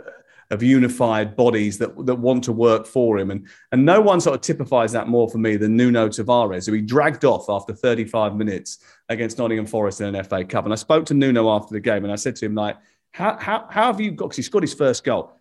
of 0.52 0.62
unified 0.62 1.36
bodies 1.36 1.78
that, 1.80 2.06
that 2.06 2.16
want 2.16 2.44
to 2.44 2.52
work 2.52 2.86
for 2.86 3.18
him. 3.18 3.32
And, 3.32 3.48
and 3.72 3.86
no 3.86 4.00
one 4.02 4.22
sort 4.22 4.36
of 4.36 4.42
typifies 4.42 4.92
that 4.92 5.08
more 5.08 5.30
for 5.30 5.38
me 5.38 5.56
than 5.56 5.76
Nuno 5.76 6.10
Tavares, 6.10 6.68
who 6.68 6.74
he 6.74 6.82
dragged 6.82 7.26
off 7.26 7.50
after 7.50 7.74
35 7.74 8.36
minutes 8.36 8.80
against 9.10 9.38
Nottingham 9.38 9.66
Forest 9.66 10.02
in 10.02 10.14
an 10.14 10.24
FA 10.24 10.44
Cup. 10.46 10.66
And 10.66 10.74
I 10.74 10.76
spoke 10.76 11.06
to 11.08 11.14
Nuno 11.14 11.50
after 11.50 11.74
the 11.74 11.80
game 11.80 12.04
and 12.04 12.14
I 12.14 12.18
said 12.18 12.36
to 12.38 12.46
him, 12.46 12.56
like, 12.56 12.78
how, 13.12 13.38
how, 13.40 13.68
how 13.70 13.88
have 13.88 14.00
you 14.00 14.12
got, 14.12 14.26
because 14.26 14.38
he 14.38 14.44
scored 14.44 14.64
his 14.64 14.74
first 14.74 15.04
goal. 15.04 15.40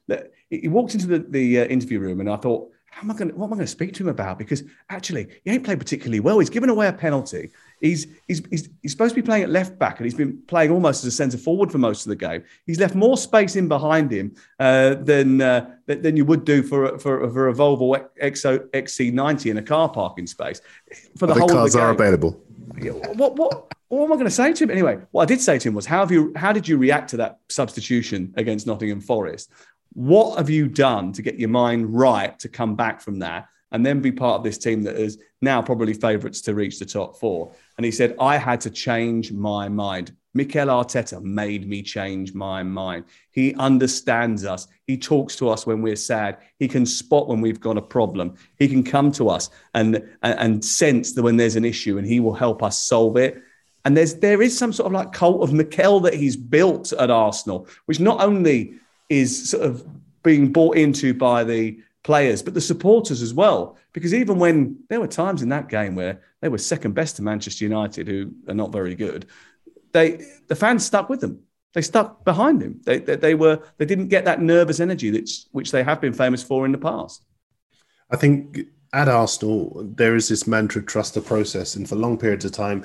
He 0.60 0.68
walked 0.68 0.94
into 0.94 1.06
the, 1.06 1.18
the 1.18 1.60
uh, 1.60 1.64
interview 1.64 1.98
room 1.98 2.20
and 2.20 2.28
I 2.28 2.36
thought, 2.36 2.70
how 2.90 3.00
am 3.00 3.10
I 3.10 3.14
going 3.14 3.30
to, 3.30 3.34
what 3.34 3.46
am 3.46 3.54
I 3.54 3.56
going 3.56 3.64
to 3.64 3.70
speak 3.70 3.94
to 3.94 4.02
him 4.02 4.10
about? 4.10 4.38
Because 4.38 4.64
actually, 4.90 5.26
he 5.44 5.50
ain't 5.50 5.64
played 5.64 5.78
particularly 5.78 6.20
well. 6.20 6.38
He's 6.38 6.50
given 6.50 6.68
away 6.68 6.88
a 6.88 6.92
penalty. 6.92 7.50
He's, 7.80 8.06
he's, 8.28 8.42
he's, 8.50 8.68
he's 8.82 8.92
supposed 8.92 9.14
to 9.14 9.22
be 9.22 9.24
playing 9.24 9.44
at 9.44 9.48
left 9.48 9.78
back 9.78 9.96
and 9.96 10.04
he's 10.04 10.14
been 10.14 10.42
playing 10.46 10.70
almost 10.70 11.04
as 11.04 11.08
a 11.08 11.16
centre 11.16 11.38
forward 11.38 11.72
for 11.72 11.78
most 11.78 12.04
of 12.04 12.10
the 12.10 12.16
game. 12.16 12.44
He's 12.66 12.78
left 12.78 12.94
more 12.94 13.16
space 13.16 13.56
in 13.56 13.66
behind 13.66 14.12
him 14.12 14.34
uh, 14.60 14.96
than, 14.96 15.40
uh, 15.40 15.70
than 15.86 16.18
you 16.18 16.26
would 16.26 16.44
do 16.44 16.62
for, 16.62 16.98
for, 16.98 17.30
for 17.30 17.48
a 17.48 17.54
Volvo 17.54 18.06
XO, 18.22 18.58
XC90 18.72 19.50
in 19.52 19.56
a 19.56 19.62
car 19.62 19.88
parking 19.88 20.26
space. 20.26 20.60
For 21.16 21.26
the, 21.26 21.32
whole 21.32 21.48
cars 21.48 21.68
of 21.68 21.72
the 21.72 21.78
game. 21.78 21.86
are 21.86 21.90
available. 21.92 22.44
What, 23.14 23.36
what, 23.36 23.72
what 23.88 24.04
am 24.04 24.12
I 24.12 24.16
going 24.16 24.24
to 24.24 24.30
say 24.30 24.52
to 24.52 24.64
him 24.64 24.70
anyway? 24.70 24.98
What 25.10 25.22
I 25.22 25.26
did 25.26 25.40
say 25.40 25.58
to 25.58 25.68
him 25.68 25.74
was, 25.74 25.84
"How 25.84 25.98
have 26.00 26.10
you? 26.10 26.32
How 26.34 26.50
did 26.50 26.66
you 26.66 26.78
react 26.78 27.10
to 27.10 27.18
that 27.18 27.40
substitution 27.50 28.32
against 28.38 28.66
Nottingham 28.66 29.02
Forest? 29.02 29.52
What 29.94 30.38
have 30.38 30.50
you 30.50 30.68
done 30.68 31.12
to 31.12 31.22
get 31.22 31.38
your 31.38 31.48
mind 31.48 31.94
right 31.94 32.38
to 32.38 32.48
come 32.48 32.76
back 32.76 33.00
from 33.00 33.18
that 33.20 33.48
and 33.70 33.84
then 33.84 34.00
be 34.00 34.12
part 34.12 34.38
of 34.38 34.44
this 34.44 34.58
team 34.58 34.82
that 34.82 34.96
is 34.96 35.18
now 35.40 35.62
probably 35.62 35.94
favourites 35.94 36.40
to 36.42 36.54
reach 36.54 36.78
the 36.78 36.86
top 36.86 37.18
four? 37.18 37.52
And 37.76 37.84
he 37.84 37.90
said, 37.90 38.16
"I 38.18 38.36
had 38.36 38.60
to 38.62 38.70
change 38.70 39.32
my 39.32 39.68
mind. 39.68 40.12
Mikel 40.34 40.68
Arteta 40.68 41.22
made 41.22 41.68
me 41.68 41.82
change 41.82 42.32
my 42.32 42.62
mind. 42.62 43.04
He 43.32 43.54
understands 43.54 44.46
us. 44.46 44.66
He 44.86 44.96
talks 44.96 45.36
to 45.36 45.50
us 45.50 45.66
when 45.66 45.82
we're 45.82 45.96
sad. 45.96 46.38
He 46.58 46.68
can 46.68 46.86
spot 46.86 47.28
when 47.28 47.40
we've 47.40 47.60
got 47.60 47.76
a 47.76 47.82
problem. 47.82 48.34
He 48.58 48.68
can 48.68 48.82
come 48.82 49.12
to 49.12 49.28
us 49.28 49.50
and, 49.74 49.96
and, 50.22 50.38
and 50.38 50.64
sense 50.64 51.12
that 51.12 51.22
when 51.22 51.36
there's 51.36 51.56
an 51.56 51.66
issue 51.66 51.98
and 51.98 52.06
he 52.06 52.20
will 52.20 52.32
help 52.32 52.62
us 52.62 52.80
solve 52.80 53.18
it. 53.18 53.42
And 53.84 53.96
there's 53.96 54.14
there 54.14 54.40
is 54.40 54.56
some 54.56 54.72
sort 54.72 54.86
of 54.86 54.92
like 54.92 55.12
cult 55.12 55.42
of 55.42 55.52
Mikel 55.52 56.00
that 56.00 56.14
he's 56.14 56.36
built 56.36 56.92
at 56.92 57.10
Arsenal, 57.10 57.68
which 57.86 58.00
not 58.00 58.22
only 58.22 58.76
is 59.12 59.50
sort 59.50 59.64
of 59.64 59.86
being 60.22 60.52
bought 60.52 60.76
into 60.76 61.12
by 61.12 61.44
the 61.44 61.78
players, 62.02 62.42
but 62.42 62.54
the 62.54 62.60
supporters 62.60 63.22
as 63.22 63.34
well. 63.34 63.76
Because 63.92 64.14
even 64.14 64.38
when 64.38 64.78
there 64.88 65.00
were 65.00 65.06
times 65.06 65.42
in 65.42 65.50
that 65.50 65.68
game 65.68 65.94
where 65.94 66.22
they 66.40 66.48
were 66.48 66.58
second 66.58 66.94
best 66.94 67.16
to 67.16 67.22
Manchester 67.22 67.64
United, 67.64 68.08
who 68.08 68.32
are 68.48 68.54
not 68.54 68.72
very 68.72 68.94
good, 68.94 69.26
they 69.92 70.24
the 70.48 70.56
fans 70.56 70.84
stuck 70.84 71.08
with 71.08 71.20
them. 71.20 71.40
They 71.74 71.82
stuck 71.82 72.24
behind 72.24 72.62
him. 72.62 72.80
They, 72.84 72.98
they, 72.98 73.16
they 73.16 73.34
were 73.34 73.60
they 73.76 73.84
didn't 73.84 74.08
get 74.08 74.24
that 74.24 74.40
nervous 74.40 74.80
energy 74.80 75.10
that's 75.10 75.46
which 75.52 75.70
they 75.70 75.82
have 75.82 76.00
been 76.00 76.14
famous 76.14 76.42
for 76.42 76.64
in 76.64 76.72
the 76.72 76.78
past. 76.78 77.24
I 78.10 78.16
think 78.16 78.60
at 78.92 79.08
Arsenal 79.08 79.86
there 79.96 80.16
is 80.16 80.28
this 80.28 80.46
mantra: 80.46 80.82
trust 80.82 81.14
the 81.14 81.20
process, 81.20 81.76
and 81.76 81.88
for 81.88 81.96
long 81.96 82.16
periods 82.16 82.44
of 82.44 82.52
time 82.52 82.84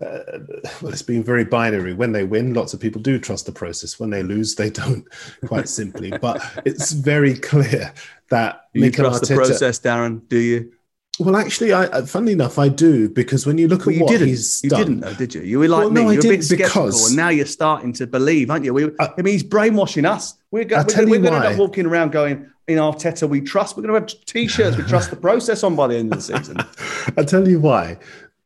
uh, 0.00 0.38
well, 0.82 0.92
it's 0.92 1.02
been 1.02 1.22
very 1.22 1.44
binary. 1.44 1.94
When 1.94 2.12
they 2.12 2.24
win, 2.24 2.54
lots 2.54 2.74
of 2.74 2.80
people 2.80 3.00
do 3.00 3.18
trust 3.18 3.46
the 3.46 3.52
process. 3.52 3.98
When 3.98 4.10
they 4.10 4.22
lose, 4.22 4.54
they 4.54 4.70
don't, 4.82 5.06
quite 5.46 5.68
simply. 5.68 6.10
but 6.10 6.42
it's 6.64 6.92
very 6.92 7.34
clear 7.34 7.92
that 8.30 8.68
you 8.72 8.90
trust 8.90 9.24
Arteta, 9.24 9.28
the 9.28 9.34
process, 9.34 9.78
Darren. 9.80 10.28
Do 10.28 10.38
you? 10.38 10.72
Well, 11.18 11.36
actually, 11.36 11.72
I, 11.72 12.02
funnily 12.02 12.32
enough, 12.32 12.58
I 12.58 12.68
do 12.68 13.08
because 13.08 13.46
when 13.46 13.56
you 13.56 13.68
look 13.68 13.86
well, 13.86 13.88
at 13.88 13.94
you 13.94 14.02
what 14.02 14.10
didn't. 14.10 14.28
he's 14.28 14.62
you 14.62 14.68
done, 14.68 14.80
didn't, 14.80 15.00
though, 15.00 15.14
did 15.14 15.34
you? 15.34 15.40
You 15.40 15.60
were 15.60 15.68
like 15.68 15.84
well, 15.84 15.90
me. 15.90 16.04
No, 16.04 16.10
you 16.10 16.18
were 16.18 16.26
a 16.26 16.36
bit 16.36 16.44
skeptical, 16.44 16.86
because, 16.86 17.08
and 17.08 17.16
now 17.16 17.30
you're 17.30 17.46
starting 17.46 17.94
to 17.94 18.06
believe, 18.06 18.50
aren't 18.50 18.66
you? 18.66 18.74
We, 18.74 18.84
I, 19.00 19.06
I 19.16 19.22
mean, 19.22 19.32
he's 19.32 19.42
brainwashing 19.42 20.04
us. 20.04 20.34
We're, 20.50 20.64
go, 20.64 20.76
we're, 20.76 21.06
we're 21.06 21.18
going 21.18 21.22
to 21.22 21.34
end 21.36 21.54
up 21.54 21.58
walking 21.58 21.86
around 21.86 22.12
going, 22.12 22.50
"In 22.68 22.76
Arteta, 22.76 23.26
we 23.26 23.40
trust." 23.40 23.78
We're 23.78 23.84
going 23.84 24.06
to 24.06 24.14
have 24.14 24.24
T-shirts. 24.26 24.76
we 24.76 24.82
trust 24.82 25.08
the 25.08 25.16
process 25.16 25.62
on 25.62 25.74
by 25.74 25.86
the 25.86 25.96
end 25.96 26.12
of 26.12 26.18
the 26.18 26.36
season. 26.38 26.58
I'll 27.16 27.24
tell 27.24 27.48
you 27.48 27.60
why 27.60 27.96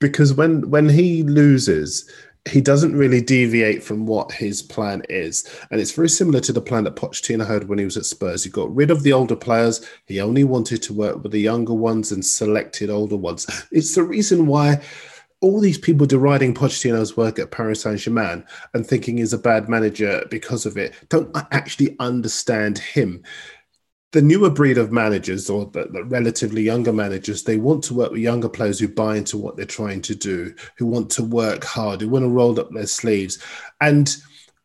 because 0.01 0.35
when 0.35 0.69
when 0.71 0.89
he 0.89 1.23
loses 1.23 2.11
he 2.49 2.61
doesn't 2.61 2.97
really 2.97 3.21
deviate 3.21 3.83
from 3.83 4.07
what 4.07 4.33
his 4.33 4.63
plan 4.63 5.03
is. 5.11 5.49
And 5.71 5.81
it's 5.81 5.93
very 5.93 6.09
similar 6.09 6.41
to 6.41 6.53
the 6.53 6.61
plan 6.61 6.85
that 6.85 6.97
Pochettino 6.97 7.47
had 7.47 7.69
when 7.69 7.79
he 7.79 7.85
was 7.85 7.97
at 7.97 8.07
Spurs. 8.07 8.43
He 8.43 8.51
got 8.51 8.75
rid 8.75 8.91
of 8.91 9.03
the 9.03 9.13
older 9.13 9.37
players. 9.37 9.87
He 10.07 10.21
only 10.21 10.45
wanted 10.45 10.83
to 10.85 10.95
work 10.95 11.23
with 11.23 11.33
the 11.33 11.41
younger 11.41 11.75
ones 11.75 12.13
and 12.13 12.25
selected 12.25 12.89
older 12.89 13.17
ones. 13.17 13.47
It's 13.71 13.95
the 13.95 14.03
reason 14.03 14.47
why 14.47 14.81
all 15.41 15.61
these 15.61 15.79
people 15.79 16.07
deriding 16.07 16.55
Pochettino's 16.55 17.17
work 17.17 17.39
at 17.39 17.51
Paris 17.51 17.83
Saint 17.83 18.01
Germain 18.01 18.45
and 18.75 18.87
thinking 18.87 19.17
he's 19.17 19.33
a 19.33 19.39
bad 19.39 19.69
manager 19.69 20.25
because 20.31 20.67
of 20.67 20.77
it 20.77 20.95
don't 21.09 21.35
actually 21.51 21.97
understand 21.99 22.79
him 22.79 23.23
the 24.13 24.23
newer 24.23 24.51
breed 24.51 24.77
of 24.77 24.91
managers 24.91 25.49
or 25.49 25.67
the, 25.67 25.87
the, 25.87 26.05
relatively 26.05 26.63
younger 26.63 26.93
managers 26.93 27.45
they 27.45 27.57
want 27.57 27.85
to 27.85 27.95
work 27.95 28.11
with 28.11 28.21
younger 28.21 28.49
players 28.49 28.79
who 28.79 28.89
buy 28.89 29.17
into 29.17 29.39
what 29.39 29.57
they're 29.57 29.65
trying 29.65 30.03
to 30.03 30.15
do 30.15 30.53
who 30.77 30.87
want 30.87 31.11
to 31.11 31.23
work 31.23 31.65
hard 31.65 32.01
who 32.01 32.09
want 32.09 32.25
to 32.25 32.29
roll 32.29 32.59
up 32.59 32.71
their 32.73 32.87
sleeves. 32.87 33.39
And 33.81 34.17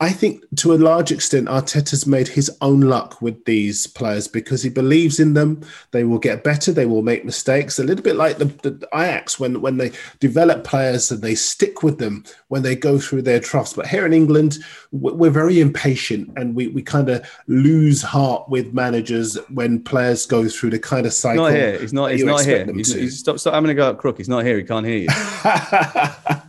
I 0.01 0.11
think 0.11 0.43
to 0.57 0.73
a 0.73 0.75
large 0.75 1.13
extent, 1.13 1.47
Arteta's 1.47 2.05
made 2.05 2.27
his 2.27 2.51
own 2.59 2.81
luck 2.81 3.21
with 3.21 3.45
these 3.45 3.87
players 3.87 4.27
because 4.27 4.61
he 4.61 4.69
believes 4.69 5.21
in 5.21 5.35
them. 5.35 5.61
They 5.91 6.03
will 6.03 6.19
get 6.19 6.43
better. 6.43 6.73
They 6.73 6.85
will 6.85 7.01
make 7.01 7.23
mistakes. 7.23 7.79
A 7.79 7.83
little 7.83 8.03
bit 8.03 8.17
like 8.17 8.37
the, 8.37 8.45
the 8.45 8.87
Ajax 8.93 9.39
when 9.39 9.61
when 9.61 9.77
they 9.77 9.93
develop 10.19 10.65
players 10.65 11.11
and 11.11 11.21
they 11.21 11.33
stick 11.33 11.81
with 11.81 11.97
them 11.97 12.25
when 12.49 12.61
they 12.61 12.75
go 12.75 12.99
through 12.99 13.21
their 13.21 13.39
troughs. 13.39 13.71
But 13.71 13.87
here 13.87 14.05
in 14.05 14.11
England, 14.11 14.57
we're 14.91 15.29
very 15.29 15.61
impatient 15.61 16.29
and 16.35 16.55
we, 16.55 16.67
we 16.67 16.81
kind 16.81 17.07
of 17.07 17.25
lose 17.47 18.01
heart 18.01 18.49
with 18.49 18.73
managers 18.73 19.37
when 19.49 19.81
players 19.81 20.25
go 20.25 20.49
through 20.49 20.71
the 20.71 20.79
kind 20.79 21.05
of 21.05 21.13
cycle. 21.13 21.45
He's 21.45 21.53
not 21.53 21.57
here. 21.57 21.79
He's 21.79 21.93
not. 21.93 22.11
He's 22.11 22.23
not 22.25 22.43
here. 22.43 22.73
He's, 22.73 22.93
he's, 22.93 23.19
stop, 23.19 23.39
stop 23.39 23.53
having 23.53 23.69
to 23.69 23.73
go 23.73 23.91
up 23.91 23.97
crook. 23.97 24.17
He's 24.17 24.27
not 24.27 24.43
here. 24.43 24.57
He 24.57 24.63
can't 24.63 24.85
hear 24.85 24.97
you. 24.97 25.07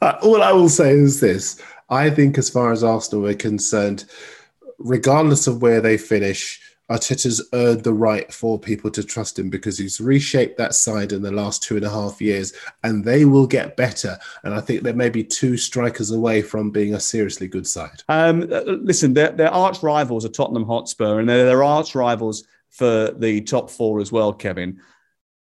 Uh, 0.00 0.18
all 0.22 0.42
I 0.42 0.50
will 0.50 0.68
say 0.68 0.90
is 0.90 1.20
this 1.20 1.62
I 1.92 2.08
think, 2.08 2.38
as 2.38 2.48
far 2.48 2.72
as 2.72 2.82
Arsenal 2.82 3.26
are 3.26 3.34
concerned, 3.34 4.06
regardless 4.78 5.46
of 5.46 5.60
where 5.60 5.82
they 5.82 5.98
finish, 5.98 6.58
Arteta's 6.90 7.46
earned 7.52 7.84
the 7.84 7.92
right 7.92 8.32
for 8.32 8.58
people 8.58 8.90
to 8.90 9.04
trust 9.04 9.38
him 9.38 9.50
because 9.50 9.76
he's 9.76 10.00
reshaped 10.00 10.56
that 10.56 10.74
side 10.74 11.12
in 11.12 11.20
the 11.20 11.30
last 11.30 11.62
two 11.62 11.76
and 11.76 11.84
a 11.84 11.90
half 11.90 12.18
years, 12.20 12.54
and 12.82 13.04
they 13.04 13.26
will 13.26 13.46
get 13.46 13.76
better. 13.76 14.18
And 14.42 14.54
I 14.54 14.60
think 14.60 14.82
they're 14.82 14.94
maybe 14.94 15.22
two 15.22 15.58
strikers 15.58 16.10
away 16.10 16.40
from 16.40 16.70
being 16.70 16.94
a 16.94 17.00
seriously 17.00 17.46
good 17.46 17.66
side. 17.66 18.02
Um, 18.08 18.46
listen, 18.48 19.12
their, 19.12 19.30
their 19.30 19.52
arch 19.52 19.82
rivals 19.82 20.24
are 20.24 20.30
Tottenham 20.30 20.66
Hotspur, 20.66 21.20
and 21.20 21.28
they're 21.28 21.44
their 21.44 21.62
arch 21.62 21.94
rivals 21.94 22.44
for 22.70 23.10
the 23.10 23.42
top 23.42 23.68
four 23.68 24.00
as 24.00 24.10
well, 24.10 24.32
Kevin. 24.32 24.80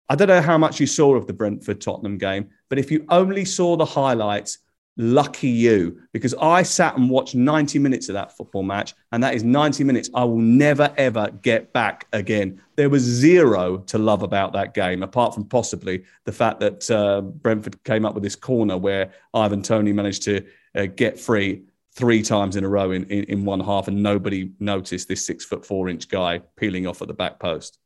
I 0.08 0.16
don't 0.16 0.28
know 0.28 0.42
how 0.42 0.60
much 0.60 0.80
you 0.80 0.86
saw 0.86 1.16
of 1.16 1.26
the 1.26 1.34
Brentford 1.34 1.82
Tottenham 1.82 2.20
game, 2.20 2.50
but 2.70 2.78
if 2.78 2.92
you 2.92 3.06
only 3.10 3.44
saw 3.44 3.76
the 3.76 3.86
highlights, 3.86 4.60
Lucky 5.00 5.48
you, 5.48 6.02
because 6.12 6.34
I 6.42 6.64
sat 6.64 6.98
and 6.98 7.10
watched 7.10 7.36
90 7.36 7.78
minutes 7.78 8.10
of 8.10 8.14
that 8.14 8.36
football 8.36 8.64
match, 8.64 8.96
and 9.12 9.24
that 9.24 9.36
is 9.36 9.44
90 9.44 9.84
minutes 9.84 10.10
I 10.16 10.24
will 10.24 10.40
never, 10.40 10.92
ever 10.98 11.30
get 11.44 11.72
back 11.72 12.08
again. 12.14 12.60
There 12.76 12.90
was 12.90 13.04
zero 13.04 13.78
to 13.78 13.98
love 14.00 14.24
about 14.24 14.54
that 14.54 14.74
game, 14.74 15.04
apart 15.04 15.36
from 15.36 15.46
possibly 15.46 16.04
the 16.26 16.32
fact 16.32 16.60
that 16.62 16.90
uh, 16.90 17.22
Brentford 17.22 17.84
came 17.84 18.06
up 18.06 18.16
with 18.16 18.24
this 18.24 18.36
corner 18.36 18.76
where 18.76 19.12
Ivan 19.36 19.62
Tony 19.62 19.94
managed 19.94 20.24
to 20.24 20.44
uh, 20.76 20.88
get 20.88 21.20
free 21.20 21.62
three 21.94 22.22
times 22.22 22.56
in 22.56 22.64
a 22.64 22.70
row 22.70 22.92
in, 22.92 23.04
in, 23.06 23.24
in 23.26 23.46
one 23.46 23.60
half, 23.60 23.88
and 23.88 24.02
nobody 24.02 24.52
noticed 24.60 25.08
this 25.08 25.26
six 25.26 25.46
foot 25.46 25.66
four 25.66 25.90
inch 25.90 26.10
guy 26.10 26.40
peeling 26.56 26.88
off 26.88 27.02
at 27.02 27.08
the 27.08 27.14
back 27.14 27.40
post. 27.40 27.78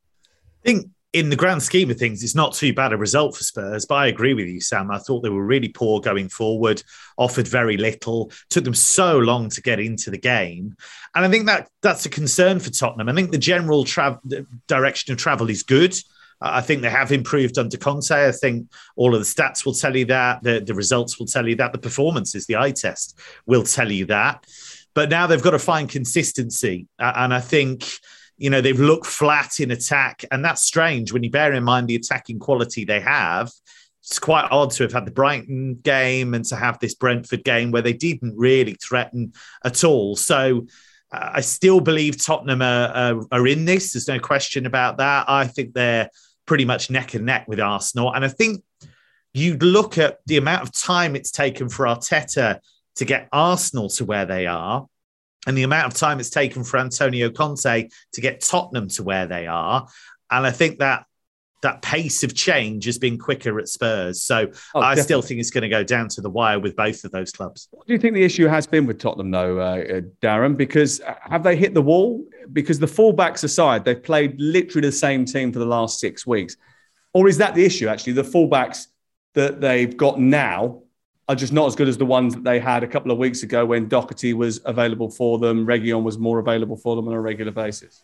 I 0.64 0.70
think 0.70 0.91
in 1.14 1.30
the 1.30 1.36
grand 1.36 1.62
scheme 1.62 1.91
of 1.91 1.97
things, 1.97 2.24
it's 2.24 2.36
not 2.36 2.53
too 2.53 2.74
bad 2.74 2.93
a 2.93 2.97
result 2.97 3.36
for 3.36 3.43
Spurs. 3.43 3.86
But 3.86 3.95
I 3.95 4.07
agree 4.07 4.34
with 4.34 4.47
you, 4.47 4.62
Sam. 4.62 4.91
I 4.91 4.97
thought 4.97 5.22
they 5.22 5.30
were 5.30 5.45
really 5.45 5.68
poor 5.68 5.99
going 5.99 6.30
forward, 6.30 6.82
offered 7.18 7.47
very 7.47 7.78
little, 7.78 8.32
took 8.49 8.64
them 8.64 8.74
so 8.74 9.18
long 9.20 9.49
to 9.49 9.62
get 9.62 9.80
into 9.80 10.09
the 10.09 10.18
game, 10.18 10.76
and 11.16 11.26
I 11.26 11.30
think 11.30 11.45
that 11.47 11.70
that's 11.82 12.05
a 12.05 12.09
concern 12.09 12.59
for 12.59 12.70
Tottenham. 12.70 13.09
I 13.09 13.14
think 13.14 13.32
the 13.32 13.38
general 13.38 13.84
tra- 13.84 14.22
direction 14.68 15.12
of 15.12 15.20
travel 15.20 15.49
is 15.49 15.64
good. 15.64 15.95
I 16.43 16.62
think 16.62 16.82
they 16.82 16.89
have 16.89 17.12
improved 17.12 17.59
under 17.59 17.78
Conte. 17.78 18.12
I 18.12 18.32
think 18.32 18.68
all 18.95 19.14
of 19.14 19.20
the 19.22 19.26
stats 19.26 19.64
will 19.64 19.76
tell 19.76 19.95
you 19.95 20.05
that. 20.05 20.41
The, 20.41 20.59
the 20.59 20.74
results 20.74 21.20
will 21.20 21.28
tell 21.28 21.47
you 21.47 21.55
that. 21.57 21.72
The 21.72 21.78
performances, 21.78 22.47
the 22.47 22.55
eye 22.55 22.72
test 22.72 23.20
will 23.45 23.64
tell 23.64 23.91
you 23.91 24.05
that. 24.05 24.45
But 24.95 25.09
now 25.09 25.28
they've 25.28 25.41
got 25.41 25.51
to 25.51 25.59
find 25.59 25.88
consistency. 25.88 26.88
And 26.97 27.32
I 27.32 27.39
think 27.39 27.86
you 28.42 28.50
know, 28.50 28.60
they've 28.60 28.80
looked 28.80 29.06
flat 29.06 29.60
in 29.60 29.70
attack. 29.70 30.26
And 30.32 30.44
that's 30.44 30.64
strange 30.64 31.14
when 31.14 31.24
you 31.24 31.30
bear 31.30 31.54
in 31.54 31.64
mind 31.64 31.88
the 31.88 31.96
attacking 31.96 32.39
quality 32.39 32.86
they 32.86 33.00
have. 33.00 33.52
It's 34.02 34.18
quite 34.18 34.48
odd 34.50 34.72
to 34.72 34.84
have 34.84 34.94
had 34.94 35.06
the 35.06 35.12
Brighton 35.12 35.76
game 35.76 36.34
and 36.34 36.44
to 36.46 36.56
have 36.56 36.80
this 36.80 36.96
Brentford 36.96 37.44
game 37.44 37.70
where 37.70 37.84
they 37.84 37.94
didn't 37.94 38.36
really 38.36 38.74
threaten 38.74 39.34
at 39.64 39.84
all. 39.84 40.16
So 40.16 40.66
uh, 41.12 41.30
I 41.34 41.42
still 41.42 41.82
believe 41.82 42.24
Tottenham 42.24 42.64
are, 42.64 42.88
are, 42.88 43.22
are 43.32 43.48
in 43.48 43.66
this. 43.66 43.94
There's 43.94 44.08
no 44.08 44.18
question 44.18 44.66
about 44.66 44.98
that. 44.98 45.30
I 45.30 45.46
think 45.46 45.76
they're 45.76 46.10
pretty 46.48 46.66
much 46.66 46.89
neck 46.89 47.14
and 47.14 47.28
neck 47.28 47.48
with 47.48 47.60
Arsenal. 47.60 48.12
And 48.12 48.26
I 48.26 48.28
think 48.28 48.64
you'd 49.36 49.62
look 49.62 50.00
at 50.00 50.18
the 50.26 50.38
amount 50.38 50.64
of 50.64 50.74
time 50.74 51.16
it's 51.16 51.32
taken 51.32 51.70
for 51.70 51.86
Arteta 51.86 52.60
to 52.96 53.06
get 53.06 53.30
Arsenal 53.32 53.88
to 53.89 54.06
where 54.06 54.26
they 54.26 54.48
are 54.48 54.88
and 55.48 55.58
the 55.58 55.64
amount 55.64 55.88
of 55.88 55.94
time 55.94 56.20
it's 56.20 56.30
taken 56.30 56.64
for 56.64 56.78
Antonio 56.78 57.30
Conte 57.30 57.89
to 58.14 58.22
get 58.22 58.42
Tottenham 58.42 58.88
to 58.89 59.04
where 59.04 59.26
they 59.26 59.48
are. 59.48 59.88
And 60.30 60.46
I 60.46 60.52
think 60.52 60.80
that 60.80 61.06
that 61.62 61.82
pace 61.82 62.24
of 62.24 62.34
change 62.34 62.86
has 62.86 62.98
been 62.98 63.18
quicker 63.18 63.60
at 63.60 63.68
Spurs. 63.68 64.24
So 64.24 64.48
oh, 64.74 64.80
I 64.80 64.96
definitely. 64.96 65.04
still 65.04 65.22
think 65.22 65.39
it's 65.39 65.52
going 65.52 65.62
to 65.62 65.70
go 65.70 65.84
down 65.84 66.10
to 66.10 66.22
the 66.22 66.30
wire 66.30 66.60
with 66.60 66.76
both 66.76 67.04
of 67.04 67.12
those 67.12 67.32
clubs. 67.32 67.68
What 67.72 67.86
do 67.86 67.94
you 67.94 68.00
think 68.00 68.16
the 68.16 68.24
issue 68.24 68.48
has 68.48 68.66
been 68.66 68.86
with 68.86 69.00
Tottenham, 69.00 69.32
though, 69.32 69.60
uh, 69.60 69.64
uh 69.64 70.02
Darren? 70.22 70.58
Because 70.58 71.02
uh, 71.02 71.16
have 71.22 71.44
they 71.44 71.56
hit 71.56 71.74
the 71.74 71.82
wall? 71.82 72.26
Because 72.52 72.80
the 72.80 72.88
fullbacks 72.88 73.44
aside, 73.44 73.86
they've 73.86 74.02
played 74.02 74.39
literally 74.39 74.88
the 74.88 74.92
same 74.92 75.26
team 75.26 75.52
for 75.52 75.60
the 75.60 75.66
last 75.66 76.00
six 76.00 76.26
weeks. 76.26 76.58
Or 77.14 77.28
is 77.28 77.38
that 77.38 77.54
the 77.54 77.64
issue, 77.64 77.88
actually? 77.88 78.14
The 78.14 78.24
fullbacks 78.24 78.88
that 79.36 79.62
they've 79.62 79.96
got 79.96 80.20
now 80.20 80.82
are 81.32 81.36
just 81.36 81.54
not 81.54 81.66
as 81.68 81.76
good 81.76 81.88
as 81.88 81.98
the 81.98 82.06
ones 82.06 82.36
that 82.36 82.44
they 82.44 82.60
had 82.60 82.84
a 82.84 82.88
couple 82.88 83.10
of 83.10 83.18
weeks 83.18 83.42
ago 83.42 83.66
when 83.66 83.88
Doherty 83.88 84.34
was 84.34 84.60
available 84.66 85.10
for 85.10 85.40
them, 85.40 85.66
Reguilón 85.66 86.04
was 86.04 86.18
more 86.18 86.40
available 86.40 86.76
for 86.76 86.96
them 86.96 87.08
on 87.08 87.14
a 87.14 87.22
regular 87.22 87.54
basis. 87.54 88.04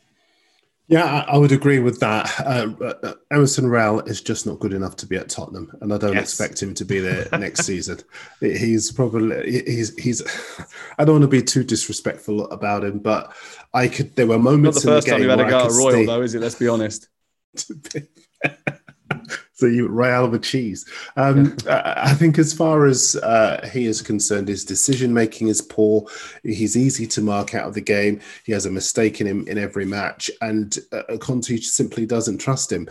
Yeah, 0.87 1.25
I 1.27 1.37
would 1.37 1.51
agree 1.51 1.79
with 1.79 1.99
that. 1.99 2.33
Uh, 2.39 2.71
uh, 2.81 3.13
Emerson 3.29 3.67
Royal 3.67 3.99
is 3.99 4.21
just 4.21 4.47
not 4.47 4.59
good 4.59 4.71
enough 4.71 4.95
to 4.97 5.05
be 5.05 5.17
at 5.17 5.27
Tottenham, 5.27 5.69
and 5.81 5.93
I 5.93 5.97
don't 5.97 6.13
yes. 6.13 6.23
expect 6.23 6.63
him 6.63 6.73
to 6.75 6.85
be 6.85 7.01
there 7.01 7.27
next 7.37 7.65
season. 7.65 7.99
He's 8.39 8.89
probably 8.93 9.63
he's 9.65 9.93
he's. 9.97 10.21
I 10.97 11.03
don't 11.03 11.15
want 11.15 11.23
to 11.23 11.27
be 11.27 11.41
too 11.41 11.65
disrespectful 11.65 12.49
about 12.51 12.85
him, 12.85 12.99
but 12.99 13.33
I 13.73 13.89
could. 13.89 14.15
There 14.15 14.27
were 14.27 14.39
moments. 14.39 14.77
Not 14.77 14.81
the 14.81 14.95
first 14.95 15.07
the 15.07 15.11
time 15.11 15.23
you 15.23 15.29
had 15.29 15.41
a 15.41 15.49
go 15.49 15.65
at 15.65 15.71
Royal, 15.71 15.91
stay, 15.91 16.05
though, 16.05 16.21
is 16.21 16.35
it? 16.35 16.39
Let's 16.39 16.55
be 16.55 16.69
honest. 16.69 17.09
so 19.57 19.65
you 19.65 19.87
Royale 19.87 20.29
with 20.29 20.43
cheese. 20.43 20.85
Um, 21.15 21.57
I 21.67 22.13
think 22.13 22.37
as 22.37 22.53
far 22.53 22.85
as 22.85 23.15
uh, 23.15 23.67
he 23.73 23.87
is 23.87 24.03
concerned, 24.03 24.47
his 24.47 24.63
decision 24.63 25.13
making 25.13 25.47
is 25.47 25.61
poor. 25.61 26.07
He's 26.43 26.77
easy 26.77 27.07
to 27.07 27.21
mark 27.21 27.55
out 27.55 27.67
of 27.67 27.73
the 27.73 27.81
game. 27.81 28.21
He 28.45 28.51
has 28.51 28.67
a 28.67 28.71
mistake 28.71 29.19
in 29.19 29.25
him 29.25 29.47
in 29.47 29.57
every 29.57 29.85
match, 29.85 30.29
and 30.41 30.77
uh, 30.91 31.17
Conte 31.19 31.57
simply 31.57 32.05
doesn't 32.05 32.37
trust 32.37 32.71
him. 32.71 32.87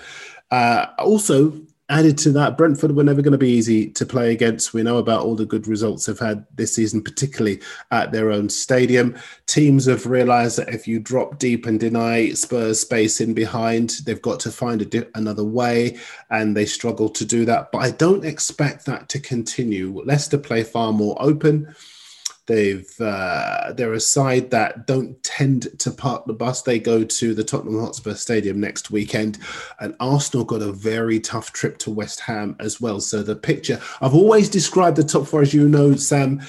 Uh, 0.50 0.86
also, 0.98 1.52
added 1.88 2.18
to 2.18 2.32
that, 2.32 2.58
Brentford 2.58 2.96
were 2.96 3.04
never 3.04 3.22
going 3.22 3.32
to 3.32 3.38
be 3.38 3.50
easy 3.50 3.90
to 3.90 4.04
play 4.04 4.32
against. 4.32 4.74
We 4.74 4.82
know 4.82 4.98
about 4.98 5.22
all 5.22 5.36
the 5.36 5.46
good 5.46 5.66
results 5.68 6.06
they've 6.06 6.18
had 6.18 6.44
this 6.54 6.74
season, 6.74 7.02
particularly 7.02 7.60
at 7.90 8.12
their 8.12 8.30
own 8.30 8.48
stadium. 8.48 9.16
Teams 9.46 9.86
have 9.86 10.06
realised 10.06 10.58
that 10.58 10.68
if 10.68 10.88
you 10.88 10.98
drop 10.98 11.38
deep 11.38 11.66
and 11.66 11.78
deny 11.78 12.30
Spurs 12.30 12.80
space 12.80 13.20
in 13.20 13.34
behind, 13.34 13.94
they've 14.04 14.22
got 14.22 14.40
to 14.40 14.50
find 14.50 14.88
di- 14.90 15.04
another 15.14 15.44
way, 15.44 15.98
and 16.30 16.56
they 16.56 16.66
struggle 16.66 17.08
to 17.10 17.24
do 17.24 17.44
that. 17.44 17.70
But 17.70 17.78
I 17.78 17.90
don't 17.92 18.24
expect 18.24 18.86
that 18.86 19.08
to 19.10 19.20
continue. 19.20 20.02
Leicester 20.04 20.38
play 20.38 20.64
far 20.64 20.92
more 20.92 21.16
open. 21.20 21.74
They've 22.46 22.88
uh, 23.00 23.72
they're 23.72 23.94
a 23.94 24.00
side 24.00 24.50
that 24.52 24.86
don't 24.86 25.20
tend 25.22 25.78
to 25.80 25.90
park 25.90 26.26
the 26.26 26.32
bus. 26.32 26.62
They 26.62 26.78
go 26.78 27.02
to 27.02 27.34
the 27.34 27.42
Tottenham 27.44 27.80
Hotspur 27.80 28.14
Stadium 28.14 28.60
next 28.60 28.90
weekend, 28.90 29.38
and 29.80 29.96
Arsenal 29.98 30.44
got 30.44 30.62
a 30.62 30.72
very 30.72 31.18
tough 31.18 31.52
trip 31.52 31.78
to 31.78 31.90
West 31.90 32.20
Ham 32.20 32.54
as 32.60 32.80
well. 32.80 33.00
So 33.00 33.22
the 33.22 33.34
picture 33.34 33.80
I've 34.00 34.14
always 34.14 34.48
described 34.48 34.96
the 34.96 35.04
top 35.04 35.26
four, 35.26 35.42
as 35.42 35.52
you 35.52 35.68
know, 35.68 35.96
Sam, 35.96 36.40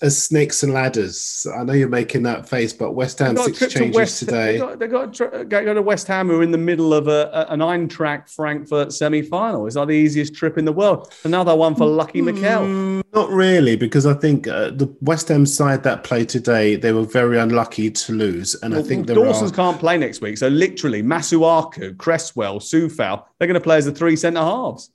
as 0.00 0.22
snakes 0.22 0.62
and 0.62 0.72
ladders. 0.72 1.46
I 1.56 1.64
know 1.64 1.72
you're 1.72 1.88
making 1.88 2.22
that 2.24 2.48
face, 2.48 2.72
but 2.72 2.92
West 2.92 3.18
Ham 3.18 3.36
six 3.36 3.58
changes 3.72 3.96
West, 3.96 4.18
today. 4.18 4.52
They 4.52 4.58
got, 4.58 4.78
they 4.78 4.86
got 4.88 5.14
to 5.14 5.44
go 5.44 5.74
to 5.74 5.82
West 5.82 6.06
Ham, 6.06 6.28
who 6.28 6.40
are 6.40 6.42
in 6.42 6.50
the 6.50 6.58
middle 6.58 6.94
of 6.94 7.08
a, 7.08 7.30
a, 7.32 7.52
an 7.52 7.60
Eintracht 7.60 8.30
Frankfurt 8.30 8.92
semi-final. 8.92 9.66
It's 9.66 9.76
not 9.76 9.88
the 9.88 9.94
easiest 9.94 10.34
trip 10.34 10.58
in 10.58 10.64
the 10.64 10.72
world. 10.72 11.12
Another 11.24 11.54
one 11.54 11.74
for 11.74 11.86
Lucky 11.86 12.22
Mikel. 12.22 12.62
Mm, 12.62 13.02
not 13.12 13.30
really, 13.30 13.76
because 13.76 14.06
I 14.06 14.14
think 14.14 14.48
uh, 14.48 14.70
the 14.70 14.94
West 15.00 15.28
Ham 15.28 15.46
side 15.46 15.82
that 15.84 16.04
played 16.04 16.28
today, 16.28 16.76
they 16.76 16.92
were 16.92 17.04
very 17.04 17.38
unlucky 17.38 17.90
to 17.90 18.12
lose, 18.12 18.54
and 18.62 18.74
well, 18.74 18.82
I 18.82 18.86
think 18.86 19.06
Dawson's 19.06 19.52
are... 19.52 19.54
can't 19.54 19.78
play 19.78 19.98
next 19.98 20.20
week. 20.20 20.38
So 20.38 20.48
literally, 20.48 21.02
Masuaku, 21.02 21.96
Cresswell, 21.96 22.60
Coufal, 22.60 23.24
they're 23.38 23.48
going 23.48 23.54
to 23.54 23.60
play 23.60 23.76
as 23.76 23.84
the 23.84 23.92
three 23.92 24.16
centre 24.16 24.40
halves. 24.40 24.90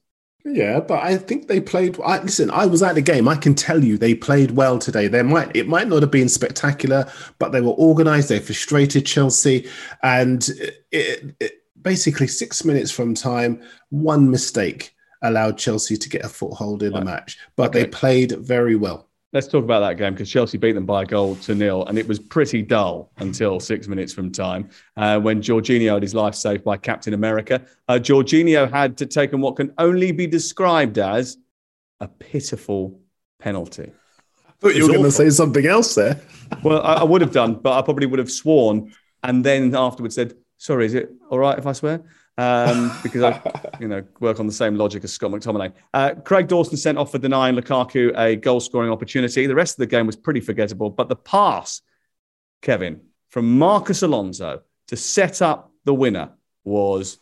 Yeah, 0.49 0.79
but 0.79 1.03
I 1.03 1.17
think 1.17 1.47
they 1.47 1.59
played. 1.59 1.99
I, 2.05 2.21
listen, 2.21 2.49
I 2.51 2.65
was 2.65 2.81
at 2.81 2.95
the 2.95 3.01
game. 3.01 3.27
I 3.27 3.35
can 3.35 3.53
tell 3.53 3.83
you 3.83 3.97
they 3.97 4.15
played 4.15 4.51
well 4.51 4.79
today. 4.79 5.07
They 5.07 5.21
might 5.21 5.53
it 5.53 5.67
might 5.67 5.89
not 5.89 6.01
have 6.01 6.11
been 6.11 6.29
spectacular, 6.29 7.11
but 7.37 7.51
they 7.51 7.59
were 7.59 7.73
organised. 7.73 8.29
They 8.29 8.39
frustrated 8.39 9.05
Chelsea, 9.05 9.67
and 10.03 10.47
it, 10.91 11.35
it, 11.41 11.53
basically 11.81 12.27
six 12.27 12.63
minutes 12.63 12.91
from 12.91 13.13
time, 13.13 13.61
one 13.89 14.31
mistake 14.31 14.95
allowed 15.21 15.57
Chelsea 15.57 15.97
to 15.97 16.09
get 16.09 16.23
a 16.23 16.29
foothold 16.29 16.81
in 16.81 16.93
right. 16.93 16.99
the 16.99 17.05
match. 17.05 17.37
But 17.57 17.69
okay. 17.69 17.81
they 17.81 17.87
played 17.87 18.31
very 18.31 18.75
well. 18.75 19.09
Let's 19.33 19.47
talk 19.47 19.63
about 19.63 19.81
that 19.81 19.97
game 19.97 20.13
because 20.13 20.29
Chelsea 20.31 20.57
beat 20.57 20.71
them 20.71 20.85
by 20.85 21.03
a 21.03 21.05
goal 21.05 21.35
to 21.37 21.53
nil, 21.53 21.85
and 21.85 21.97
it 21.97 22.07
was 22.07 22.17
pretty 22.17 22.61
dull 22.61 23.11
until 23.17 23.59
six 23.59 23.87
minutes 23.87 24.13
from 24.13 24.31
time 24.31 24.69
uh, 24.95 25.19
when 25.19 25.41
Jorginho 25.41 25.95
had 25.95 26.01
his 26.01 26.15
life 26.15 26.33
saved 26.33 26.63
by 26.63 26.77
Captain 26.77 27.13
America. 27.13 27.65
Uh, 27.89 27.99
Jorginho 28.01 28.71
had 28.71 28.97
to 28.97 29.05
take 29.05 29.33
on 29.33 29.41
what 29.41 29.57
can 29.57 29.73
only 29.77 30.13
be 30.13 30.27
described 30.27 30.97
as 30.97 31.37
a 31.99 32.07
pitiful 32.07 33.01
penalty. 33.39 33.91
I 34.47 34.51
thought 34.59 34.75
you 34.75 34.87
were 34.87 34.93
going 34.93 35.03
to 35.03 35.11
say 35.11 35.29
something 35.29 35.65
else 35.65 35.93
there. 35.95 36.21
well, 36.63 36.81
I, 36.81 36.93
I, 36.95 37.03
would 37.03 37.21
have 37.21 37.33
done, 37.33 37.55
but 37.55 37.77
I 37.77 37.81
probably 37.81 38.05
would 38.05 38.19
have 38.19 38.31
sworn 38.31 38.93
and 39.23 39.43
then 39.43 39.75
afterwards 39.75 40.15
said, 40.15 40.33
"Sorry, 40.57 40.85
is 40.85 40.93
it 40.93 41.11
all 41.29 41.39
right 41.39 41.57
if 41.57 41.67
I 41.67 41.73
swear?" 41.73 42.01
Um, 42.37 42.95
because 43.03 43.23
I, 43.23 43.41
you 43.79 43.87
know, 43.87 44.03
work 44.19 44.39
on 44.39 44.45
the 44.47 44.53
same 44.53 44.75
logic 44.75 45.03
as 45.03 45.11
Scott 45.11 45.31
McTominay. 45.31 45.73
Uh, 45.93 46.13
Craig 46.23 46.47
Dawson 46.47 46.77
sent 46.77 46.97
off 46.97 47.11
for 47.11 47.17
denying 47.17 47.55
Lukaku 47.55 48.17
a 48.17 48.35
goal-scoring 48.35 48.91
opportunity. 48.91 49.47
The 49.47 49.55
rest 49.55 49.73
of 49.73 49.79
the 49.79 49.87
game 49.87 50.05
was 50.05 50.15
pretty 50.15 50.41
forgettable, 50.41 50.89
but 50.89 51.09
the 51.09 51.15
pass, 51.15 51.81
Kevin, 52.61 53.01
from 53.29 53.57
Marcos 53.57 54.03
Alonso 54.03 54.61
to 54.87 54.95
set 54.95 55.41
up 55.41 55.71
the 55.85 55.93
winner 55.93 56.31
was 56.63 57.19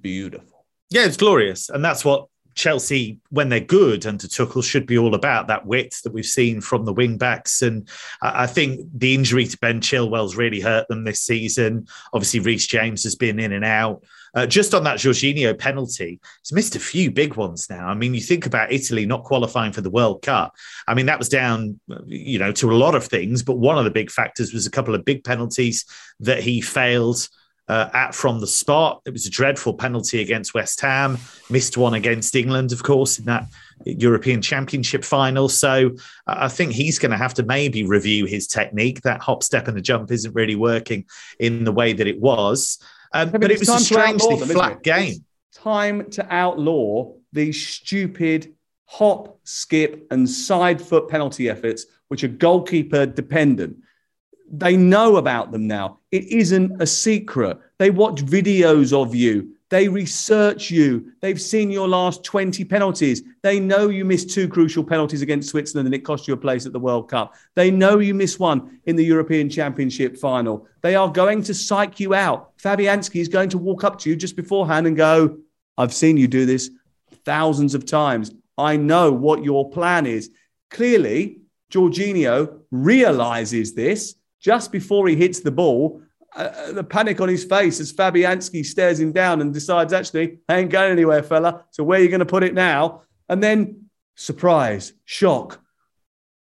beautiful. 0.00 0.66
Yeah, 0.90 1.04
it's 1.06 1.16
glorious, 1.16 1.70
and 1.70 1.84
that's 1.84 2.04
what 2.04 2.28
Chelsea, 2.54 3.18
when 3.30 3.48
they're 3.48 3.60
good 3.60 4.06
under 4.06 4.26
Tuchel, 4.26 4.64
should 4.64 4.86
be 4.86 4.98
all 4.98 5.14
about 5.14 5.48
that 5.48 5.66
width 5.66 6.02
that 6.02 6.12
we've 6.12 6.24
seen 6.24 6.60
from 6.60 6.84
the 6.84 6.92
wing 6.92 7.16
backs. 7.18 7.62
And 7.62 7.88
I 8.22 8.46
think 8.46 8.88
the 8.94 9.14
injury 9.14 9.46
to 9.46 9.58
Ben 9.58 9.80
Chilwell's 9.80 10.36
really 10.36 10.60
hurt 10.60 10.88
them 10.88 11.04
this 11.04 11.20
season. 11.20 11.86
Obviously, 12.12 12.40
Reece 12.40 12.66
James 12.66 13.02
has 13.04 13.14
been 13.14 13.38
in 13.38 13.52
and 13.52 13.64
out. 13.64 14.04
Uh, 14.34 14.46
just 14.46 14.74
on 14.74 14.82
that 14.82 14.98
Jorginho 14.98 15.56
penalty, 15.56 16.18
he's 16.42 16.52
missed 16.52 16.74
a 16.74 16.80
few 16.80 17.10
big 17.10 17.36
ones 17.36 17.70
now. 17.70 17.86
I 17.86 17.94
mean, 17.94 18.14
you 18.14 18.20
think 18.20 18.46
about 18.46 18.72
Italy 18.72 19.06
not 19.06 19.22
qualifying 19.22 19.72
for 19.72 19.80
the 19.80 19.90
World 19.90 20.22
Cup. 20.22 20.54
I 20.88 20.94
mean, 20.94 21.06
that 21.06 21.18
was 21.18 21.28
down, 21.28 21.78
you 22.06 22.40
know, 22.40 22.50
to 22.52 22.72
a 22.72 22.74
lot 22.74 22.96
of 22.96 23.04
things, 23.04 23.44
but 23.44 23.58
one 23.58 23.78
of 23.78 23.84
the 23.84 23.92
big 23.92 24.10
factors 24.10 24.52
was 24.52 24.66
a 24.66 24.72
couple 24.72 24.94
of 24.94 25.04
big 25.04 25.22
penalties 25.22 25.84
that 26.18 26.42
he 26.42 26.60
failed 26.60 27.28
uh, 27.68 27.88
at 27.94 28.14
from 28.14 28.40
the 28.40 28.46
spot. 28.46 29.00
It 29.06 29.12
was 29.12 29.26
a 29.26 29.30
dreadful 29.30 29.74
penalty 29.74 30.20
against 30.20 30.54
West 30.54 30.80
Ham, 30.80 31.18
missed 31.50 31.76
one 31.76 31.94
against 31.94 32.34
England, 32.34 32.72
of 32.72 32.82
course, 32.82 33.18
in 33.18 33.24
that 33.24 33.46
European 33.84 34.42
Championship 34.42 35.04
final. 35.04 35.48
So 35.48 35.90
uh, 36.26 36.34
I 36.38 36.48
think 36.48 36.72
he's 36.72 36.98
going 36.98 37.12
to 37.12 37.16
have 37.16 37.34
to 37.34 37.42
maybe 37.42 37.84
review 37.84 38.26
his 38.26 38.46
technique. 38.46 39.02
That 39.02 39.20
hop, 39.20 39.42
step, 39.42 39.68
and 39.68 39.76
the 39.76 39.82
jump 39.82 40.10
isn't 40.10 40.34
really 40.34 40.56
working 40.56 41.06
in 41.38 41.64
the 41.64 41.72
way 41.72 41.92
that 41.92 42.06
it 42.06 42.20
was. 42.20 42.78
Um, 43.12 43.30
but 43.30 43.50
it 43.50 43.58
was 43.58 43.68
a 43.68 43.78
strangely 43.78 44.36
them, 44.36 44.48
flat 44.48 44.82
game. 44.82 45.24
time 45.52 46.10
to 46.10 46.34
outlaw 46.34 47.12
these 47.32 47.66
stupid 47.66 48.54
hop, 48.86 49.38
skip, 49.44 50.06
and 50.10 50.28
side 50.28 50.80
foot 50.80 51.08
penalty 51.08 51.48
efforts, 51.48 51.86
which 52.08 52.24
are 52.24 52.28
goalkeeper 52.28 53.06
dependent. 53.06 53.76
They 54.50 54.76
know 54.76 55.16
about 55.16 55.52
them 55.52 55.66
now. 55.66 56.00
It 56.10 56.24
isn't 56.26 56.80
a 56.80 56.86
secret. 56.86 57.58
They 57.78 57.90
watch 57.90 58.24
videos 58.24 58.92
of 58.92 59.14
you. 59.14 59.54
They 59.70 59.88
research 59.88 60.70
you. 60.70 61.12
They've 61.20 61.40
seen 61.40 61.70
your 61.70 61.88
last 61.88 62.22
20 62.22 62.64
penalties. 62.64 63.22
They 63.42 63.58
know 63.58 63.88
you 63.88 64.04
missed 64.04 64.30
two 64.30 64.48
crucial 64.48 64.84
penalties 64.84 65.22
against 65.22 65.48
Switzerland 65.48 65.86
and 65.86 65.94
it 65.94 66.04
cost 66.04 66.28
you 66.28 66.34
a 66.34 66.36
place 66.36 66.66
at 66.66 66.72
the 66.72 66.78
World 66.78 67.10
Cup. 67.10 67.34
They 67.56 67.70
know 67.70 67.98
you 67.98 68.14
missed 68.14 68.38
one 68.38 68.78
in 68.84 68.94
the 68.94 69.04
European 69.04 69.48
Championship 69.50 70.16
final. 70.16 70.68
They 70.82 70.94
are 70.94 71.08
going 71.10 71.42
to 71.44 71.54
psych 71.54 71.98
you 71.98 72.14
out. 72.14 72.56
Fabianski 72.58 73.20
is 73.20 73.28
going 73.28 73.48
to 73.48 73.58
walk 73.58 73.82
up 73.82 73.98
to 74.00 74.10
you 74.10 74.16
just 74.16 74.36
beforehand 74.36 74.86
and 74.86 74.96
go, 74.96 75.38
I've 75.76 75.94
seen 75.94 76.18
you 76.18 76.28
do 76.28 76.46
this 76.46 76.70
thousands 77.24 77.74
of 77.74 77.84
times. 77.84 78.30
I 78.56 78.76
know 78.76 79.10
what 79.10 79.42
your 79.42 79.70
plan 79.70 80.06
is. 80.06 80.30
Clearly, 80.70 81.40
Jorginho 81.72 82.60
realizes 82.70 83.74
this 83.74 84.14
just 84.44 84.70
before 84.70 85.08
he 85.08 85.16
hits 85.16 85.40
the 85.40 85.50
ball, 85.50 86.02
uh, 86.36 86.72
the 86.72 86.84
panic 86.84 87.18
on 87.18 87.30
his 87.30 87.44
face 87.44 87.80
as 87.80 87.90
Fabianski 87.90 88.62
stares 88.62 89.00
him 89.00 89.10
down 89.10 89.40
and 89.40 89.54
decides, 89.54 89.94
actually, 89.94 90.40
I 90.50 90.58
ain't 90.58 90.70
going 90.70 90.92
anywhere, 90.92 91.22
fella. 91.22 91.64
So 91.70 91.82
where 91.82 91.98
are 91.98 92.02
you 92.02 92.10
going 92.10 92.20
to 92.20 92.26
put 92.26 92.44
it 92.44 92.52
now? 92.52 93.02
And 93.30 93.42
then 93.42 93.86
surprise, 94.16 94.92
shock, 95.06 95.60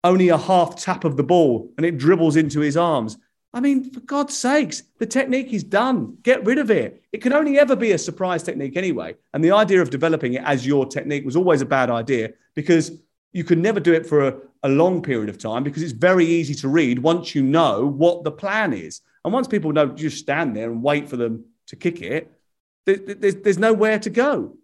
only 0.05 0.29
a 0.29 0.37
half 0.37 0.77
tap 0.77 1.05
of 1.05 1.17
the 1.17 1.23
ball 1.23 1.73
and 1.79 1.87
it 1.87 1.97
dribbles 1.97 2.37
into 2.37 2.61
his 2.61 2.77
arms. 2.77 3.17
I 3.55 3.61
mean, 3.61 3.91
for 3.91 4.01
God's 4.01 4.37
sakes, 4.37 4.83
the 4.99 5.07
technique 5.07 5.55
is 5.55 5.65
done. 5.65 6.19
Get 6.23 6.45
rid 6.45 6.59
of 6.59 6.71
it. 6.71 7.03
It 7.13 7.23
can 7.23 7.33
only 7.33 7.59
ever 7.59 7.75
be 7.75 7.93
a 7.93 7.99
surprise 7.99 8.43
technique 8.43 8.77
anyway. 8.77 9.15
And 9.33 9.43
the 9.43 9.53
idea 9.53 9.81
of 9.81 9.89
developing 9.89 10.35
it 10.35 10.43
as 10.45 10.67
your 10.67 10.85
technique 10.85 11.25
was 11.25 11.37
always 11.37 11.63
a 11.63 11.67
bad 11.67 11.89
idea 11.89 12.35
because 12.55 12.93
you 13.37 13.45
can 13.45 13.61
never 13.61 13.79
do 13.79 13.93
it 13.93 14.07
for 14.07 14.29
a, 14.29 14.37
a 14.63 14.69
long 14.71 15.03
period 15.03 15.29
of 15.29 15.37
time 15.37 15.63
because 15.63 15.83
it's 15.83 15.93
very 15.93 16.25
easy 16.25 16.55
to 16.55 16.69
read 16.69 16.99
once 16.99 17.35
you 17.35 17.43
know 17.43 17.87
what 17.87 18.25
the 18.25 18.33
plan 18.33 18.73
is. 18.73 19.03
And 19.25 19.33
once 19.33 19.47
people 19.47 19.73
know, 19.73 19.89
just 19.89 20.17
stand 20.17 20.57
there 20.57 20.71
and 20.71 20.83
wait 20.83 21.07
for 21.07 21.19
them 21.19 21.45
to 21.67 21.77
kick 21.77 22.01
it, 22.01 22.33
there, 22.87 22.97
there's, 22.97 23.35
there's 23.37 23.59
nowhere 23.59 23.99
to 23.99 24.09
go. 24.09 24.57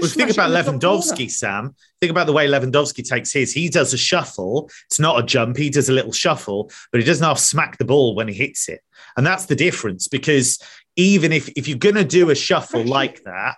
Well, 0.00 0.10
think 0.10 0.30
about 0.30 0.50
Lewandowski, 0.50 1.30
Sam. 1.30 1.76
Think 2.00 2.10
about 2.10 2.26
the 2.26 2.32
way 2.32 2.48
Lewandowski 2.48 3.08
takes 3.08 3.32
his. 3.32 3.52
He 3.52 3.68
does 3.68 3.94
a 3.94 3.98
shuffle. 3.98 4.68
It's 4.86 4.98
not 4.98 5.20
a 5.20 5.22
jump. 5.22 5.56
He 5.56 5.70
does 5.70 5.88
a 5.88 5.92
little 5.92 6.10
shuffle, 6.10 6.72
but 6.90 7.00
he 7.00 7.06
doesn't 7.06 7.24
have 7.24 7.38
smack 7.38 7.78
the 7.78 7.84
ball 7.84 8.16
when 8.16 8.26
he 8.26 8.34
hits 8.34 8.68
it. 8.68 8.80
And 9.16 9.24
that's 9.24 9.46
the 9.46 9.54
difference 9.54 10.08
because 10.08 10.58
even 10.96 11.30
if, 11.30 11.48
if 11.50 11.68
you're 11.68 11.78
going 11.78 11.94
to 11.94 12.02
do 12.02 12.30
a 12.30 12.34
shuffle 12.34 12.82
like 12.82 13.22
that, 13.22 13.54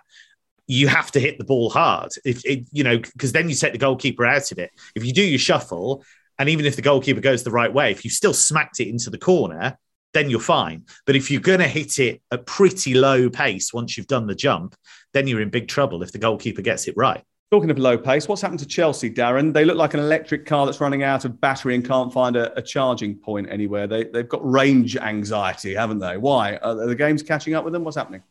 you 0.67 0.87
have 0.87 1.11
to 1.11 1.19
hit 1.19 1.37
the 1.37 1.45
ball 1.45 1.69
hard. 1.69 2.11
If 2.25 2.45
it, 2.45 2.67
you 2.71 2.83
know, 2.83 2.97
because 2.97 3.31
then 3.31 3.49
you 3.49 3.55
take 3.55 3.71
the 3.71 3.79
goalkeeper 3.79 4.25
out 4.25 4.51
of 4.51 4.59
it. 4.59 4.71
If 4.95 5.05
you 5.05 5.13
do 5.13 5.23
your 5.23 5.39
shuffle, 5.39 6.03
and 6.37 6.49
even 6.49 6.65
if 6.65 6.75
the 6.75 6.81
goalkeeper 6.81 7.21
goes 7.21 7.43
the 7.43 7.51
right 7.51 7.73
way, 7.73 7.91
if 7.91 8.03
you 8.03 8.11
still 8.11 8.33
smacked 8.33 8.79
it 8.79 8.89
into 8.89 9.09
the 9.09 9.17
corner, 9.17 9.77
then 10.13 10.29
you're 10.29 10.39
fine. 10.39 10.83
But 11.05 11.15
if 11.15 11.31
you're 11.31 11.41
going 11.41 11.59
to 11.59 11.67
hit 11.67 11.99
it 11.99 12.21
at 12.31 12.45
pretty 12.45 12.93
low 12.93 13.29
pace 13.29 13.73
once 13.73 13.97
you've 13.97 14.07
done 14.07 14.27
the 14.27 14.35
jump, 14.35 14.75
then 15.13 15.27
you're 15.27 15.41
in 15.41 15.49
big 15.49 15.67
trouble 15.67 16.03
if 16.03 16.11
the 16.11 16.19
goalkeeper 16.19 16.61
gets 16.61 16.87
it 16.87 16.95
right. 16.97 17.23
Talking 17.49 17.71
of 17.71 17.79
low 17.79 17.97
pace, 17.97 18.27
what's 18.27 18.41
happened 18.41 18.59
to 18.59 18.65
Chelsea, 18.65 19.09
Darren? 19.09 19.53
They 19.53 19.63
look 19.63 19.77
like 19.77 19.93
an 19.93 20.01
electric 20.01 20.45
car 20.45 20.65
that's 20.65 20.81
running 20.81 21.03
out 21.03 21.23
of 21.23 21.39
battery 21.39 21.75
and 21.75 21.85
can't 21.85 22.11
find 22.11 22.35
a, 22.35 22.55
a 22.57 22.61
charging 22.61 23.15
point 23.15 23.47
anywhere. 23.49 23.87
They, 23.87 24.03
they've 24.03 24.27
got 24.27 24.47
range 24.49 24.97
anxiety, 24.97 25.73
haven't 25.73 25.99
they? 25.99 26.17
Why? 26.17 26.57
Are 26.57 26.75
the 26.75 26.95
games 26.95 27.23
catching 27.23 27.53
up 27.53 27.63
with 27.63 27.71
them? 27.71 27.85
What's 27.85 27.95
happening? 27.95 28.21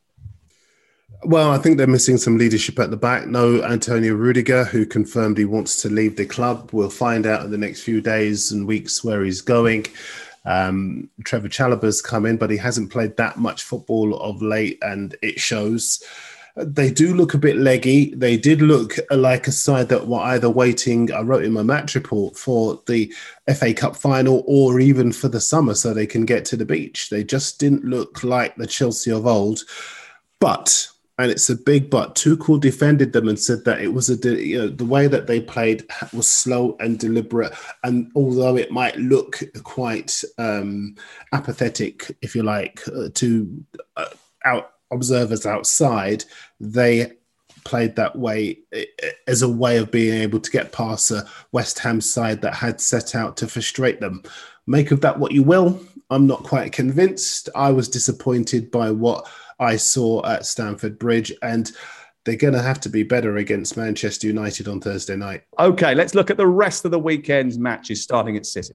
Well, 1.24 1.50
I 1.50 1.58
think 1.58 1.76
they're 1.76 1.86
missing 1.86 2.18
some 2.18 2.38
leadership 2.38 2.78
at 2.78 2.90
the 2.90 2.96
back. 2.96 3.26
No 3.26 3.62
Antonio 3.62 4.14
Rudiger, 4.14 4.64
who 4.64 4.86
confirmed 4.86 5.38
he 5.38 5.44
wants 5.44 5.80
to 5.82 5.88
leave 5.88 6.16
the 6.16 6.26
club. 6.26 6.70
We'll 6.72 6.90
find 6.90 7.26
out 7.26 7.44
in 7.44 7.50
the 7.50 7.58
next 7.58 7.82
few 7.82 8.00
days 8.00 8.52
and 8.52 8.66
weeks 8.66 9.02
where 9.02 9.24
he's 9.24 9.40
going. 9.40 9.86
Um, 10.44 11.10
Trevor 11.24 11.48
Chalobah's 11.48 12.00
come 12.00 12.26
in, 12.26 12.36
but 12.36 12.50
he 12.50 12.56
hasn't 12.56 12.92
played 12.92 13.16
that 13.16 13.38
much 13.38 13.64
football 13.64 14.16
of 14.20 14.42
late, 14.42 14.78
and 14.82 15.16
it 15.22 15.40
shows. 15.40 16.02
They 16.54 16.90
do 16.90 17.14
look 17.14 17.34
a 17.34 17.38
bit 17.38 17.56
leggy. 17.56 18.14
They 18.14 18.36
did 18.36 18.62
look 18.62 18.94
like 19.10 19.46
a 19.46 19.52
side 19.52 19.88
that 19.90 20.06
were 20.06 20.20
either 20.20 20.48
waiting, 20.48 21.12
I 21.12 21.20
wrote 21.20 21.44
in 21.44 21.52
my 21.52 21.62
match 21.62 21.94
report, 21.94 22.36
for 22.36 22.80
the 22.86 23.12
FA 23.54 23.74
Cup 23.74 23.94
final 23.96 24.42
or 24.46 24.80
even 24.80 25.12
for 25.12 25.28
the 25.28 25.40
summer 25.40 25.74
so 25.74 25.92
they 25.92 26.06
can 26.06 26.24
get 26.24 26.46
to 26.46 26.56
the 26.56 26.64
beach. 26.64 27.10
They 27.10 27.24
just 27.24 27.58
didn't 27.58 27.84
look 27.84 28.24
like 28.24 28.56
the 28.56 28.66
Chelsea 28.66 29.10
of 29.10 29.26
old. 29.26 29.64
But 30.40 30.88
and 31.18 31.30
it's 31.30 31.48
a 31.48 31.56
big 31.56 31.90
but. 31.90 32.14
Tuchel 32.14 32.60
defended 32.60 33.12
them 33.12 33.28
and 33.28 33.38
said 33.38 33.64
that 33.64 33.80
it 33.80 33.92
was 33.92 34.10
a 34.10 34.16
you 34.44 34.58
know 34.58 34.68
the 34.68 34.84
way 34.84 35.06
that 35.06 35.26
they 35.26 35.40
played 35.40 35.86
was 36.12 36.28
slow 36.28 36.76
and 36.80 36.98
deliberate, 36.98 37.52
and 37.84 38.10
although 38.14 38.56
it 38.56 38.70
might 38.70 38.96
look 38.96 39.40
quite 39.62 40.22
um, 40.38 40.94
apathetic, 41.32 42.16
if 42.22 42.34
you 42.34 42.42
like, 42.42 42.80
uh, 42.88 43.08
to 43.14 43.64
uh, 43.96 44.06
out 44.44 44.72
observers 44.90 45.46
outside, 45.46 46.24
they 46.60 47.12
played 47.64 47.96
that 47.96 48.16
way 48.16 48.58
uh, 48.74 48.80
as 49.26 49.42
a 49.42 49.48
way 49.48 49.78
of 49.78 49.90
being 49.90 50.20
able 50.20 50.38
to 50.38 50.50
get 50.50 50.72
past 50.72 51.10
a 51.10 51.26
West 51.52 51.78
Ham 51.80 52.00
side 52.00 52.40
that 52.42 52.54
had 52.54 52.80
set 52.80 53.14
out 53.14 53.36
to 53.38 53.48
frustrate 53.48 54.00
them. 54.00 54.22
Make 54.66 54.90
of 54.90 55.00
that 55.00 55.18
what 55.18 55.32
you 55.32 55.42
will. 55.42 55.80
I'm 56.10 56.26
not 56.26 56.44
quite 56.44 56.72
convinced. 56.72 57.48
I 57.56 57.72
was 57.72 57.88
disappointed 57.88 58.70
by 58.70 58.92
what 58.92 59.28
I 59.58 59.76
saw 59.76 60.24
at 60.26 60.46
Stamford 60.46 60.98
Bridge. 60.98 61.32
And 61.42 61.70
they're 62.26 62.36
going 62.36 62.54
to 62.54 62.62
have 62.62 62.80
to 62.80 62.88
be 62.88 63.04
better 63.04 63.36
against 63.36 63.76
Manchester 63.76 64.26
United 64.26 64.66
on 64.66 64.80
Thursday 64.80 65.16
night. 65.16 65.44
Okay, 65.60 65.94
let's 65.94 66.14
look 66.14 66.28
at 66.28 66.36
the 66.36 66.46
rest 66.46 66.84
of 66.84 66.90
the 66.90 66.98
weekend's 66.98 67.56
matches 67.56 68.02
starting 68.02 68.36
at 68.36 68.44
City. 68.44 68.74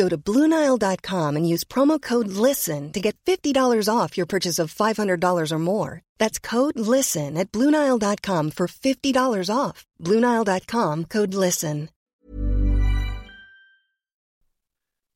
Go 0.00 0.08
to 0.08 0.16
BlueNile.com 0.16 1.36
and 1.36 1.46
use 1.46 1.62
promo 1.62 2.00
code 2.00 2.28
LISTEN 2.28 2.90
to 2.92 3.00
get 3.00 3.18
$50 3.26 3.86
off 3.94 4.16
your 4.16 4.24
purchase 4.24 4.58
of 4.58 4.72
$500 4.72 5.52
or 5.52 5.58
more. 5.58 6.00
That's 6.16 6.38
code 6.38 6.78
LISTEN 6.78 7.36
at 7.36 7.52
BlueNile.com 7.52 8.52
for 8.52 8.66
$50 8.66 9.54
off. 9.54 9.84
BlueNile.com 10.02 11.04
code 11.04 11.34
LISTEN. 11.34 11.90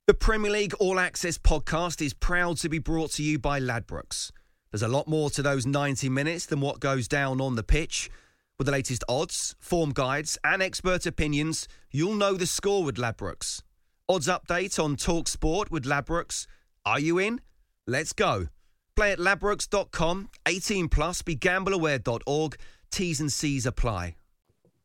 The 0.07 0.13
Premier 0.13 0.53
League 0.53 0.75
All 0.79 1.01
Access 1.01 1.39
podcast 1.39 2.05
is 2.05 2.13
proud 2.13 2.59
to 2.59 2.69
be 2.69 2.79
brought 2.79 3.13
to 3.13 3.23
you 3.23 3.39
by 3.39 3.61
Ladbrokes. 3.61 4.33
There's 4.71 4.83
a 4.83 4.89
lot 4.89 5.09
more 5.09 5.31
to 5.31 5.41
those 5.41 5.65
90 5.65 6.11
minutes 6.11 6.45
than 6.45 6.61
what 6.61 6.81
goes 6.81 7.09
down 7.09 7.41
on 7.41 7.55
the 7.55 7.63
pitch. 7.63 8.11
With 8.59 8.67
the 8.67 8.73
latest 8.73 9.03
odds, 9.09 9.57
form 9.61 9.93
guides, 9.95 10.37
and 10.45 10.61
expert 10.61 11.07
opinions, 11.07 11.69
you'll 11.91 12.17
know 12.17 12.35
the 12.35 12.47
score 12.47 12.85
with 12.85 12.97
Ladbrokes. 12.97 13.63
Odds 14.07 14.27
update 14.27 14.79
on 14.79 14.97
Talk 14.97 15.29
Sport 15.29 15.71
with 15.71 15.85
Ladbrokes. 15.85 16.47
Are 16.85 17.01
you 17.01 17.19
in? 17.19 17.41
Let's 17.87 18.13
go. 18.13 18.49
Play 18.97 19.13
at 19.13 19.19
ladbrokes.com, 19.19 20.29
18 20.47 20.89
plus, 20.89 21.23
begambleaware.org. 21.23 22.57
T's 22.91 23.21
and 23.21 23.33
C's 23.33 23.65
apply. 23.65 24.17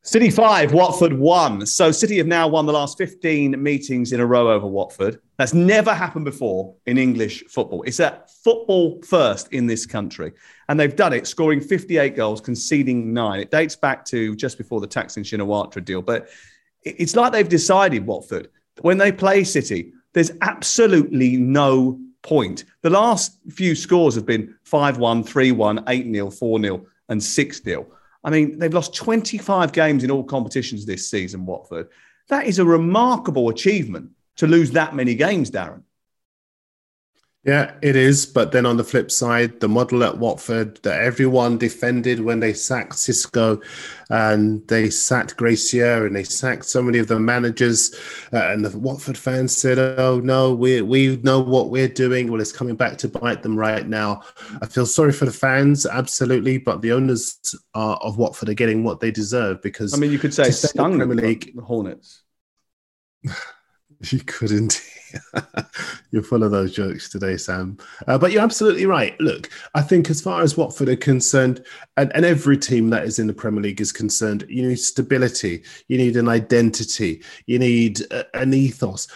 City 0.03 0.29
five, 0.29 0.71
Watford 0.71 1.19
one. 1.19 1.65
So 1.65 1.91
City 1.91 2.17
have 2.19 2.27
now 2.27 2.47
won 2.47 2.65
the 2.65 2.71
last 2.71 2.97
15 2.97 3.61
meetings 3.61 4.13
in 4.13 4.21
a 4.21 4.25
row 4.25 4.49
over 4.53 4.65
Watford. 4.65 5.19
That's 5.37 5.53
never 5.53 5.93
happened 5.93 6.23
before 6.23 6.73
in 6.85 6.97
English 6.97 7.43
football. 7.49 7.83
It's 7.83 7.99
a 7.99 8.23
football 8.41 9.01
first 9.01 9.51
in 9.51 9.67
this 9.67 9.85
country. 9.85 10.31
And 10.69 10.79
they've 10.79 10.95
done 10.95 11.11
it, 11.11 11.27
scoring 11.27 11.59
58 11.59 12.15
goals, 12.15 12.39
conceding 12.39 13.13
nine. 13.13 13.41
It 13.41 13.51
dates 13.51 13.75
back 13.75 14.05
to 14.05 14.33
just 14.37 14.57
before 14.57 14.79
the 14.79 14.87
Thaksin 14.87 15.25
Shinawatra 15.25 15.83
deal. 15.83 16.01
But 16.01 16.29
it's 16.83 17.17
like 17.17 17.33
they've 17.33 17.49
decided, 17.49 18.05
Watford, 18.05 18.47
when 18.81 18.97
they 18.97 19.11
play 19.11 19.43
City, 19.43 19.93
there's 20.13 20.31
absolutely 20.41 21.37
no 21.37 21.99
point. 22.21 22.65
The 22.81 22.89
last 22.89 23.37
few 23.49 23.75
scores 23.75 24.15
have 24.15 24.25
been 24.25 24.55
5 24.63 24.97
1, 24.97 25.23
3 25.23 25.51
1, 25.51 25.83
8 25.87 26.13
0, 26.13 26.29
4 26.29 26.61
0, 26.61 26.85
and 27.09 27.23
6 27.23 27.63
0. 27.63 27.87
I 28.23 28.29
mean, 28.29 28.59
they've 28.59 28.73
lost 28.73 28.95
25 28.95 29.71
games 29.71 30.03
in 30.03 30.11
all 30.11 30.23
competitions 30.23 30.85
this 30.85 31.09
season, 31.09 31.45
Watford. 31.45 31.87
That 32.27 32.45
is 32.45 32.59
a 32.59 32.65
remarkable 32.65 33.49
achievement 33.49 34.11
to 34.37 34.47
lose 34.47 34.71
that 34.71 34.95
many 34.95 35.15
games, 35.15 35.49
Darren. 35.49 35.83
Yeah, 37.45 37.75
it 37.81 37.95
is. 37.95 38.25
But 38.25 38.51
then 38.51 38.65
on 38.65 38.75
the 38.75 38.83
flip 38.83 39.09
side, 39.09 39.61
the 39.61 39.69
model 39.69 40.03
at 40.03 40.17
Watford 40.17 40.75
that 40.83 41.01
everyone 41.01 41.57
defended 41.57 42.19
when 42.19 42.41
they 42.41 42.51
sacked 42.51 42.93
Xisco 42.93 43.63
and 44.09 44.67
they 44.67 44.89
sacked 44.89 45.37
Gracia 45.37 46.05
and 46.05 46.13
they 46.13 46.25
sacked 46.25 46.65
so 46.65 46.81
many 46.83 46.99
of 46.99 47.07
the 47.07 47.17
managers, 47.17 47.95
uh, 48.33 48.49
and 48.51 48.65
the 48.65 48.77
Watford 48.77 49.17
fans 49.17 49.55
said, 49.55 49.79
"Oh 49.79 50.19
no, 50.19 50.53
we 50.53 50.81
we 50.81 51.15
know 51.23 51.39
what 51.39 51.69
we're 51.69 51.87
doing." 51.87 52.29
Well, 52.29 52.41
it's 52.41 52.51
coming 52.51 52.75
back 52.75 52.97
to 52.99 53.07
bite 53.07 53.41
them 53.41 53.55
right 53.57 53.87
now. 53.87 54.21
I 54.61 54.65
feel 54.65 54.85
sorry 54.85 55.13
for 55.13 55.25
the 55.25 55.31
fans, 55.31 55.85
absolutely, 55.85 56.57
but 56.57 56.81
the 56.81 56.91
owners 56.91 57.39
are, 57.73 57.95
of 57.97 58.17
Watford 58.17 58.49
are 58.49 58.53
getting 58.53 58.83
what 58.83 58.99
they 58.99 59.11
deserve 59.11 59.61
because 59.61 59.93
I 59.93 59.97
mean, 59.97 60.11
you 60.11 60.19
could 60.19 60.33
say 60.33 60.51
stung 60.51 60.97
the 60.97 61.05
Premier 61.05 61.25
League 61.25 61.55
the 61.55 61.61
Hornets. 61.61 62.21
You 64.11 64.19
couldn't. 64.19 64.81
you're 66.11 66.23
full 66.23 66.43
of 66.43 66.51
those 66.51 66.73
jokes 66.73 67.09
today, 67.09 67.37
Sam. 67.37 67.77
Uh, 68.07 68.17
but 68.17 68.31
you're 68.31 68.43
absolutely 68.43 68.85
right. 68.85 69.19
Look, 69.19 69.49
I 69.75 69.81
think 69.81 70.09
as 70.09 70.21
far 70.21 70.41
as 70.41 70.57
Watford 70.57 70.89
are 70.89 70.95
concerned, 70.95 71.63
and, 71.97 72.11
and 72.15 72.25
every 72.25 72.57
team 72.57 72.89
that 72.91 73.05
is 73.05 73.19
in 73.19 73.27
the 73.27 73.33
Premier 73.33 73.61
League 73.61 73.81
is 73.81 73.91
concerned, 73.91 74.45
you 74.49 74.67
need 74.67 74.79
stability, 74.79 75.63
you 75.87 75.97
need 75.97 76.17
an 76.17 76.27
identity, 76.27 77.23
you 77.45 77.59
need 77.59 78.01
a, 78.11 78.25
an 78.35 78.53
ethos. 78.53 79.07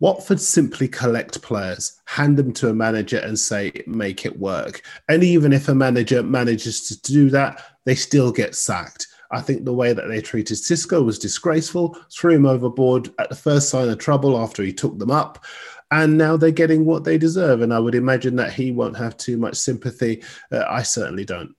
Watford 0.00 0.40
simply 0.40 0.88
collect 0.88 1.42
players, 1.42 2.00
hand 2.06 2.38
them 2.38 2.52
to 2.54 2.70
a 2.70 2.74
manager, 2.74 3.18
and 3.18 3.38
say, 3.38 3.70
make 3.86 4.24
it 4.24 4.38
work. 4.38 4.82
And 5.10 5.22
even 5.22 5.52
if 5.52 5.68
a 5.68 5.74
manager 5.74 6.22
manages 6.22 6.88
to 6.88 7.00
do 7.02 7.28
that, 7.30 7.62
they 7.84 7.94
still 7.94 8.32
get 8.32 8.54
sacked. 8.54 9.06
I 9.30 9.40
think 9.40 9.64
the 9.64 9.72
way 9.72 9.92
that 9.92 10.08
they 10.08 10.20
treated 10.20 10.56
Xisco 10.56 11.04
was 11.04 11.18
disgraceful, 11.18 11.96
threw 12.12 12.34
him 12.34 12.46
overboard 12.46 13.10
at 13.18 13.28
the 13.28 13.36
first 13.36 13.68
sign 13.68 13.88
of 13.88 13.98
trouble 13.98 14.38
after 14.38 14.62
he 14.62 14.72
took 14.72 14.98
them 14.98 15.10
up. 15.10 15.44
And 15.92 16.16
now 16.18 16.36
they're 16.36 16.50
getting 16.50 16.84
what 16.84 17.04
they 17.04 17.18
deserve. 17.18 17.62
And 17.62 17.74
I 17.74 17.78
would 17.78 17.94
imagine 17.94 18.36
that 18.36 18.52
he 18.52 18.72
won't 18.72 18.96
have 18.96 19.16
too 19.16 19.36
much 19.36 19.56
sympathy. 19.56 20.22
Uh, 20.52 20.64
I 20.68 20.82
certainly 20.82 21.24
don't. 21.24 21.54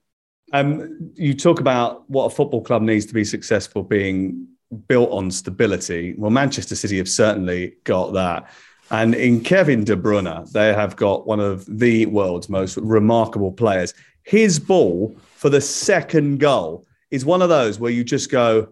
Um, 0.54 1.12
you 1.16 1.34
talk 1.34 1.60
about 1.60 2.10
what 2.10 2.26
a 2.26 2.30
football 2.30 2.62
club 2.62 2.82
needs 2.82 3.06
to 3.06 3.14
be 3.14 3.24
successful 3.24 3.84
being 3.84 4.48
built 4.88 5.12
on 5.12 5.32
stability. 5.32 6.16
Well, 6.18 6.32
Manchester 6.32 6.76
City 6.76 6.98
have 6.98 7.10
certainly 7.10 7.76
got 7.84 8.14
that. 8.14 8.50
And 8.90 9.16
in 9.16 9.42
Kevin 9.42 9.86
De 9.86 9.96
Bruyne, 9.96 10.50
they 10.52 10.74
have 10.74 10.98
got 10.98 11.26
one 11.26 11.40
of 11.40 11.66
the 11.66 12.06
world's 12.08 12.50
most 12.50 12.78
remarkable 12.78 13.52
players. 13.52 13.94
His 14.24 14.60
ball 14.60 15.16
for 15.36 15.50
the 15.50 15.62
second 15.62 16.40
goal 16.40 16.86
is 17.12 17.26
one 17.26 17.42
of 17.42 17.50
those 17.50 17.80
where 17.80 17.92
you 17.92 18.04
just 18.04 18.32
go, 18.32 18.70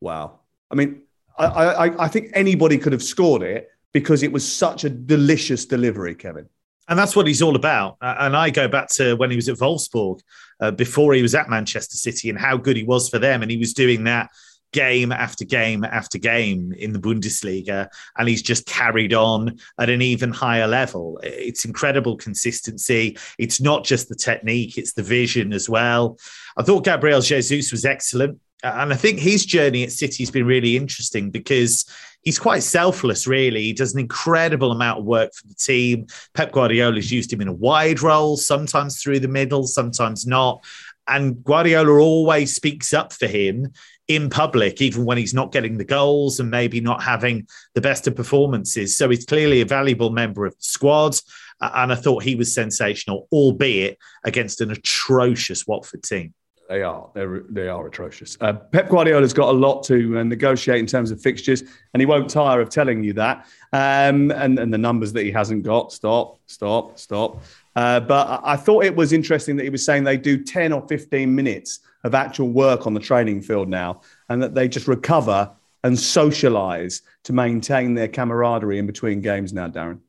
wow. 0.00 0.40
I 0.70 0.74
mean, 0.74 1.02
I, 1.38 1.46
I, 1.46 2.04
I 2.04 2.08
think 2.08 2.30
anybody 2.34 2.78
could 2.78 2.92
have 2.92 3.02
scored 3.02 3.42
it 3.42 3.68
because 3.92 4.22
it 4.22 4.30
was 4.30 4.50
such 4.50 4.84
a 4.84 4.90
delicious 4.90 5.64
delivery, 5.64 6.14
Kevin. 6.14 6.48
And 6.88 6.98
that's 6.98 7.14
what 7.14 7.26
he's 7.26 7.42
all 7.42 7.56
about. 7.56 7.96
And 8.00 8.34
I 8.36 8.50
go 8.50 8.66
back 8.66 8.88
to 8.90 9.14
when 9.14 9.30
he 9.30 9.36
was 9.36 9.48
at 9.48 9.58
Wolfsburg, 9.58 10.20
uh, 10.60 10.70
before 10.70 11.12
he 11.12 11.22
was 11.22 11.34
at 11.34 11.50
Manchester 11.50 11.96
City, 11.96 12.30
and 12.30 12.38
how 12.38 12.56
good 12.56 12.76
he 12.76 12.82
was 12.82 13.10
for 13.10 13.18
them. 13.18 13.42
And 13.42 13.50
he 13.50 13.58
was 13.58 13.74
doing 13.74 14.04
that 14.04 14.30
game 14.72 15.12
after 15.12 15.44
game 15.44 15.84
after 15.84 16.18
game 16.18 16.72
in 16.72 16.92
the 16.92 16.98
Bundesliga, 16.98 17.88
and 18.16 18.28
he's 18.28 18.42
just 18.42 18.66
carried 18.66 19.14
on 19.14 19.58
at 19.78 19.90
an 19.90 20.02
even 20.02 20.30
higher 20.30 20.66
level. 20.66 21.18
It's 21.22 21.64
incredible 21.64 22.16
consistency. 22.16 23.16
It's 23.38 23.60
not 23.60 23.84
just 23.84 24.08
the 24.08 24.14
technique, 24.14 24.78
it's 24.78 24.92
the 24.92 25.02
vision 25.02 25.52
as 25.52 25.68
well. 25.68 26.18
I 26.56 26.62
thought 26.62 26.84
Gabriel 26.84 27.20
Jesus 27.20 27.72
was 27.72 27.84
excellent. 27.84 28.38
And 28.64 28.92
I 28.92 28.96
think 28.96 29.20
his 29.20 29.46
journey 29.46 29.84
at 29.84 29.92
City 29.92 30.24
has 30.24 30.32
been 30.32 30.44
really 30.44 30.76
interesting 30.76 31.30
because 31.30 31.84
he's 32.22 32.40
quite 32.40 32.64
selfless, 32.64 33.26
really. 33.26 33.62
He 33.62 33.72
does 33.72 33.94
an 33.94 34.00
incredible 34.00 34.72
amount 34.72 34.98
of 34.98 35.04
work 35.04 35.32
for 35.32 35.46
the 35.46 35.54
team. 35.54 36.08
Pep 36.34 36.50
Guardiola's 36.50 37.12
used 37.12 37.32
him 37.32 37.40
in 37.40 37.46
a 37.46 37.52
wide 37.52 38.02
role, 38.02 38.36
sometimes 38.36 39.00
through 39.00 39.20
the 39.20 39.28
middle, 39.28 39.64
sometimes 39.68 40.26
not. 40.26 40.64
And 41.06 41.42
Guardiola 41.44 42.00
always 42.00 42.54
speaks 42.54 42.92
up 42.92 43.12
for 43.12 43.28
him 43.28 43.72
in 44.08 44.30
public, 44.30 44.80
even 44.80 45.04
when 45.04 45.18
he's 45.18 45.34
not 45.34 45.52
getting 45.52 45.76
the 45.76 45.84
goals 45.84 46.40
and 46.40 46.50
maybe 46.50 46.80
not 46.80 47.02
having 47.02 47.46
the 47.74 47.80
best 47.80 48.06
of 48.06 48.16
performances. 48.16 48.96
So 48.96 49.08
he's 49.10 49.26
clearly 49.26 49.60
a 49.60 49.66
valuable 49.66 50.10
member 50.10 50.46
of 50.46 50.56
the 50.56 50.64
squad. 50.64 51.16
And 51.60 51.92
I 51.92 51.94
thought 51.94 52.22
he 52.22 52.34
was 52.34 52.52
sensational, 52.52 53.28
albeit 53.30 53.98
against 54.24 54.60
an 54.60 54.70
atrocious 54.70 55.66
Watford 55.66 56.02
team. 56.02 56.32
They 56.68 56.82
are. 56.82 57.08
They're, 57.14 57.44
they 57.48 57.68
are 57.68 57.86
atrocious. 57.86 58.36
Uh, 58.42 58.52
Pep 58.52 58.90
Guardiola's 58.90 59.32
got 59.32 59.48
a 59.48 59.56
lot 59.56 59.82
to 59.84 60.18
uh, 60.18 60.22
negotiate 60.22 60.78
in 60.78 60.86
terms 60.86 61.10
of 61.10 61.20
fixtures, 61.20 61.62
and 61.94 62.00
he 62.00 62.06
won't 62.06 62.28
tire 62.28 62.60
of 62.60 62.68
telling 62.68 63.02
you 63.02 63.14
that. 63.14 63.46
Um, 63.72 64.30
and, 64.32 64.58
and 64.58 64.72
the 64.72 64.78
numbers 64.78 65.12
that 65.14 65.24
he 65.24 65.30
hasn't 65.30 65.62
got. 65.62 65.92
Stop, 65.92 66.38
stop, 66.46 66.98
stop. 66.98 67.42
Uh, 67.74 68.00
but 68.00 68.42
I 68.44 68.56
thought 68.56 68.84
it 68.84 68.94
was 68.94 69.14
interesting 69.14 69.56
that 69.56 69.62
he 69.62 69.70
was 69.70 69.84
saying 69.84 70.04
they 70.04 70.18
do 70.18 70.44
10 70.44 70.72
or 70.72 70.86
15 70.86 71.34
minutes 71.34 71.80
of 72.08 72.14
actual 72.14 72.48
work 72.48 72.86
on 72.86 72.94
the 72.94 73.00
training 73.00 73.42
field 73.42 73.68
now, 73.68 74.00
and 74.28 74.42
that 74.42 74.54
they 74.54 74.66
just 74.66 74.88
recover 74.88 75.52
and 75.84 75.96
socialize 75.96 77.02
to 77.22 77.32
maintain 77.32 77.94
their 77.94 78.08
camaraderie 78.08 78.78
in 78.78 78.86
between 78.86 79.20
games 79.20 79.52
now, 79.52 79.68
Darren. 79.68 80.00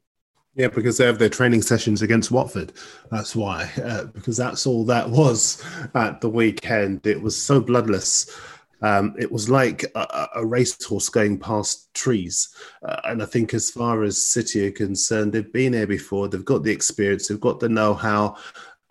Yeah, 0.56 0.68
because 0.68 0.98
they 0.98 1.06
have 1.06 1.20
their 1.20 1.30
training 1.30 1.62
sessions 1.62 2.02
against 2.02 2.32
Watford. 2.32 2.74
That's 3.12 3.36
why, 3.36 3.70
uh, 3.84 4.06
because 4.06 4.36
that's 4.36 4.66
all 4.66 4.84
that 4.86 5.10
was 5.10 5.64
at 5.94 6.20
the 6.22 6.30
weekend. 6.30 7.06
It 7.06 7.22
was 7.22 7.40
so 7.40 7.62
bloodless. 7.62 8.36
Um, 8.82 9.16
it 9.20 9.32
was 9.32 9.50
like 9.50 9.86
a, 9.96 10.28
a 10.36 10.46
racehorse 10.46 11.10
going 11.10 11.38
past 11.38 11.94
trees. 11.94 12.50
Uh, 12.82 13.00
and 13.06 13.22
I 13.22 13.26
think, 13.26 13.54
as 13.54 13.70
far 13.70 14.04
as 14.04 14.26
City 14.26 14.68
are 14.68 14.72
concerned, 14.72 15.34
they've 15.34 15.54
been 15.54 15.74
here 15.74 15.88
before. 15.88 16.28
They've 16.28 16.44
got 16.44 16.64
the 16.64 16.72
experience, 16.72 17.28
they've 17.28 17.40
got 17.40 17.60
the 17.60 17.70
know 17.70 17.94
how, 17.94 18.38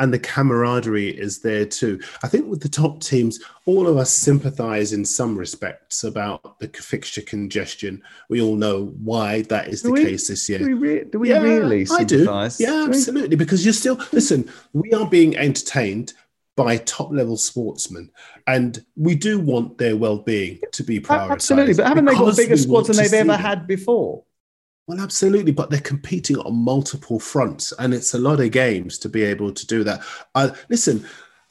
and 0.00 0.12
the 0.12 0.18
camaraderie 0.18 1.08
is 1.08 1.40
there 1.40 1.64
too. 1.64 2.00
I 2.22 2.28
think 2.28 2.46
with 2.46 2.60
the 2.60 2.68
top 2.68 3.02
teams, 3.02 3.40
all 3.66 3.88
of 3.88 3.96
us 3.96 4.10
sympathise 4.12 4.92
in 4.92 5.04
some 5.04 5.36
respects 5.36 6.04
about 6.04 6.58
the 6.60 6.68
fixture 6.68 7.22
congestion. 7.22 8.02
We 8.28 8.40
all 8.40 8.56
know 8.56 8.94
why 9.02 9.42
that 9.42 9.68
is 9.68 9.82
Do 9.82 9.88
the 9.88 9.92
we? 9.94 10.04
case 10.04 10.28
this 10.28 10.48
year. 10.48 10.60
Do 10.60 10.66
we, 10.66 10.74
re- 10.74 11.04
do 11.04 11.18
we 11.18 11.32
really 11.32 11.86
I 11.90 12.04
do. 12.04 12.24
Yeah, 12.58 12.68
Do 12.68 12.88
absolutely. 12.88 13.36
Because 13.36 13.64
you're 13.64 13.74
still 13.74 14.00
listen. 14.12 14.48
We 14.72 14.92
are 14.92 15.08
being 15.08 15.36
entertained 15.36 16.12
by 16.56 16.76
top 16.78 17.12
level 17.12 17.36
sportsmen, 17.36 18.10
and 18.48 18.84
we 18.96 19.14
do 19.14 19.38
want 19.38 19.78
their 19.78 19.96
well 19.96 20.18
being 20.18 20.58
to 20.72 20.82
be 20.82 20.98
prioritized. 21.00 21.30
Absolutely, 21.30 21.74
but 21.74 21.86
haven't 21.86 22.04
they 22.04 22.14
got 22.14 22.36
bigger 22.36 22.56
squads 22.56 22.88
than 22.88 22.96
they've 22.96 23.12
ever 23.12 23.32
them. 23.32 23.40
had 23.40 23.66
before? 23.66 24.24
Well, 24.88 25.00
absolutely, 25.00 25.52
but 25.52 25.68
they're 25.70 25.80
competing 25.80 26.38
on 26.38 26.54
multiple 26.56 27.20
fronts, 27.20 27.72
and 27.78 27.92
it's 27.94 28.14
a 28.14 28.18
lot 28.18 28.40
of 28.40 28.50
games 28.50 28.98
to 29.00 29.08
be 29.08 29.22
able 29.22 29.52
to 29.52 29.66
do 29.66 29.84
that. 29.84 30.00
Uh, 30.34 30.50
listen, 30.70 31.04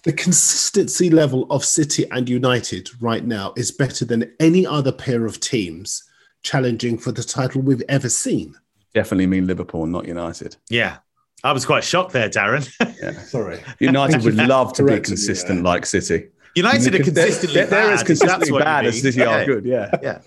the 0.03 0.11
consistency 0.13 1.09
level 1.09 1.45
of 1.51 1.63
City 1.63 2.09
and 2.11 2.27
United 2.27 2.89
right 3.01 3.23
now 3.23 3.53
is 3.55 3.71
better 3.71 4.05
than 4.05 4.33
any 4.39 4.65
other 4.65 4.91
pair 4.91 5.25
of 5.25 5.39
teams 5.39 6.03
challenging 6.43 6.97
for 6.97 7.11
the 7.11 7.23
title 7.23 7.61
we've 7.61 7.83
ever 7.89 8.09
seen. 8.09 8.55
Definitely 8.93 9.27
mean 9.27 9.45
Liverpool, 9.47 9.85
not 9.85 10.07
United. 10.07 10.55
Yeah. 10.69 10.97
I 11.43 11.51
was 11.51 11.65
quite 11.65 11.83
shocked 11.83 12.13
there, 12.13 12.29
Darren. 12.29 12.63
Sorry. 13.27 13.59
United 13.79 14.23
would 14.23 14.35
love 14.47 14.73
to 14.73 14.83
be 14.83 14.89
Correcting 14.93 15.11
consistent 15.11 15.57
there. 15.57 15.63
like 15.63 15.85
City. 15.85 16.27
United 16.55 16.88
are 16.88 16.97
They're- 16.97 17.03
consistently 17.03 17.53
they're, 17.55 17.65
they're 17.67 17.91
as 17.91 17.99
bad, 17.99 18.05
consistently 18.07 18.39
that's 18.39 18.51
what 18.51 18.59
you 18.59 18.63
bad 18.65 18.85
as 18.88 19.03
mean. 19.03 19.13
City 19.13 19.23
are 19.25 19.45
good. 19.45 19.65
Yeah, 19.65 19.91
Yeah. 20.01 20.19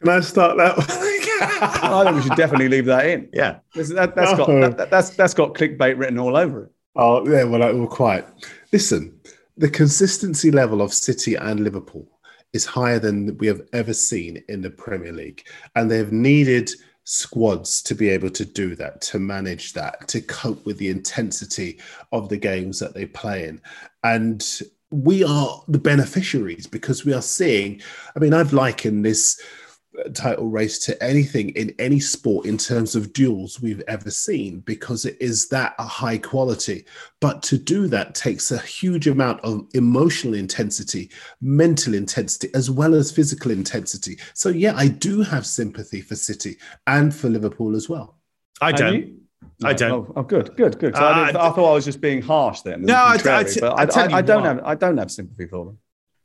Can 0.00 0.08
I 0.10 0.20
start 0.20 0.56
that? 0.58 0.74
I 1.60 2.04
think 2.04 2.16
we 2.16 2.22
should 2.22 2.36
definitely 2.36 2.68
leave 2.68 2.86
that 2.86 3.06
in. 3.06 3.28
Yeah. 3.32 3.58
That, 3.74 4.12
has 4.16 4.36
got 4.36 4.48
Oh. 4.48 4.60
that, 4.60 4.76
that- 4.76 4.90
that's 4.90 5.10
that's 5.10 5.34
got 5.34 5.54
clickbait 5.54 5.98
written 5.98 6.18
all 6.18 6.36
over 6.36 6.64
it. 6.64 6.70
Oh, 6.96 7.28
yeah, 7.28 7.44
well, 7.44 7.62
I- 7.62 7.72
well, 7.72 7.86
quite. 7.86 8.26
Listen, 8.72 9.18
the 9.56 9.70
consistency 9.70 10.50
level 10.50 10.82
of 10.82 10.92
City 10.92 11.34
and 11.36 11.60
Liverpool 11.60 12.08
is 12.52 12.64
higher 12.64 12.98
than 12.98 13.36
we 13.38 13.46
have 13.46 13.60
ever 13.72 13.92
seen 13.92 14.42
in 14.48 14.62
the 14.62 14.70
Premier 14.70 15.12
League. 15.12 15.44
And 15.76 15.90
they've 15.90 16.12
needed 16.12 16.70
squads 17.04 17.82
to 17.82 17.94
be 17.94 18.08
able 18.08 18.30
to 18.30 18.44
do 18.44 18.74
that, 18.76 19.00
to 19.02 19.18
manage 19.18 19.72
that, 19.74 20.08
to 20.08 20.20
cope 20.22 20.64
with 20.66 20.78
the 20.78 20.88
intensity 20.88 21.78
of 22.12 22.28
the 22.28 22.36
games 22.36 22.78
that 22.78 22.94
they 22.94 23.06
play 23.06 23.46
in. 23.48 23.60
And 24.04 24.44
we 24.90 25.22
are 25.24 25.62
the 25.68 25.78
beneficiaries 25.78 26.66
because 26.66 27.04
we 27.04 27.12
are 27.12 27.22
seeing, 27.22 27.80
I 28.16 28.18
mean, 28.18 28.32
I've 28.34 28.52
likened 28.52 29.04
this 29.04 29.40
title 30.14 30.48
race 30.48 30.78
to 30.86 31.02
anything 31.02 31.50
in 31.50 31.74
any 31.78 32.00
sport 32.00 32.46
in 32.46 32.56
terms 32.56 32.94
of 32.94 33.12
duels 33.12 33.60
we've 33.60 33.82
ever 33.88 34.10
seen 34.10 34.60
because 34.60 35.04
it 35.04 35.16
is 35.20 35.48
that 35.48 35.74
a 35.78 35.84
high 35.84 36.18
quality. 36.18 36.84
But 37.20 37.42
to 37.44 37.58
do 37.58 37.86
that 37.88 38.14
takes 38.14 38.50
a 38.50 38.58
huge 38.58 39.06
amount 39.08 39.40
of 39.40 39.66
emotional 39.74 40.34
intensity, 40.34 41.10
mental 41.40 41.94
intensity, 41.94 42.48
as 42.54 42.70
well 42.70 42.94
as 42.94 43.10
physical 43.10 43.50
intensity. 43.50 44.18
So, 44.34 44.48
yeah, 44.48 44.74
I 44.76 44.88
do 44.88 45.22
have 45.22 45.44
sympathy 45.46 46.00
for 46.00 46.14
City 46.16 46.56
and 46.86 47.14
for 47.14 47.28
Liverpool 47.28 47.74
as 47.76 47.88
well. 47.88 48.16
I 48.60 48.72
don't. 48.72 48.94
you- 48.94 49.14
I 49.64 49.72
don't. 49.72 49.90
Oh, 49.92 50.12
oh, 50.16 50.22
good, 50.22 50.56
good, 50.56 50.78
good. 50.78 50.94
'Cause 50.94 51.02
I, 51.02 51.10
Uh, 51.22 51.26
didn't- 51.26 51.36
I 51.40 51.50
thought 51.50 51.70
I 51.72 51.74
was 51.74 51.84
just 51.84 52.00
being 52.00 52.22
harsh 52.22 52.60
then. 52.62 52.82
No, 52.82 52.94
I- 52.94 53.14
I 53.14 53.16
contrary, 53.18 53.54
but 53.60 53.72
I 53.78 53.82
you 54.08 54.14
I, 54.16 54.22
don't 54.22 54.42
what. 54.42 54.48
have 54.48 54.60
I 54.64 54.74
don't 54.74 54.96
have 54.98 55.10
sympathy 55.10 55.46
for 55.46 55.64
them. 55.66 55.78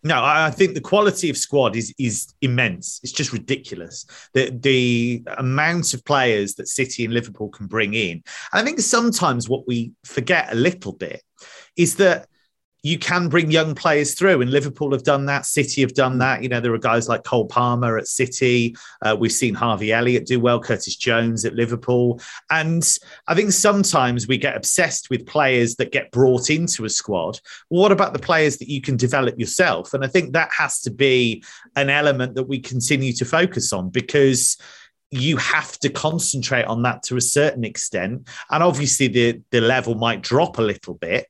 No, 0.05 0.21
I 0.21 0.51
think 0.51 0.73
the 0.73 0.81
quality 0.81 1.29
of 1.29 1.37
squad 1.37 1.75
is 1.77 1.93
is 1.97 2.33
immense. 2.41 2.99
It's 3.03 3.13
just 3.13 3.31
ridiculous. 3.31 4.05
The 4.33 4.49
the 4.49 5.23
amount 5.37 5.93
of 5.93 6.03
players 6.03 6.55
that 6.55 6.67
City 6.67 7.05
and 7.05 7.13
Liverpool 7.13 7.49
can 7.49 7.67
bring 7.67 7.93
in. 7.93 8.21
And 8.51 8.61
I 8.61 8.63
think 8.63 8.79
sometimes 8.81 9.47
what 9.47 9.65
we 9.65 9.93
forget 10.03 10.51
a 10.51 10.55
little 10.55 10.91
bit 10.91 11.21
is 11.77 11.95
that 11.97 12.27
you 12.83 12.99
can 12.99 13.29
bring 13.29 13.49
young 13.49 13.73
players 13.73 14.13
through, 14.13 14.41
and 14.41 14.51
Liverpool 14.51 14.91
have 14.91 15.03
done 15.03 15.25
that. 15.27 15.45
City 15.45 15.79
have 15.81 15.93
done 15.93 16.17
that. 16.17 16.43
You 16.43 16.49
know, 16.49 16.59
there 16.59 16.73
are 16.73 16.77
guys 16.77 17.07
like 17.07 17.23
Cole 17.23 17.45
Palmer 17.47 17.97
at 17.97 18.07
City. 18.07 18.75
Uh, 19.01 19.15
we've 19.17 19.31
seen 19.31 19.53
Harvey 19.55 19.93
Elliott 19.93 20.25
do 20.25 20.37
well, 20.41 20.59
Curtis 20.59 20.97
Jones 20.97 21.45
at 21.45 21.55
Liverpool. 21.55 22.19
And 22.49 22.85
I 23.27 23.35
think 23.35 23.53
sometimes 23.53 24.27
we 24.27 24.37
get 24.37 24.57
obsessed 24.57 25.09
with 25.09 25.25
players 25.25 25.75
that 25.75 25.93
get 25.93 26.11
brought 26.11 26.49
into 26.49 26.83
a 26.83 26.89
squad. 26.89 27.39
What 27.69 27.93
about 27.93 28.11
the 28.11 28.19
players 28.19 28.57
that 28.57 28.69
you 28.69 28.81
can 28.81 28.97
develop 28.97 29.39
yourself? 29.39 29.93
And 29.93 30.03
I 30.03 30.07
think 30.07 30.33
that 30.33 30.51
has 30.51 30.81
to 30.81 30.91
be 30.91 31.41
an 31.77 31.89
element 31.89 32.35
that 32.35 32.49
we 32.49 32.59
continue 32.59 33.13
to 33.13 33.23
focus 33.23 33.71
on 33.71 33.91
because 33.91 34.57
you 35.09 35.37
have 35.37 35.77
to 35.79 35.89
concentrate 35.89 36.65
on 36.65 36.81
that 36.81 37.03
to 37.03 37.15
a 37.15 37.21
certain 37.21 37.63
extent. 37.63 38.27
And 38.49 38.61
obviously, 38.61 39.07
the, 39.07 39.41
the 39.51 39.61
level 39.61 39.95
might 39.95 40.21
drop 40.21 40.57
a 40.57 40.63
little 40.63 40.95
bit. 40.95 41.27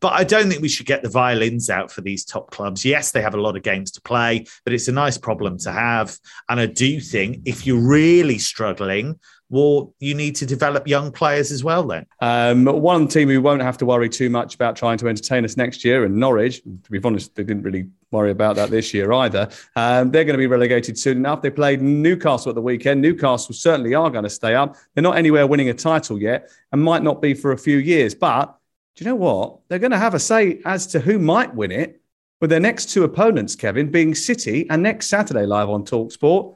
But 0.00 0.14
I 0.14 0.24
don't 0.24 0.48
think 0.48 0.62
we 0.62 0.68
should 0.68 0.86
get 0.86 1.02
the 1.02 1.08
violins 1.08 1.70
out 1.70 1.92
for 1.92 2.00
these 2.00 2.24
top 2.24 2.50
clubs. 2.50 2.84
Yes, 2.84 3.12
they 3.12 3.22
have 3.22 3.34
a 3.34 3.40
lot 3.40 3.56
of 3.56 3.62
games 3.62 3.90
to 3.92 4.00
play, 4.00 4.44
but 4.64 4.72
it's 4.72 4.88
a 4.88 4.92
nice 4.92 5.18
problem 5.18 5.58
to 5.58 5.72
have. 5.72 6.16
And 6.48 6.58
I 6.58 6.66
do 6.66 7.00
think 7.00 7.42
if 7.44 7.66
you're 7.66 7.88
really 7.88 8.38
struggling, 8.38 9.18
well, 9.48 9.94
you 10.00 10.14
need 10.14 10.34
to 10.36 10.46
develop 10.46 10.88
young 10.88 11.12
players 11.12 11.52
as 11.52 11.62
well 11.62 11.84
then. 11.84 12.06
Um, 12.20 12.64
one 12.64 13.06
team 13.06 13.28
who 13.28 13.40
won't 13.40 13.62
have 13.62 13.78
to 13.78 13.86
worry 13.86 14.08
too 14.08 14.28
much 14.28 14.56
about 14.56 14.74
trying 14.74 14.98
to 14.98 15.08
entertain 15.08 15.44
us 15.44 15.56
next 15.56 15.84
year, 15.84 16.04
and 16.04 16.16
Norwich, 16.16 16.62
to 16.62 16.90
be 16.90 17.00
honest, 17.02 17.34
they 17.36 17.44
didn't 17.44 17.62
really 17.62 17.86
worry 18.10 18.30
about 18.32 18.56
that 18.56 18.70
this 18.70 18.92
year 18.92 19.12
either. 19.12 19.48
Um, 19.76 20.10
they're 20.10 20.24
going 20.24 20.34
to 20.34 20.38
be 20.38 20.46
relegated 20.48 20.98
soon 20.98 21.18
enough. 21.18 21.42
They 21.42 21.50
played 21.50 21.80
Newcastle 21.80 22.50
at 22.50 22.54
the 22.56 22.62
weekend. 22.62 23.00
Newcastle 23.00 23.54
certainly 23.54 23.94
are 23.94 24.10
going 24.10 24.24
to 24.24 24.30
stay 24.30 24.54
up. 24.54 24.76
They're 24.94 25.02
not 25.02 25.16
anywhere 25.16 25.46
winning 25.46 25.68
a 25.68 25.74
title 25.74 26.20
yet 26.20 26.50
and 26.72 26.82
might 26.82 27.02
not 27.02 27.22
be 27.22 27.34
for 27.34 27.52
a 27.52 27.58
few 27.58 27.78
years. 27.78 28.14
But 28.14 28.56
do 28.96 29.04
you 29.04 29.10
know 29.10 29.16
what? 29.16 29.58
They're 29.68 29.78
going 29.78 29.90
to 29.90 29.98
have 29.98 30.14
a 30.14 30.18
say 30.18 30.60
as 30.64 30.86
to 30.88 31.00
who 31.00 31.18
might 31.18 31.54
win 31.54 31.70
it 31.70 32.00
with 32.40 32.48
their 32.48 32.60
next 32.60 32.86
two 32.86 33.04
opponents, 33.04 33.54
Kevin, 33.54 33.90
being 33.90 34.14
City 34.14 34.66
and 34.70 34.82
next 34.82 35.08
Saturday 35.08 35.44
live 35.44 35.68
on 35.68 35.84
Talksport, 35.84 36.54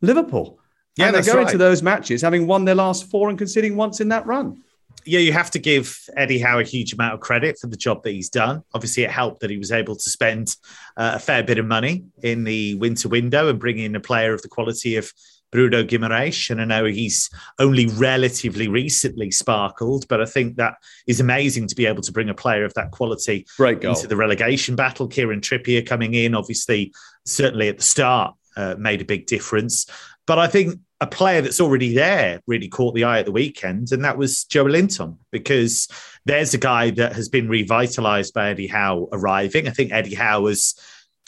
Liverpool. 0.00 0.58
Yeah, 0.96 1.06
and 1.06 1.14
they 1.14 1.18
that's 1.18 1.28
go 1.28 1.36
right. 1.36 1.46
into 1.46 1.58
those 1.58 1.82
matches 1.82 2.22
having 2.22 2.46
won 2.46 2.64
their 2.64 2.74
last 2.74 3.10
four 3.10 3.28
and 3.28 3.36
conceding 3.36 3.76
once 3.76 4.00
in 4.00 4.08
that 4.08 4.24
run. 4.26 4.62
yeah, 5.04 5.20
you 5.20 5.32
have 5.32 5.50
to 5.52 5.58
give 5.58 5.98
Eddie 6.16 6.38
Howe 6.38 6.58
a 6.58 6.64
huge 6.64 6.92
amount 6.92 7.14
of 7.14 7.20
credit 7.20 7.58
for 7.58 7.68
the 7.68 7.76
job 7.76 8.02
that 8.02 8.10
he's 8.10 8.28
done. 8.28 8.62
Obviously, 8.74 9.04
it 9.04 9.10
helped 9.10 9.40
that 9.40 9.50
he 9.50 9.58
was 9.58 9.70
able 9.70 9.94
to 9.94 10.10
spend 10.10 10.56
uh, 10.96 11.12
a 11.14 11.18
fair 11.18 11.42
bit 11.42 11.58
of 11.58 11.66
money 11.66 12.06
in 12.22 12.44
the 12.44 12.74
winter 12.76 13.08
window 13.08 13.48
and 13.48 13.60
bring 13.60 13.78
in 13.78 13.94
a 13.94 14.00
player 14.00 14.32
of 14.34 14.42
the 14.42 14.48
quality 14.48 14.96
of 14.96 15.12
Bruno 15.52 15.82
Guimaraes. 15.84 16.50
And 16.50 16.60
I 16.60 16.64
know 16.64 16.84
he's 16.84 17.30
only 17.58 17.86
relatively 17.86 18.68
recently 18.68 19.30
sparkled, 19.30 20.06
but 20.08 20.20
I 20.20 20.26
think 20.26 20.56
that 20.56 20.74
is 21.06 21.20
amazing 21.20 21.68
to 21.68 21.74
be 21.74 21.86
able 21.86 22.02
to 22.02 22.12
bring 22.12 22.28
a 22.28 22.34
player 22.34 22.64
of 22.64 22.74
that 22.74 22.90
quality 22.90 23.46
into 23.90 24.06
the 24.06 24.16
relegation 24.16 24.76
battle. 24.76 25.08
Kieran 25.08 25.40
Trippier 25.40 25.86
coming 25.86 26.14
in, 26.14 26.34
obviously, 26.34 26.92
certainly 27.24 27.68
at 27.68 27.78
the 27.78 27.84
start, 27.84 28.34
uh, 28.56 28.74
made 28.78 29.00
a 29.00 29.04
big 29.04 29.26
difference. 29.26 29.86
But 30.26 30.38
I 30.38 30.48
think 30.48 30.80
a 31.00 31.06
player 31.06 31.42
that's 31.42 31.60
already 31.60 31.94
there 31.94 32.40
really 32.46 32.68
caught 32.68 32.94
the 32.94 33.04
eye 33.04 33.20
at 33.20 33.26
the 33.26 33.32
weekend, 33.32 33.92
and 33.92 34.04
that 34.04 34.16
was 34.16 34.46
Joelinton, 34.50 35.16
because 35.30 35.88
there's 36.24 36.54
a 36.54 36.58
guy 36.58 36.90
that 36.90 37.14
has 37.14 37.28
been 37.28 37.48
revitalized 37.48 38.32
by 38.34 38.50
Eddie 38.50 38.66
Howe 38.66 39.08
arriving. 39.12 39.68
I 39.68 39.72
think 39.72 39.92
Eddie 39.92 40.14
Howe 40.14 40.46
has 40.46 40.74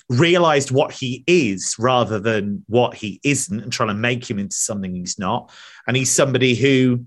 realized 0.08 0.70
what 0.70 0.92
he 0.92 1.22
is 1.26 1.76
rather 1.78 2.18
than 2.18 2.64
what 2.66 2.94
he 2.94 3.20
isn't 3.22 3.60
and 3.60 3.72
trying 3.72 3.88
to 3.88 3.94
make 3.94 4.28
him 4.28 4.38
into 4.38 4.56
something 4.56 4.94
he's 4.94 5.18
not. 5.18 5.50
And 5.86 5.96
he's 5.96 6.10
somebody 6.10 6.54
who 6.54 7.04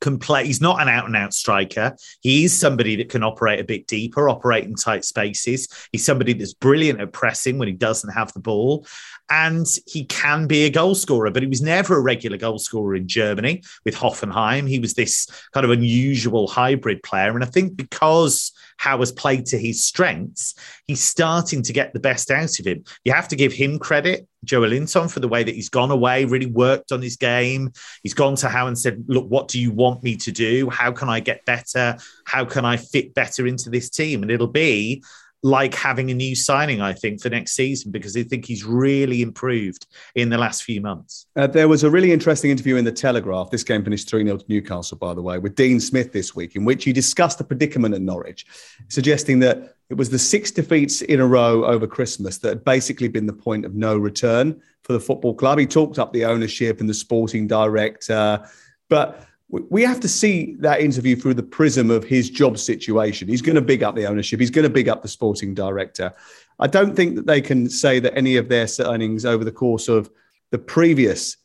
can 0.00 0.18
play. 0.18 0.46
He's 0.46 0.60
not 0.60 0.80
an 0.80 0.88
out 0.88 1.06
and 1.06 1.16
out 1.16 1.34
striker. 1.34 1.96
He 2.20 2.44
is 2.44 2.56
somebody 2.56 2.96
that 2.96 3.08
can 3.08 3.22
operate 3.22 3.60
a 3.60 3.64
bit 3.64 3.86
deeper, 3.86 4.28
operate 4.28 4.64
in 4.64 4.74
tight 4.74 5.04
spaces. 5.04 5.68
He's 5.92 6.04
somebody 6.04 6.32
that's 6.32 6.54
brilliant 6.54 7.00
at 7.00 7.12
pressing 7.12 7.58
when 7.58 7.68
he 7.68 7.74
doesn't 7.74 8.10
have 8.10 8.32
the 8.32 8.40
ball. 8.40 8.86
And 9.30 9.66
he 9.86 10.04
can 10.06 10.46
be 10.46 10.64
a 10.64 10.70
goal 10.70 10.94
scorer, 10.94 11.30
but 11.30 11.42
he 11.42 11.48
was 11.48 11.60
never 11.60 11.98
a 11.98 12.00
regular 12.00 12.38
goal 12.38 12.58
scorer 12.58 12.94
in 12.94 13.06
Germany 13.06 13.62
with 13.84 13.94
Hoffenheim. 13.94 14.68
He 14.68 14.78
was 14.78 14.94
this 14.94 15.26
kind 15.52 15.64
of 15.64 15.70
unusual 15.70 16.48
hybrid 16.48 17.02
player. 17.02 17.34
And 17.34 17.44
I 17.44 17.46
think 17.46 17.76
because 17.76 18.52
Howe 18.78 18.98
has 18.98 19.12
played 19.12 19.44
to 19.46 19.58
his 19.58 19.84
strengths, 19.84 20.54
he's 20.86 21.02
starting 21.02 21.62
to 21.62 21.72
get 21.72 21.92
the 21.92 22.00
best 22.00 22.30
out 22.30 22.58
of 22.58 22.66
him. 22.66 22.84
You 23.04 23.12
have 23.12 23.28
to 23.28 23.36
give 23.36 23.52
him 23.52 23.78
credit, 23.78 24.26
Joelinton, 24.46 25.10
for 25.10 25.20
the 25.20 25.28
way 25.28 25.42
that 25.42 25.54
he's 25.54 25.68
gone 25.68 25.90
away, 25.90 26.24
really 26.24 26.46
worked 26.46 26.92
on 26.92 27.02
his 27.02 27.16
game. 27.16 27.72
He's 28.02 28.14
gone 28.14 28.36
to 28.36 28.48
Howe 28.48 28.66
and 28.66 28.78
said, 28.78 29.04
Look, 29.08 29.26
what 29.28 29.48
do 29.48 29.60
you 29.60 29.70
want 29.72 30.02
me 30.02 30.16
to 30.16 30.32
do? 30.32 30.70
How 30.70 30.92
can 30.92 31.08
I 31.08 31.20
get 31.20 31.44
better? 31.44 31.96
How 32.24 32.44
can 32.44 32.64
I 32.64 32.76
fit 32.76 33.14
better 33.14 33.46
into 33.46 33.70
this 33.70 33.90
team? 33.90 34.22
And 34.22 34.30
it'll 34.30 34.46
be 34.46 35.02
like 35.42 35.74
having 35.74 36.10
a 36.10 36.14
new 36.14 36.34
signing, 36.34 36.80
I 36.80 36.92
think, 36.92 37.22
for 37.22 37.28
next 37.28 37.52
season 37.52 37.92
because 37.92 38.12
they 38.12 38.24
think 38.24 38.44
he's 38.44 38.64
really 38.64 39.22
improved 39.22 39.86
in 40.14 40.30
the 40.30 40.38
last 40.38 40.64
few 40.64 40.80
months. 40.80 41.26
Uh, 41.36 41.46
there 41.46 41.68
was 41.68 41.84
a 41.84 41.90
really 41.90 42.12
interesting 42.12 42.50
interview 42.50 42.76
in 42.76 42.84
The 42.84 42.92
Telegraph. 42.92 43.50
This 43.50 43.62
game 43.62 43.84
finished 43.84 44.08
3 44.10 44.24
0 44.24 44.38
to 44.38 44.44
Newcastle, 44.48 44.98
by 44.98 45.14
the 45.14 45.22
way, 45.22 45.38
with 45.38 45.54
Dean 45.54 45.78
Smith 45.78 46.12
this 46.12 46.34
week, 46.34 46.56
in 46.56 46.64
which 46.64 46.84
he 46.84 46.92
discussed 46.92 47.38
the 47.38 47.44
predicament 47.44 47.94
at 47.94 48.02
Norwich, 48.02 48.46
suggesting 48.88 49.38
that 49.40 49.74
it 49.90 49.94
was 49.94 50.10
the 50.10 50.18
six 50.18 50.50
defeats 50.50 51.02
in 51.02 51.20
a 51.20 51.26
row 51.26 51.64
over 51.64 51.86
Christmas 51.86 52.38
that 52.38 52.48
had 52.48 52.64
basically 52.64 53.08
been 53.08 53.26
the 53.26 53.32
point 53.32 53.64
of 53.64 53.74
no 53.74 53.96
return 53.96 54.60
for 54.82 54.92
the 54.92 55.00
football 55.00 55.34
club. 55.34 55.58
He 55.58 55.66
talked 55.66 55.98
up 55.98 56.12
the 56.12 56.24
ownership 56.24 56.80
and 56.80 56.88
the 56.88 56.94
sporting 56.94 57.46
director, 57.46 58.44
but 58.88 59.27
we 59.50 59.82
have 59.82 60.00
to 60.00 60.08
see 60.08 60.56
that 60.58 60.80
interview 60.80 61.16
through 61.16 61.34
the 61.34 61.42
prism 61.42 61.90
of 61.90 62.04
his 62.04 62.28
job 62.28 62.58
situation. 62.58 63.28
He's 63.28 63.40
going 63.40 63.56
to 63.56 63.62
big 63.62 63.82
up 63.82 63.94
the 63.94 64.06
ownership. 64.06 64.40
He's 64.40 64.50
going 64.50 64.64
to 64.64 64.70
big 64.70 64.88
up 64.88 65.00
the 65.02 65.08
sporting 65.08 65.54
director. 65.54 66.12
I 66.58 66.66
don't 66.66 66.94
think 66.94 67.16
that 67.16 67.26
they 67.26 67.40
can 67.40 67.68
say 67.70 67.98
that 68.00 68.16
any 68.16 68.36
of 68.36 68.48
their 68.48 68.66
signings 68.66 69.24
over 69.24 69.44
the 69.44 69.52
course 69.52 69.88
of 69.88 70.10
the 70.50 70.58
previous 70.58 71.36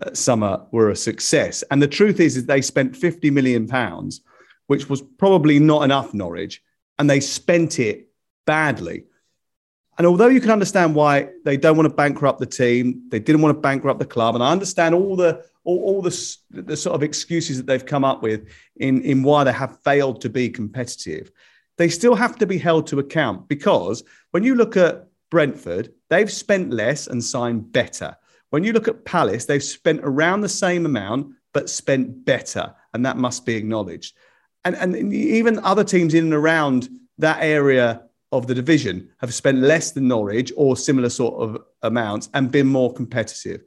uh, 0.00 0.14
summer 0.14 0.64
were 0.72 0.90
a 0.90 0.96
success. 0.96 1.62
And 1.70 1.82
the 1.82 1.88
truth 1.88 2.18
is, 2.18 2.36
is 2.36 2.46
they 2.46 2.62
spent 2.62 2.96
50 2.96 3.30
million 3.30 3.66
pounds, 3.66 4.22
which 4.68 4.88
was 4.88 5.02
probably 5.02 5.58
not 5.58 5.82
enough 5.82 6.14
Norwich, 6.14 6.62
and 6.98 7.10
they 7.10 7.20
spent 7.20 7.78
it 7.78 8.08
badly. 8.46 9.04
And 10.00 10.06
although 10.06 10.28
you 10.28 10.40
can 10.40 10.50
understand 10.50 10.94
why 10.94 11.28
they 11.44 11.58
don't 11.58 11.76
want 11.76 11.86
to 11.86 11.94
bankrupt 11.94 12.40
the 12.40 12.46
team, 12.46 13.02
they 13.10 13.18
didn't 13.18 13.42
want 13.42 13.54
to 13.54 13.60
bankrupt 13.60 13.98
the 13.98 14.06
club, 14.06 14.34
and 14.34 14.42
I 14.42 14.50
understand 14.50 14.94
all 14.94 15.14
the 15.14 15.44
all, 15.64 15.82
all 15.84 16.00
the, 16.00 16.36
the 16.48 16.74
sort 16.74 16.94
of 16.94 17.02
excuses 17.02 17.58
that 17.58 17.66
they've 17.66 17.84
come 17.84 18.02
up 18.02 18.22
with 18.22 18.48
in, 18.76 19.02
in 19.02 19.22
why 19.22 19.44
they 19.44 19.52
have 19.52 19.78
failed 19.82 20.22
to 20.22 20.30
be 20.30 20.48
competitive, 20.48 21.30
they 21.76 21.90
still 21.90 22.14
have 22.14 22.38
to 22.38 22.46
be 22.46 22.56
held 22.56 22.86
to 22.86 22.98
account 22.98 23.46
because 23.46 24.02
when 24.30 24.42
you 24.42 24.54
look 24.54 24.74
at 24.74 25.06
Brentford, 25.30 25.92
they've 26.08 26.32
spent 26.32 26.72
less 26.72 27.06
and 27.06 27.22
signed 27.22 27.70
better. 27.70 28.16
When 28.48 28.64
you 28.64 28.72
look 28.72 28.88
at 28.88 29.04
Palace, 29.04 29.44
they've 29.44 29.62
spent 29.62 30.00
around 30.02 30.40
the 30.40 30.48
same 30.48 30.86
amount 30.86 31.34
but 31.52 31.68
spent 31.68 32.24
better, 32.24 32.74
and 32.94 33.04
that 33.04 33.18
must 33.18 33.44
be 33.44 33.54
acknowledged. 33.54 34.16
And, 34.64 34.76
and 34.76 35.12
even 35.12 35.58
other 35.58 35.84
teams 35.84 36.14
in 36.14 36.24
and 36.24 36.32
around 36.32 36.88
that 37.18 37.42
area 37.42 38.04
of 38.32 38.46
the 38.46 38.54
division 38.54 39.10
have 39.18 39.34
spent 39.34 39.58
less 39.58 39.92
than 39.92 40.08
Norwich 40.08 40.52
or 40.56 40.76
similar 40.76 41.10
sort 41.10 41.42
of 41.42 41.62
amounts 41.82 42.28
and 42.34 42.52
been 42.52 42.66
more 42.66 42.92
competitive. 42.92 43.62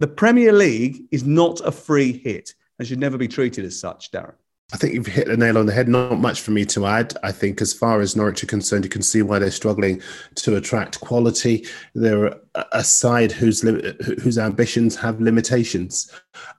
The 0.00 0.08
Premier 0.08 0.52
League 0.52 1.04
is 1.10 1.24
not 1.24 1.60
a 1.64 1.72
free 1.72 2.12
hit 2.12 2.54
and 2.78 2.86
should 2.86 3.00
never 3.00 3.18
be 3.18 3.28
treated 3.28 3.64
as 3.64 3.78
such, 3.78 4.10
Darren. 4.12 4.34
I 4.70 4.76
think 4.76 4.92
you've 4.92 5.06
hit 5.06 5.28
the 5.28 5.36
nail 5.36 5.56
on 5.56 5.64
the 5.64 5.72
head. 5.72 5.88
Not 5.88 6.20
much 6.20 6.42
for 6.42 6.50
me 6.50 6.66
to 6.66 6.84
add. 6.84 7.16
I 7.22 7.32
think, 7.32 7.62
as 7.62 7.72
far 7.72 8.02
as 8.02 8.14
Norwich 8.14 8.44
are 8.44 8.48
concerned, 8.48 8.84
you 8.84 8.90
can 8.90 9.00
see 9.00 9.22
why 9.22 9.38
they're 9.38 9.50
struggling 9.50 10.02
to 10.36 10.56
attract 10.56 11.00
quality. 11.00 11.66
They're 11.94 12.38
a 12.72 12.84
side 12.84 13.32
whose 13.32 13.62
whose 13.62 14.36
ambitions 14.36 14.94
have 14.96 15.22
limitations, 15.22 16.12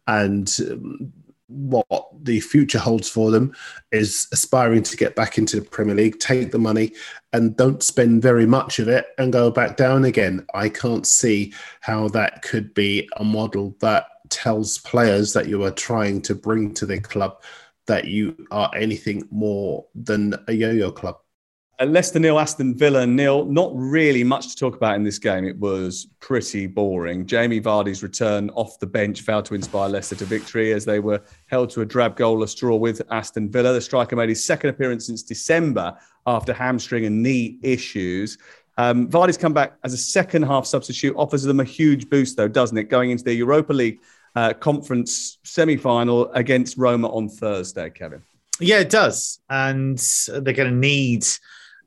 and 0.07 0.51
um, 0.71 1.13
what 1.49 1.85
the 2.23 2.39
future 2.39 2.79
holds 2.79 3.09
for 3.09 3.31
them 3.31 3.53
is 3.91 4.27
aspiring 4.31 4.83
to 4.83 4.97
get 4.97 5.15
back 5.15 5.37
into 5.37 5.59
the 5.59 5.65
Premier 5.65 5.95
League, 5.95 6.19
take 6.19 6.51
the 6.51 6.59
money, 6.59 6.93
and 7.33 7.57
don't 7.57 7.83
spend 7.83 8.21
very 8.21 8.45
much 8.45 8.79
of 8.79 8.87
it 8.87 9.07
and 9.17 9.33
go 9.33 9.49
back 9.49 9.75
down 9.75 10.05
again. 10.05 10.45
I 10.53 10.69
can't 10.69 11.07
see 11.07 11.53
how 11.81 12.07
that 12.09 12.43
could 12.43 12.73
be 12.73 13.09
a 13.17 13.23
model 13.23 13.75
that 13.79 14.05
tells 14.29 14.77
players 14.77 15.33
that 15.33 15.47
you 15.47 15.63
are 15.63 15.71
trying 15.71 16.21
to 16.21 16.35
bring 16.35 16.73
to 16.75 16.85
the 16.85 16.99
club 16.99 17.41
that 17.87 18.05
you 18.05 18.35
are 18.51 18.71
anything 18.75 19.27
more 19.31 19.85
than 19.95 20.35
a 20.47 20.53
yo 20.53 20.71
yo 20.71 20.91
club. 20.91 21.17
Uh, 21.79 21.85
Leicester 21.85 22.19
nil, 22.19 22.37
Aston 22.37 22.75
Villa 22.75 23.07
nil. 23.07 23.45
Not 23.45 23.71
really 23.73 24.23
much 24.23 24.49
to 24.49 24.55
talk 24.55 24.75
about 24.75 24.95
in 24.95 25.03
this 25.03 25.17
game. 25.17 25.45
It 25.45 25.57
was 25.57 26.07
pretty 26.19 26.67
boring. 26.67 27.25
Jamie 27.25 27.61
Vardy's 27.61 28.03
return 28.03 28.49
off 28.49 28.77
the 28.79 28.85
bench 28.85 29.21
failed 29.21 29.45
to 29.45 29.55
inspire 29.55 29.87
Leicester 29.87 30.15
to 30.15 30.25
victory 30.25 30.73
as 30.73 30.83
they 30.83 30.99
were 30.99 31.21
held 31.47 31.69
to 31.71 31.81
a 31.81 31.85
drab 31.85 32.17
goalless 32.17 32.57
draw 32.57 32.75
with 32.75 33.01
Aston 33.11 33.49
Villa. 33.49 33.71
The 33.71 33.79
striker 33.79 34.17
made 34.17 34.27
his 34.27 34.43
second 34.43 34.71
appearance 34.71 35.05
since 35.05 35.23
December 35.23 35.97
after 36.27 36.51
hamstring 36.51 37.05
and 37.05 37.23
knee 37.23 37.57
issues. 37.61 38.37
Um, 38.77 39.07
Vardy's 39.09 39.37
come 39.37 39.53
back 39.53 39.77
as 39.85 39.93
a 39.93 39.97
second 39.97 40.43
half 40.43 40.65
substitute, 40.65 41.15
offers 41.17 41.43
them 41.43 41.61
a 41.61 41.65
huge 41.65 42.09
boost, 42.09 42.35
though, 42.35 42.49
doesn't 42.49 42.77
it? 42.77 42.89
Going 42.89 43.11
into 43.11 43.23
the 43.23 43.33
Europa 43.33 43.71
League 43.71 43.99
uh, 44.35 44.53
conference 44.53 45.37
semi 45.43 45.77
final 45.77 46.29
against 46.33 46.77
Roma 46.77 47.07
on 47.07 47.29
Thursday, 47.29 47.89
Kevin. 47.89 48.21
Yeah, 48.59 48.79
it 48.79 48.89
does. 48.89 49.39
And 49.49 49.97
they're 50.27 50.53
going 50.53 50.69
to 50.69 50.75
need 50.75 51.25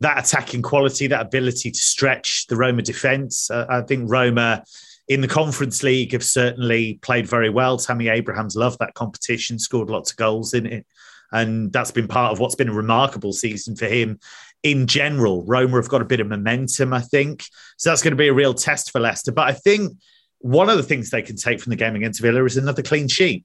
that 0.02 0.24
attacking 0.24 0.62
quality, 0.62 1.06
that 1.06 1.20
ability 1.20 1.70
to 1.70 1.78
stretch 1.78 2.46
the 2.48 2.56
Roma 2.56 2.82
defence. 2.82 3.50
Uh, 3.50 3.66
I 3.68 3.80
think 3.82 4.10
Roma 4.10 4.64
in 5.08 5.20
the 5.20 5.28
Conference 5.28 5.82
League 5.82 6.12
have 6.12 6.24
certainly 6.24 6.94
played 7.02 7.26
very 7.26 7.50
well. 7.50 7.76
Tammy 7.78 8.08
Abrahams 8.08 8.56
loved 8.56 8.78
that 8.80 8.94
competition, 8.94 9.58
scored 9.58 9.90
lots 9.90 10.10
of 10.10 10.16
goals 10.16 10.54
in 10.54 10.66
it. 10.66 10.86
And 11.32 11.72
that's 11.72 11.90
been 11.90 12.08
part 12.08 12.32
of 12.32 12.40
what's 12.40 12.54
been 12.54 12.68
a 12.68 12.74
remarkable 12.74 13.32
season 13.32 13.74
for 13.74 13.86
him 13.86 14.20
in 14.62 14.86
general. 14.86 15.44
Roma 15.44 15.76
have 15.76 15.88
got 15.88 16.02
a 16.02 16.06
bit 16.06 16.20
of 16.20 16.26
momentum, 16.26 16.92
I 16.92 17.00
think. 17.00 17.44
So 17.78 17.90
that's 17.90 18.02
going 18.02 18.12
to 18.12 18.16
be 18.16 18.28
a 18.28 18.34
real 18.34 18.54
test 18.54 18.90
for 18.90 19.00
Leicester. 19.00 19.32
But 19.32 19.48
I 19.48 19.52
think 19.52 19.92
one 20.38 20.68
of 20.68 20.76
the 20.76 20.82
things 20.82 21.10
they 21.10 21.22
can 21.22 21.36
take 21.36 21.60
from 21.60 21.70
the 21.70 21.76
game 21.76 21.96
against 21.96 22.20
Villa 22.20 22.44
is 22.44 22.56
another 22.56 22.82
clean 22.82 23.08
sheet 23.08 23.44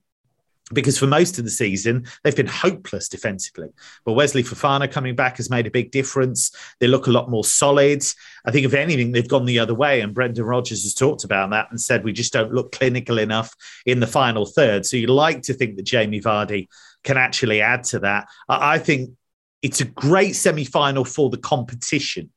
because 0.72 0.98
for 0.98 1.06
most 1.06 1.38
of 1.38 1.44
the 1.44 1.50
season 1.50 2.06
they've 2.22 2.36
been 2.36 2.46
hopeless 2.46 3.08
defensively. 3.08 3.68
But 4.04 4.12
Wesley 4.12 4.42
Fofana 4.42 4.90
coming 4.90 5.14
back 5.14 5.36
has 5.38 5.50
made 5.50 5.66
a 5.66 5.70
big 5.70 5.90
difference. 5.90 6.50
They 6.80 6.86
look 6.86 7.06
a 7.06 7.12
lot 7.12 7.30
more 7.30 7.44
solid. 7.44 8.04
I 8.44 8.50
think 8.50 8.66
if 8.66 8.74
anything, 8.74 9.12
they've 9.12 9.28
gone 9.28 9.44
the 9.44 9.58
other 9.58 9.74
way. 9.74 10.00
And 10.00 10.14
Brendan 10.14 10.44
Rodgers 10.44 10.82
has 10.82 10.94
talked 10.94 11.24
about 11.24 11.50
that 11.50 11.70
and 11.70 11.80
said 11.80 12.04
we 12.04 12.12
just 12.12 12.32
don't 12.32 12.52
look 12.52 12.72
clinical 12.72 13.18
enough 13.18 13.54
in 13.86 14.00
the 14.00 14.06
final 14.06 14.46
third. 14.46 14.84
So 14.84 14.96
you 14.96 15.06
like 15.08 15.42
to 15.42 15.54
think 15.54 15.76
that 15.76 15.84
Jamie 15.84 16.20
Vardy 16.20 16.68
can 17.04 17.16
actually 17.16 17.60
add 17.60 17.84
to 17.84 18.00
that. 18.00 18.28
I 18.48 18.78
think 18.78 19.10
it's 19.62 19.80
a 19.80 19.84
great 19.84 20.36
semi 20.36 20.64
final 20.64 21.04
for 21.04 21.30
the 21.30 21.38
competition 21.38 22.30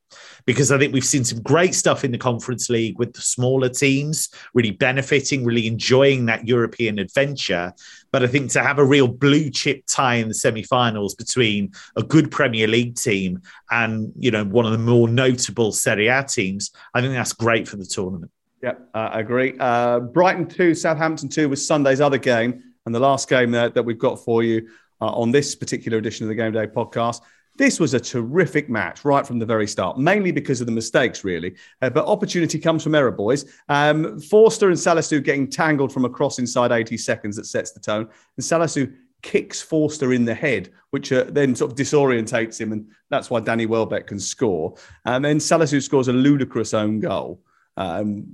because 0.44 0.72
I 0.72 0.78
think 0.78 0.92
we've 0.92 1.04
seen 1.04 1.24
some 1.24 1.40
great 1.42 1.74
stuff 1.74 2.04
in 2.04 2.10
the 2.10 2.18
Conference 2.18 2.68
League 2.68 2.98
with 2.98 3.12
the 3.12 3.20
smaller 3.20 3.68
teams 3.68 4.28
really 4.54 4.72
benefiting, 4.72 5.44
really 5.44 5.66
enjoying 5.66 6.26
that 6.26 6.46
European 6.46 6.98
adventure. 6.98 7.72
But 8.12 8.22
I 8.22 8.26
think 8.26 8.50
to 8.52 8.62
have 8.62 8.78
a 8.78 8.84
real 8.84 9.08
blue 9.08 9.50
chip 9.50 9.84
tie 9.88 10.16
in 10.16 10.28
the 10.28 10.34
semi 10.34 10.62
finals 10.62 11.14
between 11.14 11.72
a 11.96 12.02
good 12.02 12.30
Premier 12.30 12.68
League 12.68 12.96
team 12.96 13.40
and 13.70 14.12
you 14.16 14.30
know 14.30 14.44
one 14.44 14.66
of 14.66 14.72
the 14.72 14.78
more 14.78 15.08
notable 15.08 15.72
Serie 15.72 16.08
A 16.08 16.22
teams, 16.22 16.70
I 16.94 17.00
think 17.00 17.14
that's 17.14 17.32
great 17.32 17.66
for 17.66 17.76
the 17.76 17.86
tournament. 17.86 18.30
Yeah, 18.62 18.74
uh, 18.94 19.10
I 19.12 19.20
agree. 19.20 19.54
Uh, 19.58 19.98
Brighton 19.98 20.46
2, 20.46 20.74
Southampton 20.74 21.28
2 21.28 21.48
was 21.48 21.66
Sunday's 21.66 22.00
other 22.00 22.18
game. 22.18 22.62
And 22.86 22.94
the 22.94 23.00
last 23.00 23.28
game 23.28 23.50
that, 23.52 23.74
that 23.74 23.82
we've 23.82 23.98
got 23.98 24.24
for 24.24 24.42
you 24.42 24.68
uh, 25.00 25.06
on 25.06 25.30
this 25.30 25.54
particular 25.54 25.98
edition 25.98 26.24
of 26.24 26.28
the 26.28 26.34
Game 26.34 26.52
Day 26.52 26.66
podcast. 26.66 27.20
This 27.56 27.78
was 27.78 27.92
a 27.92 28.00
terrific 28.00 28.70
match 28.70 29.04
right 29.04 29.26
from 29.26 29.38
the 29.38 29.46
very 29.46 29.66
start, 29.66 29.98
mainly 29.98 30.32
because 30.32 30.60
of 30.60 30.66
the 30.66 30.72
mistakes, 30.72 31.22
really. 31.22 31.54
Uh, 31.82 31.90
but 31.90 32.06
opportunity 32.06 32.58
comes 32.58 32.82
from 32.82 32.94
error, 32.94 33.10
boys. 33.10 33.44
Um, 33.68 34.18
Forster 34.20 34.68
and 34.68 34.76
Salisu 34.76 35.22
getting 35.22 35.48
tangled 35.48 35.92
from 35.92 36.04
a 36.04 36.08
cross 36.08 36.38
inside 36.38 36.72
80 36.72 36.96
seconds 36.96 37.36
that 37.36 37.46
sets 37.46 37.72
the 37.72 37.80
tone. 37.80 38.08
And 38.36 38.44
Salisu 38.44 38.94
kicks 39.20 39.60
Forster 39.60 40.14
in 40.14 40.24
the 40.24 40.34
head, 40.34 40.70
which 40.90 41.12
uh, 41.12 41.24
then 41.28 41.54
sort 41.54 41.70
of 41.70 41.76
disorientates 41.76 42.60
him. 42.60 42.72
And 42.72 42.90
that's 43.10 43.28
why 43.28 43.40
Danny 43.40 43.66
Welbeck 43.66 44.06
can 44.06 44.18
score. 44.18 44.74
And 45.04 45.24
then 45.24 45.38
Salisu 45.38 45.82
scores 45.82 46.08
a 46.08 46.12
ludicrous 46.12 46.72
own 46.72 47.00
goal. 47.00 47.42
Um, 47.76 48.26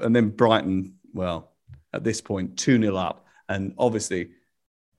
and 0.00 0.14
then 0.14 0.28
Brighton, 0.28 0.94
well, 1.14 1.52
at 1.94 2.04
this 2.04 2.20
point, 2.20 2.58
2 2.58 2.80
0 2.80 2.96
up. 2.96 3.26
And 3.48 3.74
obviously, 3.78 4.30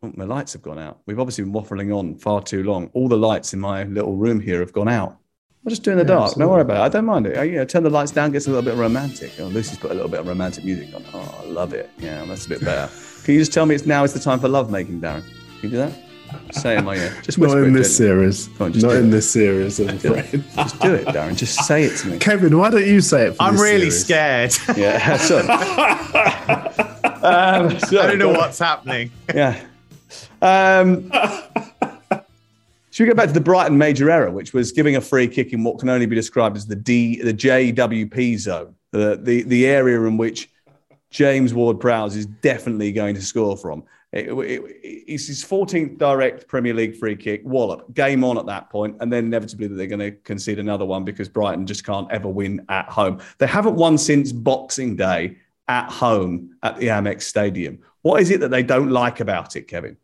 Oh, 0.01 0.11
my 0.15 0.23
lights 0.23 0.53
have 0.53 0.61
gone 0.61 0.79
out. 0.79 0.99
We've 1.05 1.19
obviously 1.19 1.43
been 1.43 1.51
waffling 1.53 1.93
on 1.95 2.15
far 2.15 2.41
too 2.41 2.63
long. 2.63 2.89
All 2.93 3.09
the 3.09 3.17
lights 3.17 3.53
in 3.53 3.59
my 3.59 3.83
little 3.83 4.15
room 4.15 4.39
here 4.39 4.61
have 4.61 4.71
gone 4.71 4.87
out. 4.87 5.17
I'll 5.65 5.69
just 5.69 5.83
do 5.83 5.91
in 5.91 5.97
the 5.97 6.03
yeah, 6.03 6.07
dark. 6.07 6.23
Absolutely. 6.27 6.41
Don't 6.43 6.51
worry 6.53 6.61
about 6.61 6.77
it. 6.77 6.85
I 6.85 6.89
don't 6.89 7.05
mind 7.05 7.27
it. 7.27 7.37
I, 7.37 7.43
you 7.43 7.57
know, 7.57 7.65
turn 7.65 7.83
the 7.83 7.89
lights 7.89 8.11
down, 8.11 8.31
gets 8.31 8.47
a 8.47 8.49
little 8.49 8.63
bit 8.63 8.75
romantic. 8.79 9.33
Oh, 9.39 9.47
Lucy's 9.47 9.77
put 9.77 9.91
a 9.91 9.93
little 9.93 10.07
bit 10.09 10.21
of 10.21 10.27
romantic 10.27 10.63
music 10.63 10.95
on. 10.95 11.03
Oh, 11.13 11.41
I 11.43 11.45
love 11.47 11.73
it. 11.73 11.89
Yeah, 11.97 12.23
that's 12.23 12.45
a 12.45 12.49
bit 12.49 12.63
better. 12.63 12.89
Can 13.25 13.33
you 13.33 13.41
just 13.41 13.51
tell 13.51 13.65
me 13.65 13.75
it's 13.75 13.85
now 13.85 14.05
is 14.05 14.13
the 14.13 14.21
time 14.21 14.39
for 14.39 14.47
love 14.47 14.71
making, 14.71 15.01
Darren? 15.01 15.21
Can 15.59 15.63
you 15.63 15.69
do 15.69 15.77
that? 15.77 15.91
Say 16.51 16.75
it 16.75 16.79
in 16.79 16.85
my 16.85 16.95
ear. 16.95 17.17
Just 17.23 17.37
Not 17.37 17.57
in 17.57 17.73
this 17.73 17.95
series. 17.95 18.47
On, 18.61 18.71
Not 18.71 18.95
in 18.95 19.07
it. 19.07 19.09
this 19.09 19.29
series, 19.29 19.79
I'm 19.79 19.89
afraid. 19.89 20.43
just 20.55 20.79
do 20.79 20.93
it, 20.93 21.07
Darren. 21.07 21.35
Just 21.35 21.65
say 21.65 21.83
it 21.83 21.97
to 21.97 22.07
me. 22.07 22.19
Kevin, 22.19 22.57
why 22.57 22.69
don't 22.69 22.85
you 22.85 23.01
say 23.01 23.27
it 23.27 23.35
I'm 23.39 23.57
really 23.57 23.89
series? 23.89 24.55
scared. 24.55 24.77
Yeah, 24.77 25.17
so, 25.17 25.39
um, 27.21 27.79
so, 27.79 27.99
I 28.01 28.07
don't 28.07 28.19
know 28.19 28.29
what's 28.29 28.59
happening. 28.59 29.11
Yeah. 29.33 29.59
Um, 30.41 31.11
should 32.91 33.03
we 33.03 33.09
go 33.09 33.15
back 33.15 33.27
to 33.27 33.33
the 33.33 33.41
Brighton 33.41 33.77
major 33.77 34.09
error, 34.09 34.31
which 34.31 34.53
was 34.53 34.71
giving 34.71 34.95
a 34.95 35.01
free 35.01 35.27
kick 35.27 35.53
in 35.53 35.63
what 35.63 35.79
can 35.79 35.89
only 35.89 36.05
be 36.05 36.15
described 36.15 36.57
as 36.57 36.65
the 36.65 36.75
D, 36.75 37.21
the 37.21 37.33
JWP 37.33 38.37
zone, 38.39 38.75
the 38.91 39.19
the, 39.21 39.43
the 39.43 39.67
area 39.67 40.01
in 40.01 40.17
which 40.17 40.49
James 41.09 41.53
Ward 41.53 41.79
Prowse 41.79 42.15
is 42.15 42.25
definitely 42.25 42.91
going 42.91 43.15
to 43.15 43.21
score 43.21 43.57
from. 43.57 43.83
It, 44.11 44.29
it, 44.29 44.61
it's 44.83 45.27
his 45.27 45.43
14th 45.43 45.99
direct 45.99 46.47
Premier 46.47 46.73
League 46.73 46.95
free 46.95 47.15
kick, 47.15 47.41
wallop, 47.43 47.93
game 47.93 48.23
on 48.23 48.39
at 48.39 48.47
that 48.47 48.69
point, 48.71 48.97
and 49.01 49.13
then 49.13 49.25
inevitably 49.25 49.67
they're 49.67 49.85
going 49.85 49.99
to 49.99 50.11
concede 50.11 50.57
another 50.57 50.85
one 50.85 51.03
because 51.03 51.29
Brighton 51.29 51.67
just 51.67 51.85
can't 51.85 52.11
ever 52.11 52.27
win 52.27 52.65
at 52.69 52.89
home. 52.89 53.19
They 53.37 53.45
haven't 53.45 53.75
won 53.75 53.97
since 53.97 54.31
Boxing 54.31 54.95
Day 54.95 55.37
at 55.67 55.91
home 55.91 56.55
at 56.63 56.77
the 56.77 56.87
Amex 56.87 57.23
Stadium. 57.23 57.79
What 58.01 58.21
is 58.21 58.31
it 58.31 58.39
that 58.39 58.49
they 58.49 58.63
don't 58.63 58.89
like 58.89 59.19
about 59.19 59.55
it, 59.55 59.67
Kevin? 59.67 59.97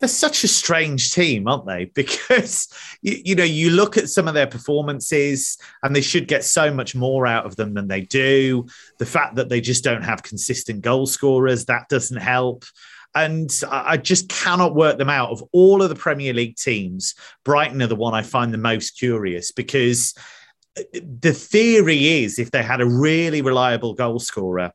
They're 0.00 0.08
such 0.08 0.44
a 0.44 0.48
strange 0.48 1.12
team, 1.12 1.46
aren't 1.46 1.66
they? 1.66 1.84
Because 2.00 2.68
you, 3.02 3.20
you, 3.24 3.34
know 3.34 3.44
you 3.44 3.70
look 3.70 3.96
at 3.96 4.08
some 4.08 4.26
of 4.26 4.34
their 4.34 4.46
performances, 4.46 5.58
and 5.82 5.94
they 5.94 6.00
should 6.00 6.26
get 6.26 6.44
so 6.44 6.72
much 6.72 6.94
more 6.94 7.26
out 7.26 7.46
of 7.46 7.56
them 7.56 7.74
than 7.74 7.88
they 7.88 8.00
do. 8.02 8.66
The 8.98 9.06
fact 9.06 9.36
that 9.36 9.48
they 9.48 9.60
just 9.60 9.84
don't 9.84 10.02
have 10.02 10.22
consistent 10.22 10.80
goal 10.80 11.06
scorers 11.06 11.66
that 11.66 11.88
doesn't 11.88 12.16
help. 12.16 12.64
And 13.14 13.50
I 13.68 13.96
just 13.96 14.28
cannot 14.28 14.76
work 14.76 14.96
them 14.96 15.10
out. 15.10 15.30
Of 15.30 15.42
all 15.52 15.82
of 15.82 15.88
the 15.88 15.96
Premier 15.96 16.32
League 16.32 16.56
teams, 16.56 17.14
Brighton 17.44 17.82
are 17.82 17.88
the 17.88 17.96
one 17.96 18.14
I 18.14 18.22
find 18.22 18.54
the 18.54 18.58
most 18.58 18.92
curious 18.92 19.50
because 19.50 20.14
uh, 20.78 20.82
the 20.92 21.32
theory 21.32 22.22
is 22.22 22.38
if 22.38 22.52
they 22.52 22.62
had 22.62 22.80
a 22.80 22.86
really 22.86 23.42
reliable 23.42 23.94
goal 23.94 24.20
scorer, 24.20 24.72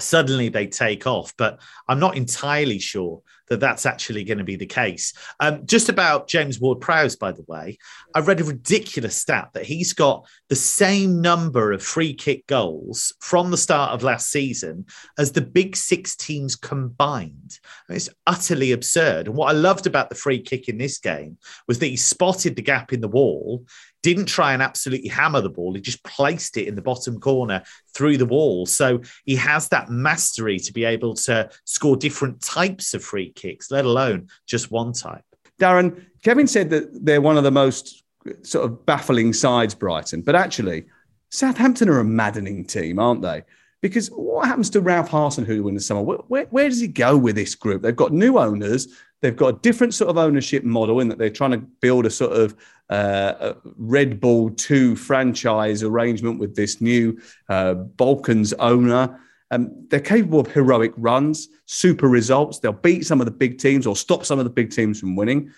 suddenly 0.00 0.48
they 0.48 0.66
take 0.66 1.06
off. 1.06 1.34
But 1.36 1.60
I'm 1.88 2.00
not 2.00 2.16
entirely 2.16 2.78
sure 2.78 3.22
that 3.48 3.60
that's 3.60 3.84
actually 3.84 4.24
going 4.24 4.38
to 4.38 4.44
be 4.44 4.56
the 4.56 4.66
case. 4.66 5.12
Um, 5.40 5.66
just 5.66 5.88
about 5.88 6.28
James 6.28 6.58
Ward 6.58 6.80
Prowse, 6.80 7.16
by 7.16 7.32
the 7.32 7.44
way, 7.46 7.78
I 8.14 8.20
read 8.20 8.40
a 8.40 8.44
ridiculous 8.44 9.16
stat 9.16 9.50
that 9.52 9.66
he's 9.66 9.92
got 9.92 10.26
the 10.48 10.56
same 10.56 11.20
number 11.20 11.72
of 11.72 11.82
free 11.82 12.14
kick 12.14 12.46
goals 12.46 13.12
from 13.20 13.50
the 13.50 13.56
start 13.56 13.92
of 13.92 14.02
last 14.02 14.30
season 14.30 14.86
as 15.18 15.32
the 15.32 15.42
big 15.42 15.76
six 15.76 16.16
teams 16.16 16.56
combined. 16.56 17.58
It's 17.88 18.08
utterly 18.26 18.72
absurd. 18.72 19.26
And 19.26 19.36
what 19.36 19.50
I 19.50 19.52
loved 19.52 19.86
about 19.86 20.08
the 20.08 20.14
free 20.14 20.40
kick 20.40 20.68
in 20.68 20.78
this 20.78 20.98
game 20.98 21.36
was 21.68 21.78
that 21.80 21.86
he 21.86 21.96
spotted 21.96 22.56
the 22.56 22.62
gap 22.62 22.92
in 22.92 23.00
the 23.00 23.08
wall 23.08 23.66
didn't 24.04 24.26
try 24.26 24.52
and 24.52 24.60
absolutely 24.62 25.08
hammer 25.08 25.40
the 25.40 25.48
ball. 25.48 25.72
He 25.72 25.80
just 25.80 26.04
placed 26.04 26.58
it 26.58 26.68
in 26.68 26.74
the 26.74 26.82
bottom 26.82 27.18
corner 27.18 27.62
through 27.94 28.18
the 28.18 28.26
wall. 28.26 28.66
So 28.66 29.00
he 29.24 29.34
has 29.36 29.70
that 29.70 29.88
mastery 29.88 30.58
to 30.58 30.72
be 30.74 30.84
able 30.84 31.14
to 31.14 31.48
score 31.64 31.96
different 31.96 32.42
types 32.42 32.92
of 32.92 33.02
free 33.02 33.32
kicks, 33.32 33.70
let 33.70 33.86
alone 33.86 34.28
just 34.46 34.70
one 34.70 34.92
type. 34.92 35.24
Darren, 35.58 36.04
Kevin 36.22 36.46
said 36.46 36.68
that 36.68 37.04
they're 37.04 37.22
one 37.22 37.38
of 37.38 37.44
the 37.44 37.50
most 37.50 38.04
sort 38.42 38.66
of 38.66 38.84
baffling 38.84 39.32
sides, 39.32 39.74
Brighton, 39.74 40.20
but 40.20 40.34
actually, 40.34 40.84
Southampton 41.30 41.88
are 41.88 42.00
a 42.00 42.04
maddening 42.04 42.66
team, 42.66 42.98
aren't 42.98 43.22
they? 43.22 43.42
Because 43.80 44.08
what 44.08 44.46
happens 44.46 44.68
to 44.70 44.82
Ralph 44.82 45.10
Hasenhüttl 45.10 45.68
in 45.68 45.74
the 45.74 45.80
summer? 45.80 46.02
Where, 46.02 46.18
where, 46.28 46.44
where, 46.46 46.68
does 46.68 46.80
he 46.80 46.88
go 46.88 47.16
with 47.16 47.36
this 47.36 47.54
group? 47.54 47.80
They've 47.80 47.96
got 47.96 48.12
new 48.12 48.38
owners. 48.38 48.88
They've 49.24 49.34
got 49.34 49.54
a 49.54 49.58
different 49.60 49.94
sort 49.94 50.10
of 50.10 50.18
ownership 50.18 50.64
model 50.64 51.00
in 51.00 51.08
that 51.08 51.16
they're 51.16 51.30
trying 51.30 51.52
to 51.52 51.56
build 51.56 52.04
a 52.04 52.10
sort 52.10 52.32
of 52.32 52.54
uh, 52.90 53.54
Red 53.78 54.20
Bull 54.20 54.50
2 54.50 54.96
franchise 54.96 55.82
arrangement 55.82 56.38
with 56.38 56.54
this 56.54 56.82
new 56.82 57.18
uh, 57.48 57.72
Balkans 57.72 58.52
owner. 58.52 59.18
Um, 59.50 59.86
they're 59.88 60.00
capable 60.00 60.40
of 60.40 60.48
heroic 60.48 60.92
runs, 60.98 61.48
super 61.64 62.06
results. 62.06 62.58
They'll 62.58 62.72
beat 62.72 63.06
some 63.06 63.22
of 63.22 63.24
the 63.24 63.30
big 63.30 63.56
teams 63.56 63.86
or 63.86 63.96
stop 63.96 64.26
some 64.26 64.38
of 64.38 64.44
the 64.44 64.50
big 64.50 64.70
teams 64.70 65.00
from 65.00 65.16
winning. 65.16 65.50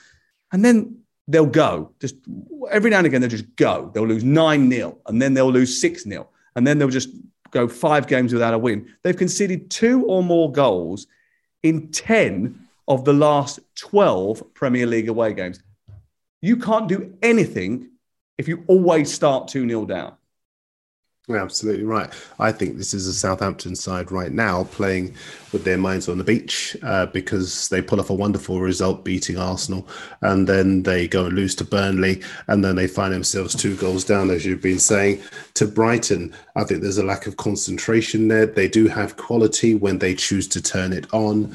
And 0.52 0.64
then 0.64 1.00
they'll 1.26 1.44
go. 1.44 1.90
Just 2.00 2.14
every 2.70 2.90
now 2.90 2.98
and 2.98 3.08
again, 3.08 3.20
they'll 3.20 3.28
just 3.28 3.56
go. 3.56 3.90
They'll 3.92 4.06
lose 4.06 4.22
9 4.22 4.70
0, 4.70 4.96
and 5.06 5.20
then 5.20 5.34
they'll 5.34 5.50
lose 5.50 5.80
6 5.80 6.04
0. 6.04 6.28
And 6.54 6.64
then 6.64 6.78
they'll 6.78 6.88
just 6.88 7.08
go 7.50 7.66
five 7.66 8.06
games 8.06 8.32
without 8.32 8.54
a 8.54 8.58
win. 8.58 8.94
They've 9.02 9.16
conceded 9.16 9.72
two 9.72 10.04
or 10.06 10.22
more 10.22 10.52
goals 10.52 11.08
in 11.64 11.90
10 11.90 12.65
of 12.89 13.05
the 13.05 13.12
last 13.12 13.61
12 13.76 14.55
Premier 14.55 14.87
League 14.87 15.09
away 15.09 15.32
games. 15.32 15.62
You 16.43 16.57
can't 16.57 16.89
do 16.89 17.16
anything 17.22 17.91
if 18.39 18.49
you 18.49 18.64
always 18.66 19.12
start 19.12 19.49
2 19.49 19.68
0 19.68 19.87
down. 19.87 20.14
Absolutely 21.28 21.82
right. 21.82 22.09
I 22.39 22.53
think 22.53 22.76
this 22.76 22.95
is 22.95 23.09
a 23.09 23.12
Southampton 23.12 23.74
side 23.74 24.12
right 24.12 24.30
now 24.30 24.62
playing 24.62 25.16
with 25.51 25.64
their 25.64 25.76
minds 25.76 26.09
on 26.09 26.18
the 26.18 26.24
beach 26.24 26.76
uh, 26.84 27.07
because 27.07 27.68
they 27.68 27.82
pull 27.82 27.99
off 27.99 28.11
a 28.11 28.14
wonderful 28.14 28.61
result 28.61 29.05
beating 29.05 29.37
Arsenal 29.37 29.89
and 30.20 30.47
then 30.47 30.84
they 30.84 31.09
go 31.09 31.24
and 31.24 31.34
lose 31.34 31.57
to 31.57 31.64
Burnley 31.64 32.22
and 32.47 32.64
then 32.64 32.76
they 32.76 32.87
find 32.87 33.12
themselves 33.12 33.57
two 33.57 33.74
goals 33.74 34.05
down, 34.05 34.30
as 34.30 34.47
you've 34.47 34.62
been 34.62 34.78
saying, 34.78 35.20
to 35.55 35.66
Brighton. 35.66 36.32
I 36.55 36.62
think 36.62 36.80
there's 36.80 36.99
a 36.99 37.05
lack 37.05 37.26
of 37.26 37.37
concentration 37.37 38.28
there. 38.28 38.47
They 38.47 38.68
do 38.68 38.87
have 38.87 39.16
quality 39.16 39.74
when 39.74 39.99
they 39.99 40.14
choose 40.14 40.47
to 40.49 40.62
turn 40.62 40.93
it 40.93 41.12
on 41.12 41.53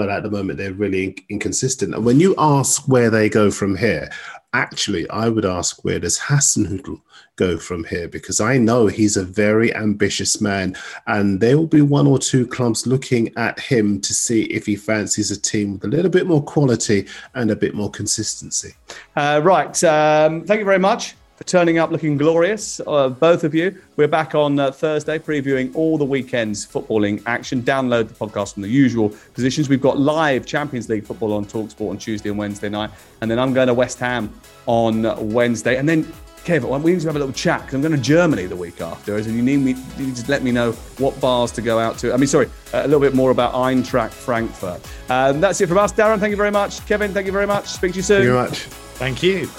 but 0.00 0.08
at 0.08 0.22
the 0.22 0.30
moment 0.30 0.56
they're 0.56 0.72
really 0.72 1.14
inconsistent. 1.28 1.94
And 1.94 2.06
when 2.06 2.20
you 2.20 2.34
ask 2.38 2.88
where 2.88 3.10
they 3.10 3.28
go 3.28 3.50
from 3.50 3.76
here, 3.76 4.08
actually, 4.54 5.06
I 5.10 5.28
would 5.28 5.44
ask 5.44 5.84
where 5.84 6.00
does 6.00 6.18
Hasenhüttl 6.18 7.02
go 7.36 7.58
from 7.58 7.84
here? 7.84 8.08
Because 8.08 8.40
I 8.40 8.56
know 8.56 8.86
he's 8.86 9.18
a 9.18 9.24
very 9.24 9.76
ambitious 9.76 10.40
man, 10.40 10.74
and 11.06 11.38
there 11.38 11.58
will 11.58 11.66
be 11.66 11.82
one 11.82 12.06
or 12.06 12.18
two 12.18 12.46
clubs 12.46 12.86
looking 12.86 13.30
at 13.36 13.60
him 13.60 14.00
to 14.00 14.14
see 14.14 14.44
if 14.44 14.64
he 14.64 14.74
fancies 14.74 15.30
a 15.30 15.38
team 15.38 15.74
with 15.74 15.84
a 15.84 15.88
little 15.88 16.10
bit 16.10 16.26
more 16.26 16.42
quality 16.42 17.06
and 17.34 17.50
a 17.50 17.56
bit 17.56 17.74
more 17.74 17.90
consistency. 17.90 18.72
Uh, 19.16 19.42
right. 19.44 19.84
Um, 19.84 20.46
thank 20.46 20.60
you 20.60 20.64
very 20.64 20.78
much 20.78 21.14
for 21.40 21.46
turning 21.46 21.78
up 21.78 21.90
looking 21.90 22.18
glorious, 22.18 22.82
uh, 22.86 23.08
both 23.08 23.44
of 23.44 23.54
you. 23.54 23.74
We're 23.96 24.08
back 24.08 24.34
on 24.34 24.58
uh, 24.58 24.72
Thursday 24.72 25.18
previewing 25.18 25.74
all 25.74 25.96
the 25.96 26.04
weekend's 26.04 26.66
footballing 26.66 27.22
action. 27.24 27.62
Download 27.62 28.08
the 28.08 28.14
podcast 28.14 28.52
from 28.52 28.62
the 28.62 28.68
usual 28.68 29.14
positions. 29.32 29.66
We've 29.66 29.80
got 29.80 29.98
live 29.98 30.44
Champions 30.44 30.90
League 30.90 31.06
football 31.06 31.32
on 31.32 31.46
Talksport 31.46 31.88
on 31.88 31.96
Tuesday 31.96 32.28
and 32.28 32.36
Wednesday 32.36 32.68
night. 32.68 32.90
And 33.22 33.30
then 33.30 33.38
I'm 33.38 33.54
going 33.54 33.68
to 33.68 33.74
West 33.74 33.98
Ham 34.00 34.30
on 34.66 35.32
Wednesday. 35.32 35.78
And 35.78 35.88
then, 35.88 36.12
Kevin, 36.44 36.82
we 36.82 36.92
need 36.92 37.00
to 37.00 37.06
have 37.06 37.16
a 37.16 37.18
little 37.18 37.32
chat 37.32 37.60
because 37.62 37.72
I'm 37.72 37.80
going 37.80 37.96
to 37.96 38.02
Germany 38.02 38.44
the 38.44 38.56
week 38.56 38.82
after. 38.82 39.16
And 39.16 39.24
you 39.24 39.40
need 39.40 39.60
me 39.60 39.76
you 39.96 40.08
need 40.08 40.16
to 40.16 40.30
let 40.30 40.42
me 40.42 40.52
know 40.52 40.72
what 40.98 41.18
bars 41.22 41.52
to 41.52 41.62
go 41.62 41.78
out 41.78 41.96
to. 42.00 42.12
I 42.12 42.18
mean, 42.18 42.26
sorry, 42.26 42.50
a 42.74 42.82
little 42.82 43.00
bit 43.00 43.14
more 43.14 43.30
about 43.30 43.54
Eintracht 43.54 44.12
Frankfurt. 44.12 44.86
Um, 45.08 45.40
that's 45.40 45.58
it 45.62 45.68
from 45.68 45.78
us. 45.78 45.90
Darren, 45.90 46.20
thank 46.20 46.32
you 46.32 46.36
very 46.36 46.50
much. 46.50 46.84
Kevin, 46.86 47.14
thank 47.14 47.24
you 47.24 47.32
very 47.32 47.46
much. 47.46 47.68
Speak 47.68 47.92
to 47.92 47.96
you 47.96 48.02
soon. 48.02 48.18
Thank 48.18 48.26
you 48.26 48.32
very 48.32 48.48
much. 48.50 48.58
Thank 48.98 49.22
you. 49.22 49.50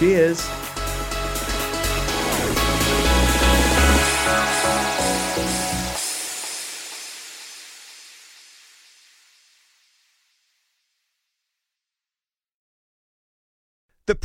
Cheers. 0.00 0.77